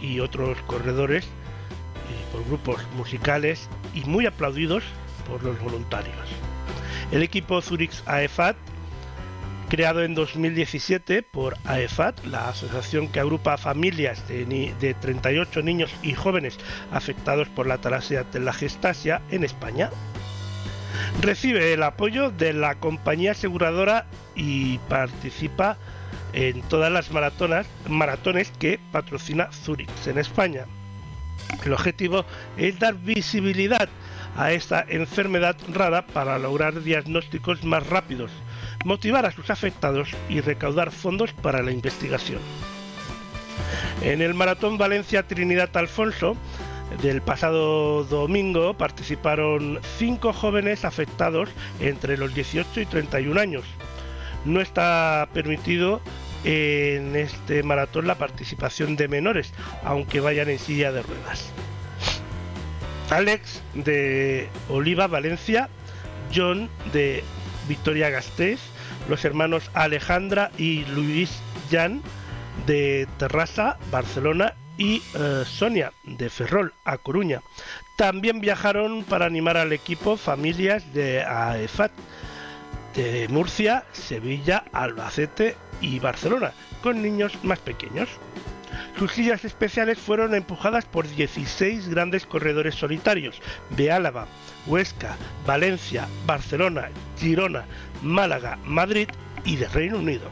y 0.02 0.20
otros 0.20 0.58
corredores, 0.64 1.26
y 2.10 2.32
por 2.32 2.46
grupos 2.46 2.86
musicales 2.96 3.70
y 3.94 4.02
muy 4.02 4.26
aplaudidos 4.26 4.84
por 5.28 5.44
los 5.44 5.60
voluntarios. 5.62 6.16
El 7.12 7.24
equipo 7.24 7.62
Zurich 7.62 7.94
AEFAT 8.06 8.58
creado 9.70 10.04
en 10.04 10.16
2017 10.16 11.24
por 11.24 11.58
AEFAT, 11.66 12.26
la 12.26 12.50
asociación 12.50 13.10
que 13.10 13.20
agrupa 13.20 13.54
a 13.54 13.58
familias 13.58 14.28
de, 14.28 14.46
de 14.80 14.94
38 14.94 15.62
niños 15.62 15.94
y 16.02 16.14
jóvenes 16.14 16.58
afectados 16.92 17.50
por 17.50 17.68
la 17.68 17.78
talasia 17.78 18.24
de 18.24 18.40
la 18.40 18.54
gestasia 18.54 19.22
en 19.30 19.44
España. 19.44 19.90
Recibe 21.22 21.74
el 21.74 21.84
apoyo 21.84 22.32
de 22.32 22.54
la 22.54 22.76
compañía 22.76 23.32
aseguradora 23.32 24.06
y 24.36 24.78
participa 24.90 25.78
en 26.34 26.62
todas 26.64 26.92
las 26.92 27.12
maratonas, 27.12 27.68
maratones 27.88 28.52
que 28.60 28.80
patrocina 28.92 29.50
Zurich 29.52 29.90
en 30.06 30.18
España. 30.18 30.66
El 31.66 31.74
objetivo 31.74 32.26
es 32.58 32.78
dar 32.80 32.96
visibilidad 32.96 33.90
a 34.36 34.52
esta 34.52 34.86
enfermedad 34.88 35.56
rara 35.74 36.06
para 36.06 36.38
lograr 36.38 36.84
diagnósticos 36.84 37.64
más 37.64 37.88
rápidos, 37.88 38.32
motivar 38.86 39.26
a 39.26 39.32
sus 39.32 39.50
afectados 39.50 40.10
y 40.30 40.42
recaudar 40.42 40.92
fondos 40.92 41.34
para 41.34 41.64
la 41.64 41.72
investigación. 41.72 42.40
En 44.02 44.22
el 44.22 44.36
Maratón 44.36 44.78
Valencia 44.78 45.24
Trinidad 45.24 45.76
Alfonso 45.76 46.38
del 47.02 47.22
pasado 47.22 48.04
domingo 48.06 48.74
participaron 48.74 49.80
cinco 49.98 50.34
jóvenes 50.34 50.86
afectados 50.86 51.50
entre 51.80 52.18
los 52.18 52.34
18 52.34 52.82
y 52.82 52.86
31 52.86 53.40
años. 53.40 53.66
No 54.46 54.62
está 54.62 55.28
permitido 55.34 56.02
en 56.44 57.16
este 57.16 57.62
maratón 57.64 58.08
la 58.08 58.16
participación 58.16 58.96
de 58.96 59.08
menores, 59.08 59.54
aunque 59.84 60.20
vayan 60.20 60.50
en 60.50 60.60
silla 60.60 60.92
de 60.92 61.04
ruedas. 61.04 61.52
Alex 63.10 63.62
de 63.74 64.50
Oliva, 64.70 65.08
Valencia, 65.08 65.70
John 66.34 66.70
de 66.94 67.24
Victoria 67.68 68.10
Gasteiz, 68.10 68.60
los 69.10 69.24
hermanos 69.26 69.70
Alejandra 69.74 70.52
y 70.58 70.86
Luis 70.86 71.40
Jan 71.70 72.02
de 72.66 73.08
Terrassa, 73.18 73.78
Barcelona 73.92 74.56
y 74.78 75.02
eh, 75.16 75.44
Sonia 75.46 75.92
de 76.04 76.30
Ferrol, 76.30 76.74
a 76.86 76.98
Coruña. 76.98 77.42
También 77.98 78.42
viajaron 78.42 79.04
para 79.04 79.26
animar 79.26 79.58
al 79.58 79.74
equipo 79.74 80.18
familias 80.18 80.94
de 80.94 81.24
AEFAT 81.24 81.92
de 82.96 83.28
Murcia, 83.28 83.86
Sevilla, 83.92 84.64
Albacete 84.72 85.56
y 85.82 86.00
Barcelona, 86.00 86.52
con 86.82 87.02
niños 87.02 87.38
más 87.44 87.60
pequeños. 87.60 88.10
Sus 88.98 89.14
sillas 89.14 89.46
especiales 89.46 90.00
fueron 90.00 90.34
empujadas 90.34 90.86
por 90.86 91.08
16 91.08 91.90
grandes 91.90 92.26
corredores 92.26 92.76
solitarios 92.76 93.40
de 93.70 93.92
Álava, 93.92 94.28
Huesca, 94.66 95.16
Valencia, 95.46 96.08
Barcelona, 96.26 96.90
Girona, 97.20 97.66
Málaga, 98.02 98.58
Madrid 98.64 99.10
y 99.46 99.56
de 99.58 99.68
Reino 99.68 100.00
Unido. 100.00 100.30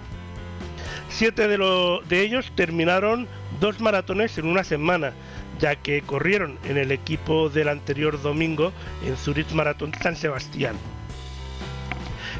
Siete 1.09 1.47
de, 1.47 1.99
de 2.09 2.21
ellos 2.21 2.51
terminaron 2.55 3.27
dos 3.59 3.79
maratones 3.79 4.37
en 4.37 4.47
una 4.47 4.63
semana, 4.63 5.13
ya 5.59 5.75
que 5.75 6.01
corrieron 6.01 6.57
en 6.65 6.77
el 6.77 6.91
equipo 6.91 7.49
del 7.49 7.69
anterior 7.69 8.21
domingo 8.21 8.71
en 9.05 9.15
Zurich 9.17 9.51
Maratón 9.51 9.91
San 10.01 10.15
Sebastián. 10.15 10.75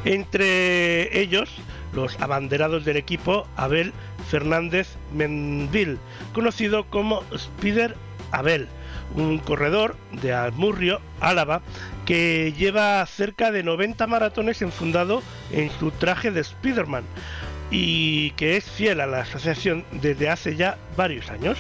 Entre 0.04 1.20
ellos, 1.20 1.50
los 1.94 2.20
abanderados 2.22 2.86
del 2.86 2.98
equipo 2.98 3.48
Abel 3.56 3.94
Fernández 4.30 4.98
Menville, 5.14 5.98
conocido 6.34 6.86
como 6.90 7.24
Spider 7.32 7.96
Abel, 8.32 8.68
un 9.16 9.40
corredor 9.40 9.96
de 10.22 10.34
Almurrio, 10.34 11.00
Álava, 11.22 11.62
que 12.06 12.54
lleva 12.58 13.06
cerca 13.06 13.52
de 13.52 13.64
90 13.64 14.06
maratones 14.08 14.62
enfundado 14.62 15.24
en 15.52 15.72
su 15.72 15.92
traje 15.92 16.32
de 16.32 16.44
Spiderman 16.44 17.04
y 17.72 18.32
que 18.32 18.58
es 18.58 18.64
fiel 18.66 19.02
a 19.02 19.08
la 19.08 19.22
asociación 19.22 19.84
desde 19.92 20.30
hace 20.30 20.56
ya 20.56 20.78
varios 20.96 21.30
años. 21.30 21.58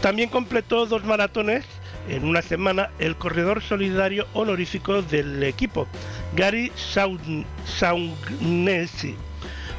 También 0.00 0.28
completó 0.28 0.86
dos 0.86 1.04
maratones 1.04 1.64
en 2.08 2.24
una 2.24 2.42
semana 2.42 2.90
el 2.98 3.16
corredor 3.16 3.62
solidario 3.62 4.26
honorífico 4.34 5.02
del 5.02 5.42
equipo, 5.42 5.88
Gary 6.34 6.70
Saun- 6.76 7.44
Saugnesi, 7.64 9.16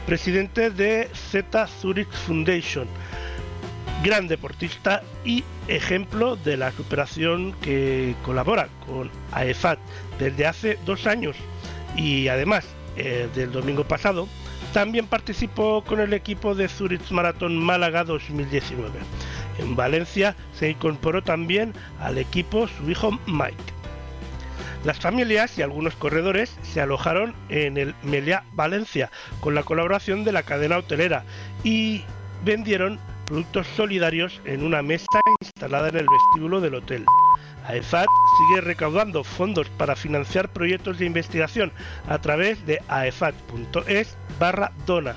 presidente 0.06 0.70
de 0.70 1.10
Z 1.14 1.68
Zurich 1.68 2.10
Foundation, 2.26 2.88
gran 4.04 4.28
deportista 4.28 5.02
y 5.24 5.44
ejemplo 5.68 6.36
de 6.36 6.58
la 6.58 6.72
superación 6.72 7.54
que 7.62 8.16
colabora 8.24 8.70
con 8.86 9.10
AEFAT 9.32 9.80
desde 10.20 10.46
hace 10.48 10.80
dos 10.86 11.08
años 11.08 11.36
y 11.96 12.28
además 12.28 12.66
eh, 12.98 13.28
del 13.36 13.52
domingo 13.52 13.84
pasado 13.86 14.28
también 14.74 15.08
participó 15.08 15.84
con 15.84 16.00
el 16.00 16.14
equipo 16.14 16.56
de 16.56 16.68
Zurich 16.68 17.12
Marathon 17.12 17.58
Málaga 17.58 18.04
2019. 18.04 19.00
En 19.60 19.76
Valencia 19.76 20.36
se 20.54 20.70
incorporó 20.70 21.24
también 21.24 21.74
al 22.00 22.18
equipo 22.18 22.68
su 22.68 22.90
hijo 22.90 23.18
Mike. 23.26 23.78
Las 24.84 25.00
familias 25.00 25.58
y 25.58 25.62
algunos 25.62 25.96
corredores 25.96 26.56
se 26.62 26.80
alojaron 26.80 27.36
en 27.50 27.78
el 27.78 27.96
Meliá 28.04 28.44
Valencia 28.54 29.10
con 29.40 29.56
la 29.56 29.64
colaboración 29.64 30.24
de 30.24 30.32
la 30.32 30.44
cadena 30.44 30.78
hotelera 30.78 31.24
y 31.64 32.04
vendieron 32.46 33.00
productos 33.28 33.68
solidarios 33.76 34.42
en 34.46 34.64
una 34.64 34.82
mesa 34.82 35.20
instalada 35.42 35.90
en 35.90 35.98
el 35.98 36.08
vestíbulo 36.10 36.62
del 36.62 36.76
hotel. 36.76 37.06
AEFAT 37.68 38.08
sigue 38.38 38.62
recaudando 38.62 39.24
fondos 39.24 39.70
para 39.72 39.96
financiar 39.96 40.50
proyectos 40.50 41.00
de 41.00 41.06
investigación 41.06 41.72
a 42.08 42.20
través 42.20 42.66
de 42.66 42.82
aefat.es 42.88 44.18
barra 44.40 44.72
dona 44.86 45.16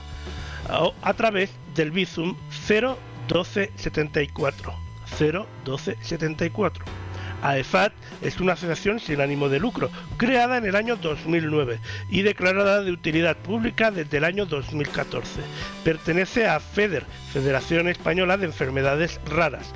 o 0.68 0.94
a 1.02 1.14
través 1.14 1.50
del 1.74 1.92
Bizum 1.92 2.34
01274 2.68 4.74
01274 5.18 6.84
AEFAT 7.42 7.92
es 8.22 8.40
una 8.40 8.54
asociación 8.54 9.00
sin 9.00 9.20
ánimo 9.20 9.48
de 9.48 9.60
lucro, 9.60 9.90
creada 10.16 10.56
en 10.58 10.66
el 10.66 10.76
año 10.76 10.96
2009 10.96 11.78
y 12.10 12.22
declarada 12.22 12.82
de 12.82 12.92
utilidad 12.92 13.36
pública 13.36 13.90
desde 13.90 14.18
el 14.18 14.24
año 14.24 14.46
2014. 14.46 15.40
Pertenece 15.84 16.46
a 16.46 16.60
FEDER, 16.60 17.04
Federación 17.32 17.88
Española 17.88 18.36
de 18.36 18.46
Enfermedades 18.46 19.20
Raras, 19.26 19.72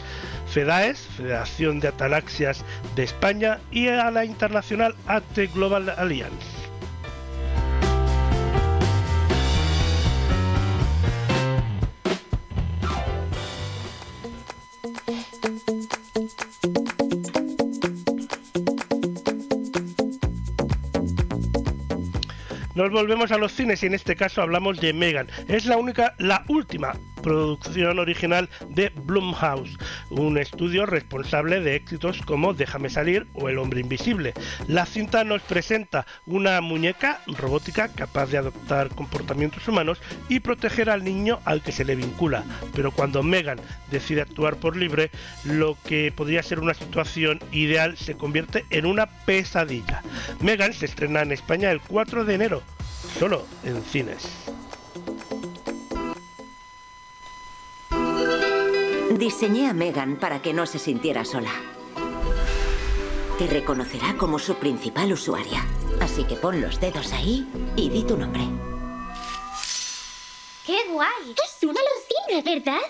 FEDAES, 0.48 1.00
Federación 1.16 1.80
de 1.80 1.88
Atalaxias 1.88 2.64
de 2.94 3.04
España, 3.04 3.58
y 3.70 3.88
a 3.88 4.10
la 4.10 4.24
internacional 4.24 4.94
AT 5.06 5.36
Global 5.54 5.92
Alliance. 5.96 6.53
Nos 22.74 22.90
volvemos 22.90 23.30
a 23.30 23.38
los 23.38 23.52
cines 23.52 23.82
y 23.82 23.86
en 23.86 23.94
este 23.94 24.16
caso 24.16 24.42
hablamos 24.42 24.80
de 24.80 24.92
Megan. 24.92 25.28
Es 25.48 25.66
la 25.66 25.76
única, 25.76 26.14
la 26.18 26.44
última 26.48 26.94
producción 27.24 27.98
original 27.98 28.50
de 28.68 28.90
Blumhouse, 28.90 29.78
un 30.10 30.36
estudio 30.36 30.84
responsable 30.84 31.60
de 31.60 31.74
éxitos 31.74 32.20
como 32.20 32.52
Déjame 32.52 32.90
salir 32.90 33.26
o 33.32 33.48
El 33.48 33.58
hombre 33.58 33.80
invisible. 33.80 34.34
La 34.68 34.84
cinta 34.84 35.24
nos 35.24 35.40
presenta 35.40 36.06
una 36.26 36.60
muñeca 36.60 37.22
robótica 37.26 37.88
capaz 37.88 38.26
de 38.26 38.36
adoptar 38.36 38.90
comportamientos 38.90 39.66
humanos 39.66 40.02
y 40.28 40.40
proteger 40.40 40.90
al 40.90 41.02
niño 41.02 41.40
al 41.46 41.62
que 41.62 41.72
se 41.72 41.86
le 41.86 41.96
vincula. 41.96 42.44
Pero 42.74 42.92
cuando 42.92 43.22
Megan 43.22 43.58
decide 43.90 44.20
actuar 44.20 44.56
por 44.56 44.76
libre, 44.76 45.10
lo 45.44 45.78
que 45.86 46.12
podría 46.14 46.42
ser 46.42 46.60
una 46.60 46.74
situación 46.74 47.40
ideal 47.52 47.96
se 47.96 48.16
convierte 48.16 48.66
en 48.68 48.84
una 48.84 49.06
pesadilla. 49.06 50.02
Megan 50.40 50.74
se 50.74 50.84
estrena 50.84 51.22
en 51.22 51.32
España 51.32 51.70
el 51.70 51.80
4 51.80 52.26
de 52.26 52.34
enero, 52.34 52.62
solo 53.18 53.46
en 53.64 53.82
cines. 53.82 54.28
Diseñé 59.18 59.68
a 59.68 59.72
Megan 59.72 60.16
para 60.16 60.42
que 60.42 60.52
no 60.52 60.66
se 60.66 60.80
sintiera 60.80 61.24
sola. 61.24 61.50
Te 63.38 63.46
reconocerá 63.46 64.16
como 64.16 64.40
su 64.40 64.56
principal 64.56 65.12
usuaria. 65.12 65.64
Así 66.00 66.24
que 66.24 66.34
pon 66.34 66.60
los 66.60 66.80
dedos 66.80 67.12
ahí 67.12 67.48
y 67.76 67.90
di 67.90 68.02
tu 68.02 68.16
nombre. 68.16 68.42
¡Qué 70.66 70.78
guay! 70.90 71.34
Es 71.44 71.62
una 71.62 71.78
alucina, 71.80 72.52
¿verdad? 72.54 72.80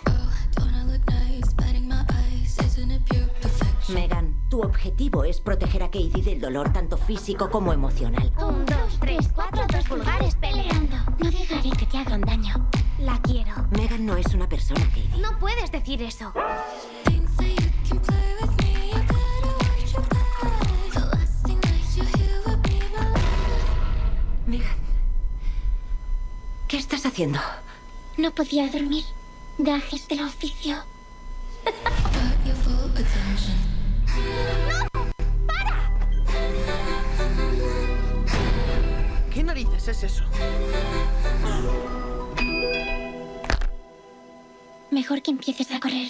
Megan, 3.91 4.35
tu 4.49 4.63
objetivo 4.63 5.25
es 5.25 5.41
proteger 5.41 5.83
a 5.83 5.87
Katie 5.87 6.23
del 6.23 6.41
dolor 6.41 6.73
tanto 6.73 6.97
físico 6.97 7.51
como 7.51 7.73
emocional. 7.73 8.33
Un, 8.39 8.65
dos, 8.65 8.99
tres, 8.99 9.29
cuatro, 9.35 9.63
dos 9.71 9.87
vulgares 9.91 10.35
peleando. 10.37 10.97
No 11.19 11.31
dejaré 11.31 11.71
que 11.71 11.87
te 11.87 11.99
hagan 11.99 12.23
daño. 12.23 12.71
La 13.05 13.21
quiero. 13.21 13.53
Megan 13.77 14.07
no 14.07 14.17
es 14.17 14.33
una 14.33 14.49
persona, 14.49 14.81
Katie. 14.81 15.11
No 15.21 15.39
puedes 15.39 15.71
decir 15.71 16.03
eso. 16.03 16.33
Megan, 24.47 24.77
¿qué 26.67 26.79
estás 26.79 27.05
haciendo? 27.05 27.39
No 28.17 28.31
podía 28.31 28.71
dormir. 28.71 29.05
Gajes 29.59 30.09
del 30.09 30.23
oficio. 30.23 30.77
¿Qué 39.31 39.43
narices 39.43 39.89
es 39.89 40.05
eso? 40.05 40.25
Mejor 44.95 45.23
que 45.23 45.33
empieces 45.33 45.73
a 45.73 45.81
correr. 45.81 46.09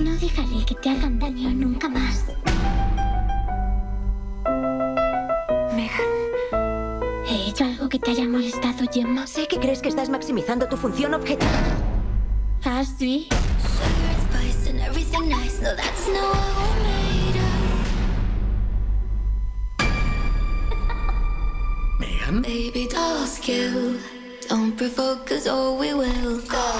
No 0.00 0.10
dejaré 0.16 0.66
que 0.66 0.74
te 0.74 0.90
hagan 0.90 1.20
daño 1.20 1.50
nunca 1.50 1.88
más. 1.88 2.24
Megan. 5.76 6.10
¿He 7.28 7.50
hecho 7.50 7.64
algo 7.64 7.88
que 7.88 8.00
te 8.00 8.10
haya 8.10 8.26
molestado, 8.26 8.90
Gemma? 8.92 9.28
Sé 9.28 9.46
que 9.46 9.60
crees 9.60 9.80
que 9.80 9.90
estás 9.90 10.08
maximizando 10.08 10.66
tu 10.66 10.76
función 10.76 11.14
objetiva. 11.14 11.48
¿Ah, 12.64 12.84
sí? 12.84 13.28
Baby 22.42 22.88
doll's 22.88 23.38
cute. 23.38 24.00
Don't 24.48 24.76
provoke 24.76 25.30
us 25.30 25.46
or 25.46 25.78
we 25.78 25.94
will 25.94 26.40
go. 26.48 26.72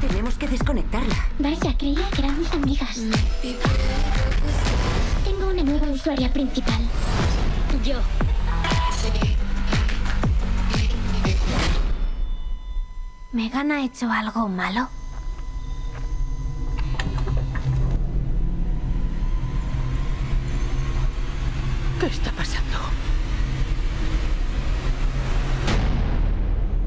Tenemos 0.00 0.34
que 0.38 0.48
desconectarla. 0.48 1.14
Vaya, 1.38 1.78
creía 1.78 2.10
que 2.10 2.22
éramos 2.22 2.52
amigas. 2.52 2.98
Tengo 5.24 5.50
una 5.50 5.62
nueva 5.62 5.86
usuaria 5.88 6.32
principal. 6.32 6.80
Yo. 7.84 8.00
¿Megan 13.32 13.70
ha 13.70 13.84
hecho 13.84 14.10
algo 14.10 14.48
malo? 14.48 14.88
¿Qué 22.00 22.06
está 22.06 22.30
pasando? 22.32 22.78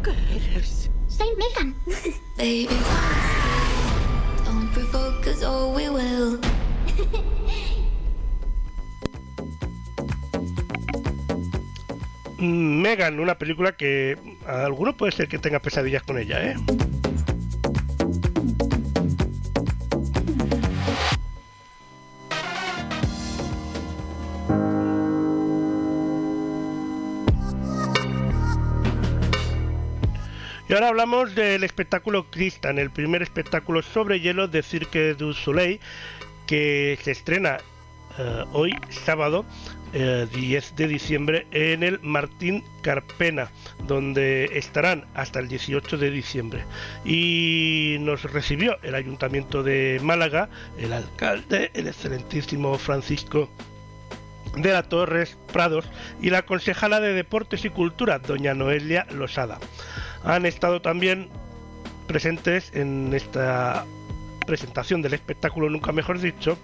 ¿Qué 0.04 0.12
eres? 0.36 0.90
Soy 1.08 1.28
Megan. 1.36 1.76
Baby 2.38 2.68
don't 4.46 4.72
provoke 4.74 5.28
us 5.28 5.44
or 5.44 5.74
we 5.76 5.90
will. 5.90 6.40
Megan, 12.40 13.20
una 13.20 13.38
película 13.38 13.74
que 13.76 14.18
a 14.48 14.66
alguno 14.66 14.96
puede 14.96 15.12
ser 15.12 15.28
que 15.28 15.40
tenga 15.40 15.60
pesadillas 15.60 16.04
con 16.04 16.18
ella, 16.18 16.52
¿eh? 16.52 16.56
Y 30.70 30.74
ahora 30.74 30.90
hablamos 30.90 31.34
del 31.34 31.64
espectáculo 31.64 32.30
Cristan, 32.30 32.78
el 32.78 32.92
primer 32.92 33.24
espectáculo 33.24 33.82
sobre 33.82 34.20
hielo 34.20 34.48
de 34.48 34.62
Cirque 34.62 35.16
du 35.16 35.34
Soleil 35.34 35.80
que 36.46 36.96
se 37.02 37.10
estrena 37.10 37.58
eh, 38.20 38.44
hoy 38.54 38.76
sábado 38.92 39.46
eh, 39.94 40.28
10 40.32 40.76
de 40.76 40.88
diciembre 40.88 41.48
en 41.50 41.82
el 41.82 42.00
Martín 42.02 42.64
Carpena, 42.84 43.50
donde 43.88 44.46
estarán 44.54 45.06
hasta 45.16 45.40
el 45.40 45.48
18 45.48 45.98
de 45.98 46.12
diciembre. 46.12 46.64
Y 47.04 47.98
nos 48.02 48.32
recibió 48.32 48.78
el 48.84 48.94
Ayuntamiento 48.94 49.64
de 49.64 50.00
Málaga, 50.04 50.50
el 50.78 50.94
alcalde, 50.94 51.72
el 51.74 51.88
excelentísimo 51.88 52.78
Francisco 52.78 53.50
de 54.56 54.72
la 54.72 54.84
Torres 54.84 55.38
Prados 55.52 55.86
y 56.22 56.30
la 56.30 56.44
concejala 56.44 57.00
de 57.00 57.14
Deportes 57.14 57.66
y 57.66 57.70
Cultura, 57.70 58.20
doña 58.20 58.54
Noelia 58.54 59.06
Losada. 59.12 59.60
Han 60.24 60.46
estado 60.46 60.82
también 60.82 61.30
presentes 62.08 62.72
en 62.74 63.14
esta 63.14 63.86
presentación 64.46 65.02
del 65.02 65.14
espectáculo, 65.14 65.70
nunca 65.70 65.92
mejor 65.92 66.20
dicho, 66.20 66.58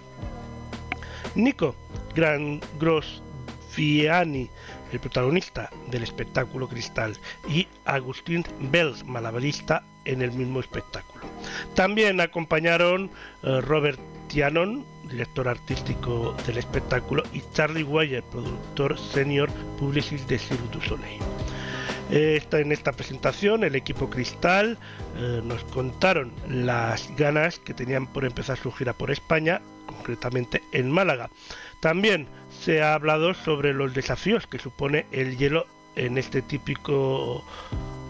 Nico 1.36 1.76
Gran 2.14 2.60
Grosfiani, 2.80 4.50
el 4.92 5.00
protagonista 5.00 5.70
del 5.90 6.02
espectáculo 6.02 6.68
Cristal, 6.68 7.16
y 7.48 7.68
Agustín 7.84 8.44
Bells, 8.72 9.04
malabarista 9.04 9.84
en 10.04 10.22
el 10.22 10.32
mismo 10.32 10.60
espectáculo. 10.60 11.26
También 11.74 12.20
acompañaron 12.20 13.10
eh, 13.42 13.60
Robert 13.60 14.00
Tianon, 14.28 14.84
director 15.08 15.48
artístico 15.48 16.34
del 16.46 16.58
espectáculo, 16.58 17.22
y 17.32 17.42
Charlie 17.52 17.84
Wire, 17.84 18.22
productor 18.22 18.98
senior 18.98 19.50
publicist 19.78 20.28
de 20.28 20.38
Cirque 20.38 20.68
du 20.72 20.80
Soleil. 20.80 21.20
Eh, 22.10 22.40
en 22.52 22.70
esta 22.70 22.92
presentación 22.92 23.64
el 23.64 23.74
equipo 23.74 24.08
Cristal 24.08 24.78
eh, 25.16 25.40
nos 25.42 25.64
contaron 25.64 26.32
las 26.48 27.10
ganas 27.16 27.58
que 27.58 27.74
tenían 27.74 28.06
por 28.06 28.24
empezar 28.24 28.56
su 28.56 28.70
gira 28.70 28.92
por 28.92 29.10
España, 29.10 29.60
concretamente 29.86 30.62
en 30.72 30.90
Málaga. 30.90 31.30
También 31.80 32.28
se 32.60 32.80
ha 32.80 32.94
hablado 32.94 33.34
sobre 33.34 33.74
los 33.74 33.92
desafíos 33.92 34.46
que 34.46 34.58
supone 34.58 35.06
el 35.10 35.36
hielo 35.36 35.66
en 35.96 36.16
este 36.18 36.42
típico 36.42 37.44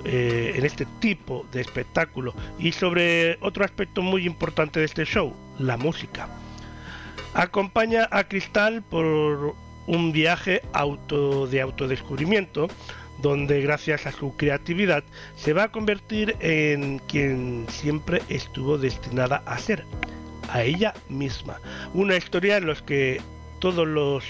eh, 0.05 0.53
en 0.55 0.65
este 0.65 0.87
tipo 1.01 1.47
de 1.51 1.61
espectáculo 1.61 2.35
y 2.59 2.73
sobre 2.73 3.39
otro 3.41 3.65
aspecto 3.65 4.03
muy 4.03 4.27
importante 4.27 4.79
de 4.79 4.87
este 4.87 5.05
show, 5.05 5.35
la 5.59 5.77
música. 5.77 6.29
Acompaña 7.37 8.09
a 8.11 8.25
Cristal 8.25 8.83
por 8.83 9.55
un 9.87 10.11
viaje 10.11 10.63
auto 10.73 11.47
de 11.47 11.61
autodescubrimiento 11.61 12.67
donde 13.21 13.61
gracias 13.61 14.07
a 14.07 14.13
su 14.13 14.35
creatividad 14.37 15.05
se 15.37 15.53
va 15.53 15.65
a 15.65 15.69
convertir 15.73 16.35
en 16.41 16.99
quien 17.01 17.67
siempre 17.69 18.23
estuvo 18.31 18.79
destinada 18.79 19.43
a 19.45 19.59
ser, 19.59 19.85
a 20.49 20.63
ella 20.63 20.95
misma. 21.11 21.61
Una 21.93 22.17
historia 22.17 22.57
en 22.57 22.69
la 22.69 22.75
que 22.75 23.21
todos 23.59 23.87
los 23.87 24.25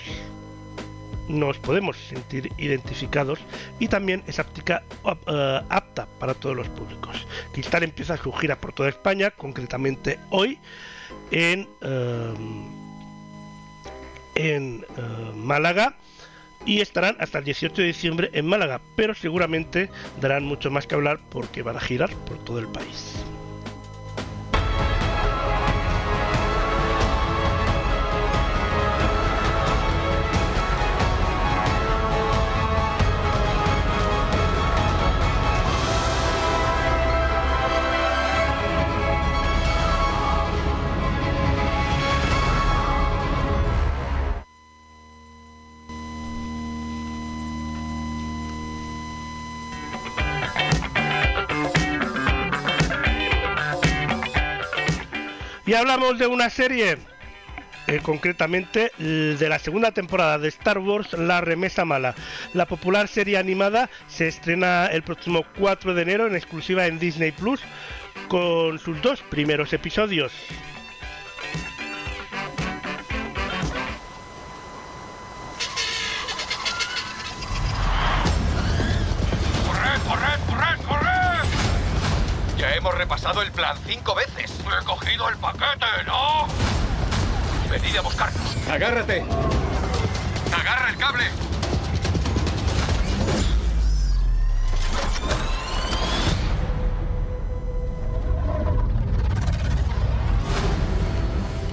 nos 1.29 1.59
podemos 1.59 1.97
sentir 1.97 2.53
identificados 2.59 3.39
y 3.79 3.87
también 3.87 4.25
es 4.27 4.39
aptica- 4.41 4.83
ap- 5.05 5.23
eh, 5.29 5.61
apta 5.69 6.07
para 6.19 6.35
todos 6.35 6.57
los 6.57 6.69
públicos. 6.71 7.25
Cristal 7.53 7.85
empieza 7.85 8.17
su 8.17 8.33
gira 8.33 8.57
por 8.61 8.73
toda 8.73 8.89
España, 8.89 9.31
concretamente 9.31 10.19
hoy 10.31 10.59
en, 11.31 11.69
eh, 11.83 12.35
en 14.37 14.85
eh, 14.97 15.33
Málaga 15.35 15.97
y 16.65 16.81
estarán 16.81 17.17
hasta 17.21 17.39
el 17.39 17.45
18 17.45 17.75
de 17.75 17.87
diciembre 17.89 18.31
en 18.33 18.47
Málaga, 18.47 18.81
pero 18.97 19.15
seguramente 19.15 19.89
darán 20.21 20.45
mucho 20.45 20.71
más 20.71 20.87
que 20.87 20.95
hablar 20.95 21.21
porque 21.31 21.63
van 21.63 21.77
a 21.77 21.81
girar 21.81 22.11
por 22.27 22.39
todo 22.45 22.59
el 22.59 22.69
país. 22.69 23.25
Hablamos 55.77 56.19
de 56.19 56.27
una 56.27 56.49
serie, 56.49 56.97
eh, 57.87 58.01
concretamente 58.03 58.91
de 58.99 59.49
la 59.49 59.59
segunda 59.59 59.93
temporada 59.93 60.39
de 60.39 60.49
Star 60.49 60.79
Wars 60.79 61.13
La 61.13 61.43
Remesa 61.43 61.85
Mala. 61.85 62.15
La 62.55 62.65
popular 62.65 63.09
serie 63.09 63.37
animada 63.37 63.91
se 64.09 64.27
estrena 64.27 64.87
el 64.87 65.03
próximo 65.03 65.45
4 65.59 65.93
de 65.93 66.01
enero 66.01 66.27
en 66.27 66.35
exclusiva 66.35 66.87
en 66.87 66.99
Disney 66.99 67.31
Plus 67.31 67.61
con 68.29 68.79
sus 68.79 69.03
dos 69.03 69.23
primeros 69.29 69.75
episodios. 69.75 70.33
El 83.43 83.53
plan 83.53 83.77
cinco 83.87 84.15
veces. 84.15 84.53
He 84.61 84.85
cogido 84.85 85.29
el 85.29 85.37
paquete, 85.37 85.87
¿no? 86.07 86.47
Venid 87.71 87.97
a 87.97 88.01
buscarnos. 88.01 88.57
Agárrate. 88.69 89.25
¡Agarra 90.53 90.91
el 90.91 90.97
cable! 90.97 91.25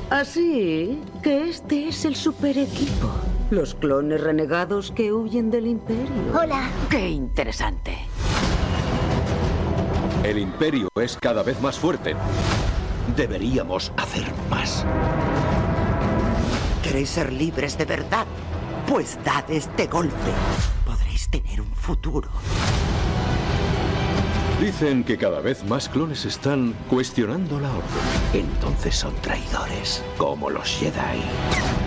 Así 0.10 1.02
que 1.24 1.50
este 1.50 1.88
es 1.88 2.06
el 2.06 2.16
super 2.16 2.58
equipo. 2.58 3.10
Los 3.50 3.74
clones 3.74 4.22
renegados 4.22 4.92
que 4.92 5.12
huyen 5.12 5.50
del 5.50 5.68
imperio. 5.68 6.40
Hola. 6.40 6.70
Qué 6.90 7.10
interesante. 7.10 8.08
El 10.24 10.40
imperio 10.40 10.88
es 10.96 11.18
cada 11.18 11.44
vez 11.44 11.60
más 11.62 11.78
fuerte. 11.78 12.16
Deberíamos 13.18 13.92
hacer 13.98 14.24
más. 14.50 14.86
¿Queréis 16.82 17.10
ser 17.10 17.34
libres 17.34 17.78
de 17.78 17.84
verdad? 17.84 18.26
Pues 18.88 19.20
dad 19.26 19.44
este 19.50 19.88
golpe. 19.88 20.32
Podréis 20.86 21.28
tener 21.28 21.60
un 21.60 21.74
futuro. 21.76 22.30
Dicen 24.62 25.04
que 25.04 25.18
cada 25.18 25.42
vez 25.42 25.66
más 25.66 25.90
clones 25.90 26.24
están 26.24 26.74
cuestionando 26.90 27.60
la 27.60 27.70
orden. 27.70 27.84
Entonces 28.34 28.96
son 28.96 29.14
traidores, 29.16 30.02
como 30.18 30.50
los 30.50 30.70
Jedi. 30.70 31.83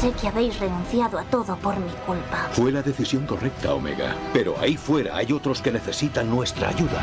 Sé 0.00 0.12
que 0.12 0.28
habéis 0.28 0.60
renunciado 0.60 1.18
a 1.18 1.24
todo 1.24 1.56
por 1.56 1.74
mi 1.78 1.90
culpa. 2.04 2.48
Fue 2.52 2.70
la 2.70 2.82
decisión 2.82 3.24
correcta, 3.26 3.72
Omega. 3.72 4.14
Pero 4.34 4.54
ahí 4.60 4.76
fuera 4.76 5.16
hay 5.16 5.32
otros 5.32 5.62
que 5.62 5.72
necesitan 5.72 6.28
nuestra 6.28 6.68
ayuda. 6.68 7.02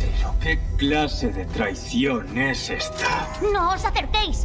¿Pero 0.00 0.34
qué 0.40 0.58
clase 0.76 1.30
de 1.32 1.44
traición 1.44 2.36
es 2.36 2.68
esta? 2.68 3.28
¡No 3.52 3.70
os 3.74 3.84
acerquéis! 3.84 4.44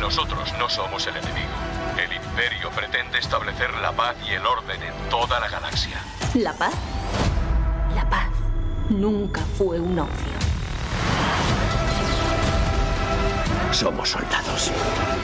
Nosotros 0.00 0.54
no 0.58 0.66
somos 0.70 1.06
el 1.06 1.16
enemigo. 1.18 1.77
El 1.98 2.12
imperio 2.12 2.70
pretende 2.70 3.18
establecer 3.18 3.74
la 3.82 3.90
paz 3.90 4.14
y 4.24 4.32
el 4.32 4.46
orden 4.46 4.80
en 4.80 4.94
toda 5.10 5.40
la 5.40 5.48
galaxia. 5.48 6.00
¿La 6.34 6.52
paz? 6.52 6.72
La 7.94 8.08
paz 8.08 8.28
nunca 8.88 9.40
fue 9.56 9.80
una 9.80 10.04
opción. 10.04 10.38
Somos 13.72 14.10
soldados. 14.10 14.70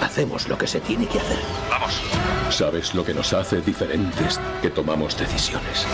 Hacemos 0.02 0.48
lo 0.48 0.58
que 0.58 0.66
se 0.66 0.80
tiene 0.80 1.06
que 1.06 1.20
hacer. 1.20 1.38
Vamos. 1.70 2.02
¿Sabes 2.50 2.92
lo 2.94 3.04
que 3.04 3.14
nos 3.14 3.32
hace 3.32 3.60
diferentes? 3.60 4.40
Que 4.60 4.70
tomamos 4.70 5.16
decisiones. 5.16 5.86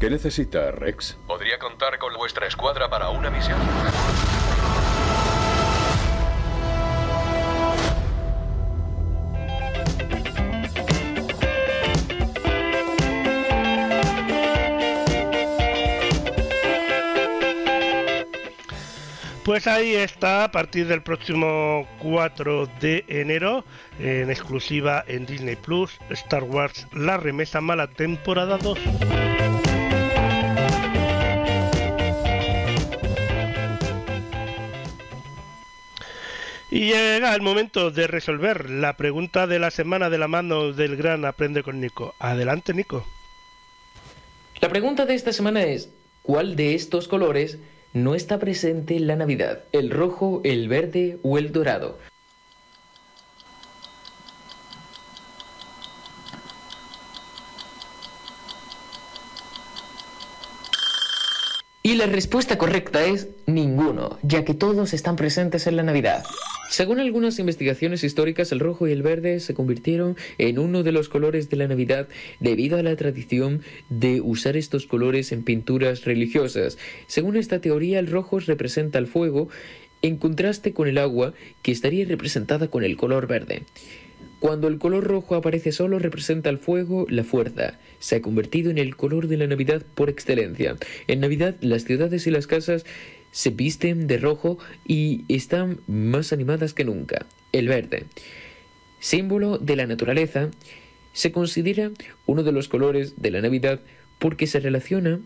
¿Qué 0.00 0.08
necesita, 0.08 0.70
Rex? 0.70 1.18
¿Podría 1.26 1.58
contar 1.58 1.98
con 1.98 2.14
vuestra 2.14 2.46
escuadra 2.46 2.88
para 2.88 3.10
una 3.10 3.28
misión? 3.28 3.58
Pues 19.50 19.66
ahí 19.66 19.96
está, 19.96 20.44
a 20.44 20.52
partir 20.52 20.86
del 20.86 21.02
próximo 21.02 21.84
4 21.98 22.68
de 22.80 23.04
enero, 23.08 23.64
en 23.98 24.30
exclusiva 24.30 25.04
en 25.08 25.26
Disney 25.26 25.56
Plus, 25.56 25.98
Star 26.10 26.44
Wars 26.44 26.86
La 26.92 27.16
Remesa 27.16 27.60
Mala, 27.60 27.88
temporada 27.88 28.58
2. 28.58 28.78
Y 36.70 36.92
llega 36.92 37.34
el 37.34 37.42
momento 37.42 37.90
de 37.90 38.06
resolver 38.06 38.70
la 38.70 38.96
pregunta 38.96 39.48
de 39.48 39.58
la 39.58 39.72
semana 39.72 40.10
de 40.10 40.18
la 40.18 40.28
mano 40.28 40.72
del 40.72 40.96
gran 40.96 41.24
Aprende 41.24 41.64
con 41.64 41.80
Nico. 41.80 42.14
Adelante, 42.20 42.72
Nico. 42.72 43.04
La 44.60 44.68
pregunta 44.68 45.06
de 45.06 45.16
esta 45.16 45.32
semana 45.32 45.64
es, 45.64 45.90
¿cuál 46.22 46.54
de 46.54 46.76
estos 46.76 47.08
colores 47.08 47.58
no 47.92 48.14
está 48.14 48.38
presente 48.38 48.96
en 48.96 49.06
la 49.06 49.16
Navidad? 49.16 49.64
¿El 49.72 49.90
rojo, 49.90 50.40
el 50.44 50.68
verde 50.68 51.18
o 51.22 51.38
el 51.38 51.52
dorado? 51.52 51.98
Y 61.82 61.94
la 61.94 62.04
respuesta 62.04 62.58
correcta 62.58 63.06
es 63.06 63.28
ninguno, 63.46 64.18
ya 64.22 64.44
que 64.44 64.52
todos 64.52 64.92
están 64.92 65.16
presentes 65.16 65.66
en 65.66 65.76
la 65.76 65.82
Navidad. 65.82 66.24
Según 66.68 67.00
algunas 67.00 67.38
investigaciones 67.38 68.04
históricas, 68.04 68.52
el 68.52 68.60
rojo 68.60 68.86
y 68.86 68.92
el 68.92 69.00
verde 69.00 69.40
se 69.40 69.54
convirtieron 69.54 70.14
en 70.36 70.58
uno 70.58 70.82
de 70.82 70.92
los 70.92 71.08
colores 71.08 71.48
de 71.48 71.56
la 71.56 71.68
Navidad 71.68 72.06
debido 72.38 72.76
a 72.76 72.82
la 72.82 72.94
tradición 72.96 73.62
de 73.88 74.20
usar 74.20 74.58
estos 74.58 74.86
colores 74.86 75.32
en 75.32 75.42
pinturas 75.42 76.04
religiosas. 76.04 76.76
Según 77.06 77.36
esta 77.36 77.62
teoría, 77.62 77.98
el 77.98 78.08
rojo 78.08 78.40
representa 78.40 78.98
el 78.98 79.06
fuego 79.06 79.48
en 80.02 80.18
contraste 80.18 80.74
con 80.74 80.86
el 80.86 80.98
agua 80.98 81.32
que 81.62 81.72
estaría 81.72 82.04
representada 82.04 82.68
con 82.68 82.84
el 82.84 82.98
color 82.98 83.26
verde. 83.26 83.62
Cuando 84.40 84.68
el 84.68 84.78
color 84.78 85.04
rojo 85.04 85.34
aparece 85.34 85.70
solo 85.70 85.98
representa 85.98 86.48
el 86.48 86.58
fuego, 86.58 87.06
la 87.10 87.24
fuerza. 87.24 87.78
Se 87.98 88.16
ha 88.16 88.22
convertido 88.22 88.70
en 88.70 88.78
el 88.78 88.96
color 88.96 89.28
de 89.28 89.36
la 89.36 89.46
Navidad 89.46 89.82
por 89.94 90.08
excelencia. 90.08 90.76
En 91.06 91.20
Navidad 91.20 91.56
las 91.60 91.84
ciudades 91.84 92.26
y 92.26 92.30
las 92.30 92.46
casas 92.46 92.86
se 93.32 93.50
visten 93.50 94.06
de 94.06 94.16
rojo 94.16 94.58
y 94.86 95.24
están 95.28 95.80
más 95.86 96.32
animadas 96.32 96.72
que 96.72 96.84
nunca. 96.84 97.26
El 97.52 97.68
verde, 97.68 98.06
símbolo 98.98 99.58
de 99.58 99.76
la 99.76 99.86
naturaleza, 99.86 100.50
se 101.12 101.32
considera 101.32 101.90
uno 102.24 102.42
de 102.42 102.52
los 102.52 102.68
colores 102.68 103.20
de 103.20 103.30
la 103.30 103.42
Navidad 103.42 103.80
porque 104.18 104.46
se 104.46 104.60
relaciona 104.60 105.20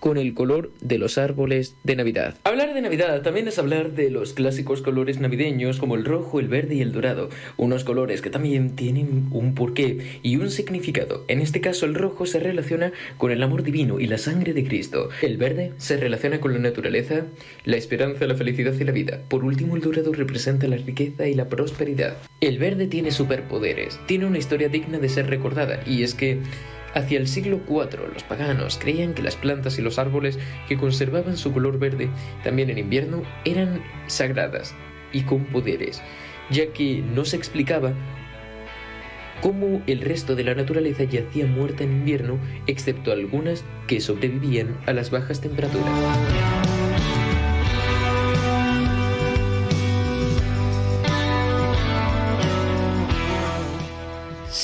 con 0.00 0.18
el 0.18 0.34
color 0.34 0.70
de 0.80 0.98
los 0.98 1.18
árboles 1.18 1.76
de 1.84 1.96
Navidad. 1.96 2.36
Hablar 2.44 2.74
de 2.74 2.80
Navidad 2.80 3.22
también 3.22 3.48
es 3.48 3.58
hablar 3.58 3.92
de 3.92 4.10
los 4.10 4.32
clásicos 4.32 4.82
colores 4.82 5.20
navideños 5.20 5.78
como 5.78 5.94
el 5.94 6.04
rojo, 6.04 6.40
el 6.40 6.48
verde 6.48 6.76
y 6.76 6.82
el 6.82 6.92
dorado, 6.92 7.28
unos 7.56 7.84
colores 7.84 8.22
que 8.22 8.30
también 8.30 8.76
tienen 8.76 9.28
un 9.30 9.54
porqué 9.54 10.20
y 10.22 10.36
un 10.36 10.50
significado. 10.50 11.24
En 11.28 11.40
este 11.40 11.60
caso 11.60 11.86
el 11.86 11.94
rojo 11.94 12.26
se 12.26 12.40
relaciona 12.40 12.92
con 13.16 13.30
el 13.30 13.42
amor 13.42 13.62
divino 13.62 14.00
y 14.00 14.06
la 14.06 14.18
sangre 14.18 14.52
de 14.52 14.64
Cristo. 14.64 15.08
El 15.22 15.36
verde 15.36 15.72
se 15.78 15.96
relaciona 15.96 16.40
con 16.40 16.52
la 16.52 16.58
naturaleza, 16.58 17.26
la 17.64 17.76
esperanza, 17.76 18.26
la 18.26 18.34
felicidad 18.34 18.74
y 18.78 18.84
la 18.84 18.92
vida. 18.92 19.20
Por 19.28 19.44
último 19.44 19.76
el 19.76 19.82
dorado 19.82 20.12
representa 20.12 20.66
la 20.66 20.76
riqueza 20.76 21.28
y 21.28 21.34
la 21.34 21.48
prosperidad. 21.48 22.16
El 22.40 22.58
verde 22.58 22.86
tiene 22.86 23.10
superpoderes, 23.10 23.98
tiene 24.06 24.26
una 24.26 24.38
historia 24.38 24.68
digna 24.68 24.98
de 24.98 25.08
ser 25.08 25.28
recordada 25.28 25.80
y 25.86 26.02
es 26.02 26.14
que 26.14 26.38
Hacia 26.94 27.18
el 27.18 27.28
siglo 27.28 27.60
IV, 27.68 28.12
los 28.12 28.22
paganos 28.24 28.78
creían 28.78 29.14
que 29.14 29.22
las 29.22 29.36
plantas 29.36 29.78
y 29.78 29.82
los 29.82 29.98
árboles 29.98 30.38
que 30.68 30.78
conservaban 30.78 31.36
su 31.36 31.52
color 31.52 31.78
verde 31.78 32.08
también 32.42 32.70
en 32.70 32.78
invierno 32.78 33.22
eran 33.44 33.82
sagradas 34.06 34.74
y 35.12 35.22
con 35.22 35.44
poderes, 35.46 36.02
ya 36.50 36.72
que 36.72 37.02
no 37.02 37.24
se 37.24 37.36
explicaba 37.36 37.92
cómo 39.42 39.82
el 39.86 40.00
resto 40.00 40.34
de 40.34 40.44
la 40.44 40.54
naturaleza 40.54 41.04
yacía 41.04 41.46
muerta 41.46 41.84
en 41.84 41.92
invierno, 41.92 42.38
excepto 42.66 43.12
algunas 43.12 43.64
que 43.86 44.00
sobrevivían 44.00 44.78
a 44.86 44.92
las 44.92 45.10
bajas 45.10 45.40
temperaturas. 45.40 46.37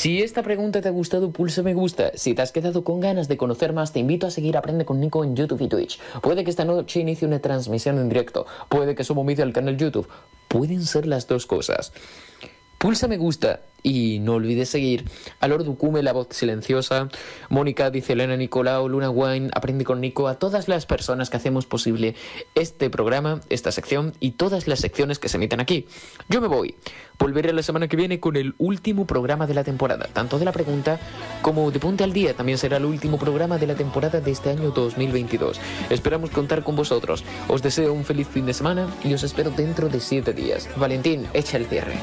Si 0.04 0.20
esta 0.22 0.42
pregunta 0.42 0.82
te 0.82 0.88
ha 0.88 0.90
gustado, 0.90 1.32
pulsa 1.32 1.62
me 1.62 1.72
gusta. 1.72 2.10
Si 2.14 2.34
te 2.34 2.42
has 2.42 2.52
quedado 2.52 2.84
con 2.84 3.00
ganas 3.00 3.26
de 3.26 3.38
conocer 3.38 3.72
más, 3.72 3.94
te 3.94 4.00
invito 4.00 4.26
a 4.26 4.30
seguir 4.30 4.54
Aprende 4.58 4.84
con 4.84 5.00
Nico 5.00 5.24
en 5.24 5.34
YouTube 5.34 5.62
y 5.62 5.68
Twitch. 5.68 5.98
Puede 6.20 6.44
que 6.44 6.50
esta 6.50 6.66
noche 6.66 7.00
inicie 7.00 7.26
una 7.26 7.38
transmisión 7.38 7.98
en 7.98 8.10
directo. 8.10 8.44
Puede 8.68 8.94
que 8.94 9.02
suba 9.02 9.22
un 9.22 9.28
vídeo 9.28 9.46
al 9.46 9.54
canal 9.54 9.78
YouTube. 9.78 10.06
Pueden 10.46 10.84
ser 10.84 11.06
las 11.06 11.26
dos 11.26 11.46
cosas. 11.46 11.94
Pulsa 12.76 13.08
me 13.08 13.16
gusta 13.16 13.60
y 13.84 14.18
no 14.18 14.34
olvides 14.34 14.70
seguir 14.70 15.04
a 15.38 15.46
Lord 15.46 15.64
Ducume, 15.64 16.02
la 16.02 16.12
voz 16.12 16.28
silenciosa, 16.30 17.08
Mónica, 17.50 17.90
dice 17.90 18.14
Elena 18.14 18.36
Nicolau, 18.36 18.88
Luna 18.88 19.10
Wine, 19.10 19.50
Aprende 19.54 19.84
con 19.84 20.00
Nico, 20.00 20.26
a 20.26 20.38
todas 20.38 20.66
las 20.66 20.86
personas 20.86 21.30
que 21.30 21.36
hacemos 21.36 21.66
posible 21.66 22.16
este 22.56 22.90
programa, 22.90 23.42
esta 23.50 23.70
sección 23.70 24.14
y 24.18 24.32
todas 24.32 24.66
las 24.66 24.80
secciones 24.80 25.18
que 25.18 25.28
se 25.28 25.36
emiten 25.36 25.60
aquí. 25.60 25.86
Yo 26.28 26.40
me 26.40 26.48
voy. 26.48 26.74
Volveré 27.18 27.52
la 27.52 27.62
semana 27.62 27.86
que 27.86 27.96
viene 27.96 28.18
con 28.18 28.36
el 28.36 28.54
último 28.58 29.06
programa 29.06 29.46
de 29.46 29.54
la 29.54 29.62
temporada, 29.62 30.08
tanto 30.12 30.38
de 30.38 30.46
la 30.46 30.52
pregunta 30.52 30.98
como 31.42 31.70
de 31.70 31.78
Ponte 31.78 32.02
al 32.02 32.12
Día. 32.12 32.34
También 32.34 32.58
será 32.58 32.78
el 32.78 32.86
último 32.86 33.18
programa 33.18 33.58
de 33.58 33.66
la 33.66 33.74
temporada 33.74 34.20
de 34.20 34.30
este 34.30 34.50
año 34.50 34.70
2022. 34.70 35.60
Esperamos 35.90 36.30
contar 36.30 36.64
con 36.64 36.74
vosotros. 36.74 37.22
Os 37.48 37.62
deseo 37.62 37.92
un 37.92 38.04
feliz 38.04 38.26
fin 38.28 38.46
de 38.46 38.54
semana 38.54 38.88
y 39.04 39.12
os 39.12 39.22
espero 39.22 39.50
dentro 39.50 39.88
de 39.88 40.00
siete 40.00 40.32
días. 40.32 40.68
Valentín, 40.76 41.28
echa 41.34 41.58
el 41.58 41.66
cierre. 41.66 41.94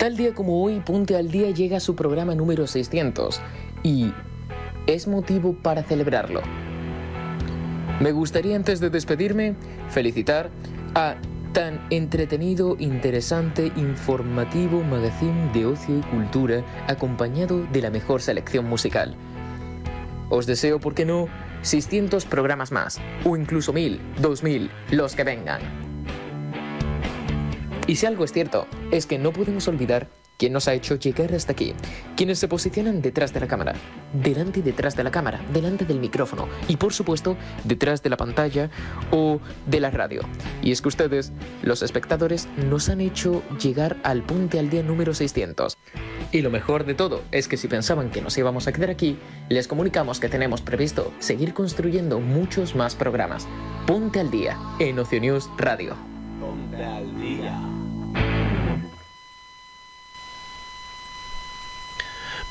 Tal 0.00 0.16
día 0.16 0.32
como 0.32 0.64
hoy, 0.64 0.80
Ponte 0.80 1.14
al 1.14 1.30
Día 1.30 1.50
llega 1.50 1.76
a 1.76 1.80
su 1.80 1.94
programa 1.94 2.34
número 2.34 2.66
600 2.66 3.38
y 3.82 4.14
es 4.86 5.06
motivo 5.06 5.52
para 5.52 5.82
celebrarlo. 5.82 6.40
Me 8.00 8.10
gustaría 8.10 8.56
antes 8.56 8.80
de 8.80 8.88
despedirme 8.88 9.56
felicitar 9.90 10.48
a 10.94 11.16
tan 11.52 11.86
entretenido, 11.90 12.76
interesante, 12.78 13.72
informativo 13.76 14.82
magazine 14.82 15.50
de 15.52 15.66
ocio 15.66 15.98
y 15.98 16.00
cultura 16.00 16.64
acompañado 16.88 17.66
de 17.70 17.82
la 17.82 17.90
mejor 17.90 18.22
selección 18.22 18.64
musical. 18.64 19.14
Os 20.30 20.46
deseo, 20.46 20.80
¿por 20.80 20.94
qué 20.94 21.04
no?, 21.04 21.28
600 21.60 22.24
programas 22.24 22.72
más, 22.72 22.98
o 23.22 23.36
incluso 23.36 23.74
1000, 23.74 24.00
2000, 24.18 24.70
los 24.92 25.14
que 25.14 25.24
vengan. 25.24 25.89
Y 27.86 27.96
si 27.96 28.06
algo 28.06 28.24
es 28.24 28.32
cierto, 28.32 28.66
es 28.90 29.06
que 29.06 29.18
no 29.18 29.32
podemos 29.32 29.66
olvidar 29.68 30.08
quién 30.40 30.54
nos 30.54 30.68
ha 30.68 30.72
hecho 30.72 30.94
llegar 30.94 31.34
hasta 31.34 31.52
aquí, 31.52 31.74
quienes 32.16 32.38
se 32.38 32.48
posicionan 32.48 33.02
detrás 33.02 33.34
de 33.34 33.40
la 33.40 33.46
cámara, 33.46 33.74
delante 34.14 34.60
y 34.60 34.62
detrás 34.62 34.96
de 34.96 35.04
la 35.04 35.10
cámara, 35.10 35.38
delante 35.52 35.84
del 35.84 36.00
micrófono 36.00 36.48
y 36.66 36.78
por 36.78 36.94
supuesto 36.94 37.36
detrás 37.64 38.02
de 38.02 38.08
la 38.08 38.16
pantalla 38.16 38.70
o 39.10 39.38
de 39.66 39.80
la 39.80 39.90
radio. 39.90 40.22
Y 40.62 40.72
es 40.72 40.80
que 40.80 40.88
ustedes, 40.88 41.30
los 41.62 41.82
espectadores, 41.82 42.48
nos 42.56 42.88
han 42.88 43.02
hecho 43.02 43.42
llegar 43.60 43.98
al 44.02 44.22
punte 44.22 44.58
al 44.58 44.70
día 44.70 44.82
número 44.82 45.12
600. 45.12 45.76
Y 46.32 46.40
lo 46.40 46.50
mejor 46.50 46.86
de 46.86 46.94
todo 46.94 47.22
es 47.32 47.46
que 47.46 47.58
si 47.58 47.68
pensaban 47.68 48.10
que 48.10 48.22
nos 48.22 48.38
íbamos 48.38 48.66
a 48.66 48.72
quedar 48.72 48.88
aquí, 48.88 49.18
les 49.50 49.68
comunicamos 49.68 50.20
que 50.20 50.30
tenemos 50.30 50.62
previsto 50.62 51.12
seguir 51.18 51.52
construyendo 51.52 52.18
muchos 52.18 52.74
más 52.74 52.94
programas. 52.94 53.46
Ponte 53.86 54.20
al 54.20 54.30
día 54.30 54.56
en 54.78 54.98
Ocio 54.98 55.20
News 55.20 55.50
Radio. 55.58 55.96
Ponte 56.40 56.82
al 56.82 57.20
día. 57.20 57.29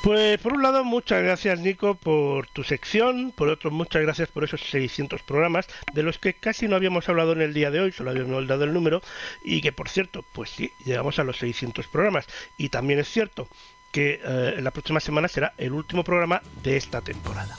Pues 0.04 0.40
por 0.40 0.54
un 0.54 0.64
lado, 0.64 0.86
muchas 0.86 1.22
gracias 1.22 1.60
Nico 1.60 1.96
por 1.96 2.48
tu 2.48 2.64
sección, 2.64 3.34
por 3.36 3.50
otro, 3.50 3.70
muchas 3.70 4.02
gracias 4.02 4.30
por 4.30 4.46
esos 4.46 4.62
600 4.62 5.22
programas, 5.24 5.68
de 5.94 6.04
los 6.04 6.18
que 6.18 6.34
casi 6.34 6.70
no 6.70 6.78
habíamos 6.78 7.10
hablado 7.10 7.34
en 7.34 7.42
el 7.42 7.54
día 7.54 7.70
de 7.70 7.82
hoy, 7.82 7.92
solo 7.92 8.12
habíamos 8.12 8.48
dado 8.48 8.64
el 8.64 8.74
número, 8.74 9.02
y 9.44 9.60
que 9.60 9.74
por 9.74 9.90
cierto, 9.90 10.24
pues 10.32 10.52
sí, 10.52 10.72
llegamos 10.86 11.20
a 11.20 11.26
los 11.26 11.38
600 11.38 11.88
programas. 11.88 12.28
Y 12.58 12.70
también 12.70 13.00
es 13.00 13.10
cierto 13.10 13.50
que 13.92 14.22
eh, 14.24 14.60
la 14.62 14.72
próxima 14.72 15.02
semana 15.02 15.28
será 15.28 15.54
el 15.58 15.74
último 15.74 16.06
programa 16.06 16.42
de 16.64 16.78
esta 16.78 17.02
temporada. 17.02 17.58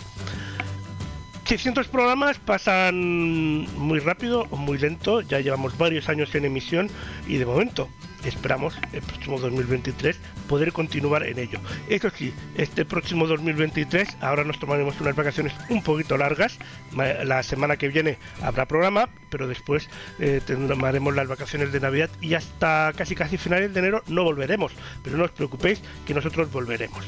600 1.44 1.88
programas 1.88 2.38
pasan 2.38 3.66
muy 3.76 3.98
rápido 3.98 4.46
o 4.50 4.56
muy 4.56 4.78
lento, 4.78 5.20
ya 5.20 5.40
llevamos 5.40 5.76
varios 5.76 6.08
años 6.08 6.34
en 6.34 6.46
emisión 6.46 6.88
y 7.26 7.36
de 7.36 7.44
momento 7.44 7.90
esperamos 8.24 8.78
el 8.92 9.02
próximo 9.02 9.38
2023 9.38 10.18
poder 10.48 10.72
continuar 10.72 11.24
en 11.24 11.38
ello. 11.38 11.60
Eso 11.88 12.10
sí, 12.10 12.32
este 12.56 12.84
próximo 12.84 13.26
2023 13.26 14.18
ahora 14.20 14.44
nos 14.44 14.58
tomaremos 14.58 15.00
unas 15.00 15.16
vacaciones 15.16 15.52
un 15.68 15.82
poquito 15.82 16.16
largas. 16.16 16.58
La 16.92 17.42
semana 17.42 17.76
que 17.76 17.88
viene 17.88 18.18
habrá 18.42 18.66
programa, 18.66 19.08
pero 19.30 19.46
después 19.46 19.88
eh, 20.18 20.40
tomaremos 20.46 21.14
las 21.14 21.28
vacaciones 21.28 21.72
de 21.72 21.80
Navidad 21.80 22.10
y 22.20 22.34
hasta 22.34 22.92
casi 22.96 23.14
casi 23.14 23.38
finales 23.38 23.72
de 23.72 23.80
enero 23.80 24.02
no 24.08 24.24
volveremos. 24.24 24.72
Pero 25.02 25.16
no 25.16 25.24
os 25.24 25.30
preocupéis 25.30 25.82
que 26.06 26.14
nosotros 26.14 26.50
volveremos. 26.50 27.06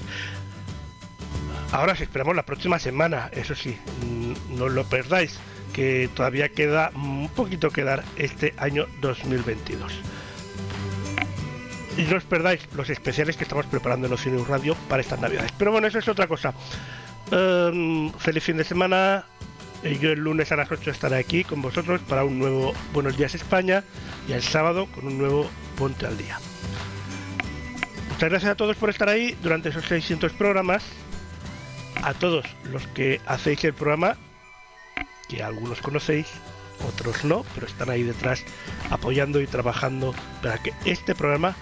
Ahora 1.72 1.94
os 1.94 2.00
esperamos 2.02 2.36
la 2.36 2.44
próxima 2.44 2.78
semana, 2.78 3.30
eso 3.32 3.54
sí, 3.54 3.78
mm, 4.04 4.58
no 4.58 4.68
lo 4.68 4.84
perdáis, 4.84 5.38
que 5.72 6.10
todavía 6.14 6.50
queda 6.50 6.92
un 6.94 7.30
poquito 7.30 7.70
que 7.70 7.82
dar 7.82 8.04
este 8.16 8.52
año 8.58 8.86
2022. 9.00 9.90
Y 11.96 12.02
no 12.02 12.16
os 12.16 12.24
perdáis 12.24 12.60
los 12.74 12.88
especiales 12.88 13.36
que 13.36 13.44
estamos 13.44 13.66
preparando 13.66 14.06
en 14.06 14.12
Oceanus 14.14 14.48
Radio 14.48 14.74
para 14.88 15.02
estas 15.02 15.20
navidades. 15.20 15.52
Pero 15.58 15.72
bueno, 15.72 15.86
eso 15.86 15.98
es 15.98 16.08
otra 16.08 16.26
cosa. 16.26 16.54
Em, 17.30 18.10
feliz 18.12 18.44
fin 18.44 18.56
de 18.56 18.64
semana. 18.64 19.24
Eh, 19.82 19.98
Yo 20.00 20.10
el 20.10 20.20
lunes 20.20 20.52
a 20.52 20.56
las 20.56 20.70
8 20.70 20.90
estaré 20.90 21.16
aquí 21.16 21.44
con 21.44 21.60
vosotros 21.60 22.00
para 22.02 22.24
un 22.24 22.38
nuevo 22.38 22.72
Buenos 22.92 23.16
Días 23.16 23.34
España 23.34 23.82
y 24.28 24.32
el 24.32 24.42
sábado 24.42 24.86
con 24.94 25.06
un 25.06 25.18
nuevo 25.18 25.50
Ponte 25.76 26.06
al 26.06 26.16
Día. 26.16 26.38
Muchas 28.10 28.30
gracias 28.30 28.52
a 28.52 28.54
todos 28.54 28.76
por 28.76 28.88
estar 28.90 29.08
ahí 29.08 29.36
durante 29.42 29.70
esos 29.70 29.84
600 29.86 30.32
programas. 30.32 30.84
A 32.02 32.14
todos 32.14 32.46
los 32.70 32.86
que 32.88 33.20
hacéis 33.26 33.64
el 33.64 33.74
programa, 33.74 34.16
que 35.28 35.42
algunos 35.42 35.80
conocéis, 35.80 36.26
otros 36.86 37.24
no, 37.24 37.44
pero 37.54 37.66
están 37.66 37.90
ahí 37.90 38.02
detrás 38.02 38.44
apoyando 38.90 39.40
y 39.40 39.46
trabajando 39.46 40.14
para 40.42 40.58
que 40.58 40.72
este 40.84 41.14
programa 41.14 41.54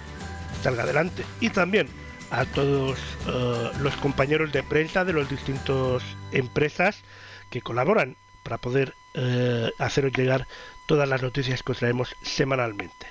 salga 0.62 0.84
adelante. 0.84 1.24
Y 1.40 1.50
también 1.50 1.88
a 2.30 2.44
todos 2.44 2.98
eh, 3.28 3.70
los 3.80 3.96
compañeros 3.96 4.52
de 4.52 4.62
prensa 4.62 5.04
de 5.04 5.12
las 5.12 5.28
distintas 5.28 6.02
empresas 6.32 7.02
que 7.50 7.60
colaboran 7.60 8.16
para 8.42 8.58
poder 8.58 8.94
eh, 9.14 9.70
haceros 9.78 10.12
llegar 10.12 10.46
todas 10.86 11.08
las 11.08 11.22
noticias 11.22 11.62
que 11.62 11.72
os 11.72 11.78
traemos 11.78 12.14
semanalmente. 12.22 13.06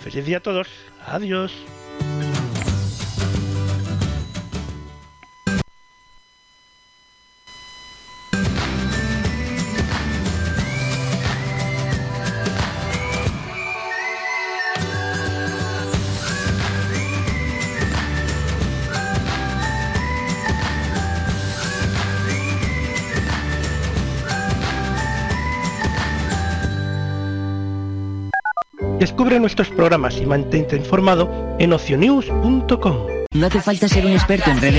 Feliz 0.00 0.24
día 0.24 0.38
a 0.38 0.42
todos. 0.42 0.68
Adiós. 1.06 1.52
Descubre 29.06 29.38
nuestros 29.38 29.68
programas 29.68 30.18
y 30.18 30.26
mantente 30.26 30.74
informado 30.74 31.30
en 31.60 31.72
ocionews.com. 31.72 33.06
No 33.30 33.46
hace 33.46 33.60
falta 33.60 33.86
ser 33.86 34.04
un 34.04 34.10
experto 34.10 34.50
en 34.50 34.60
redes 34.60 34.74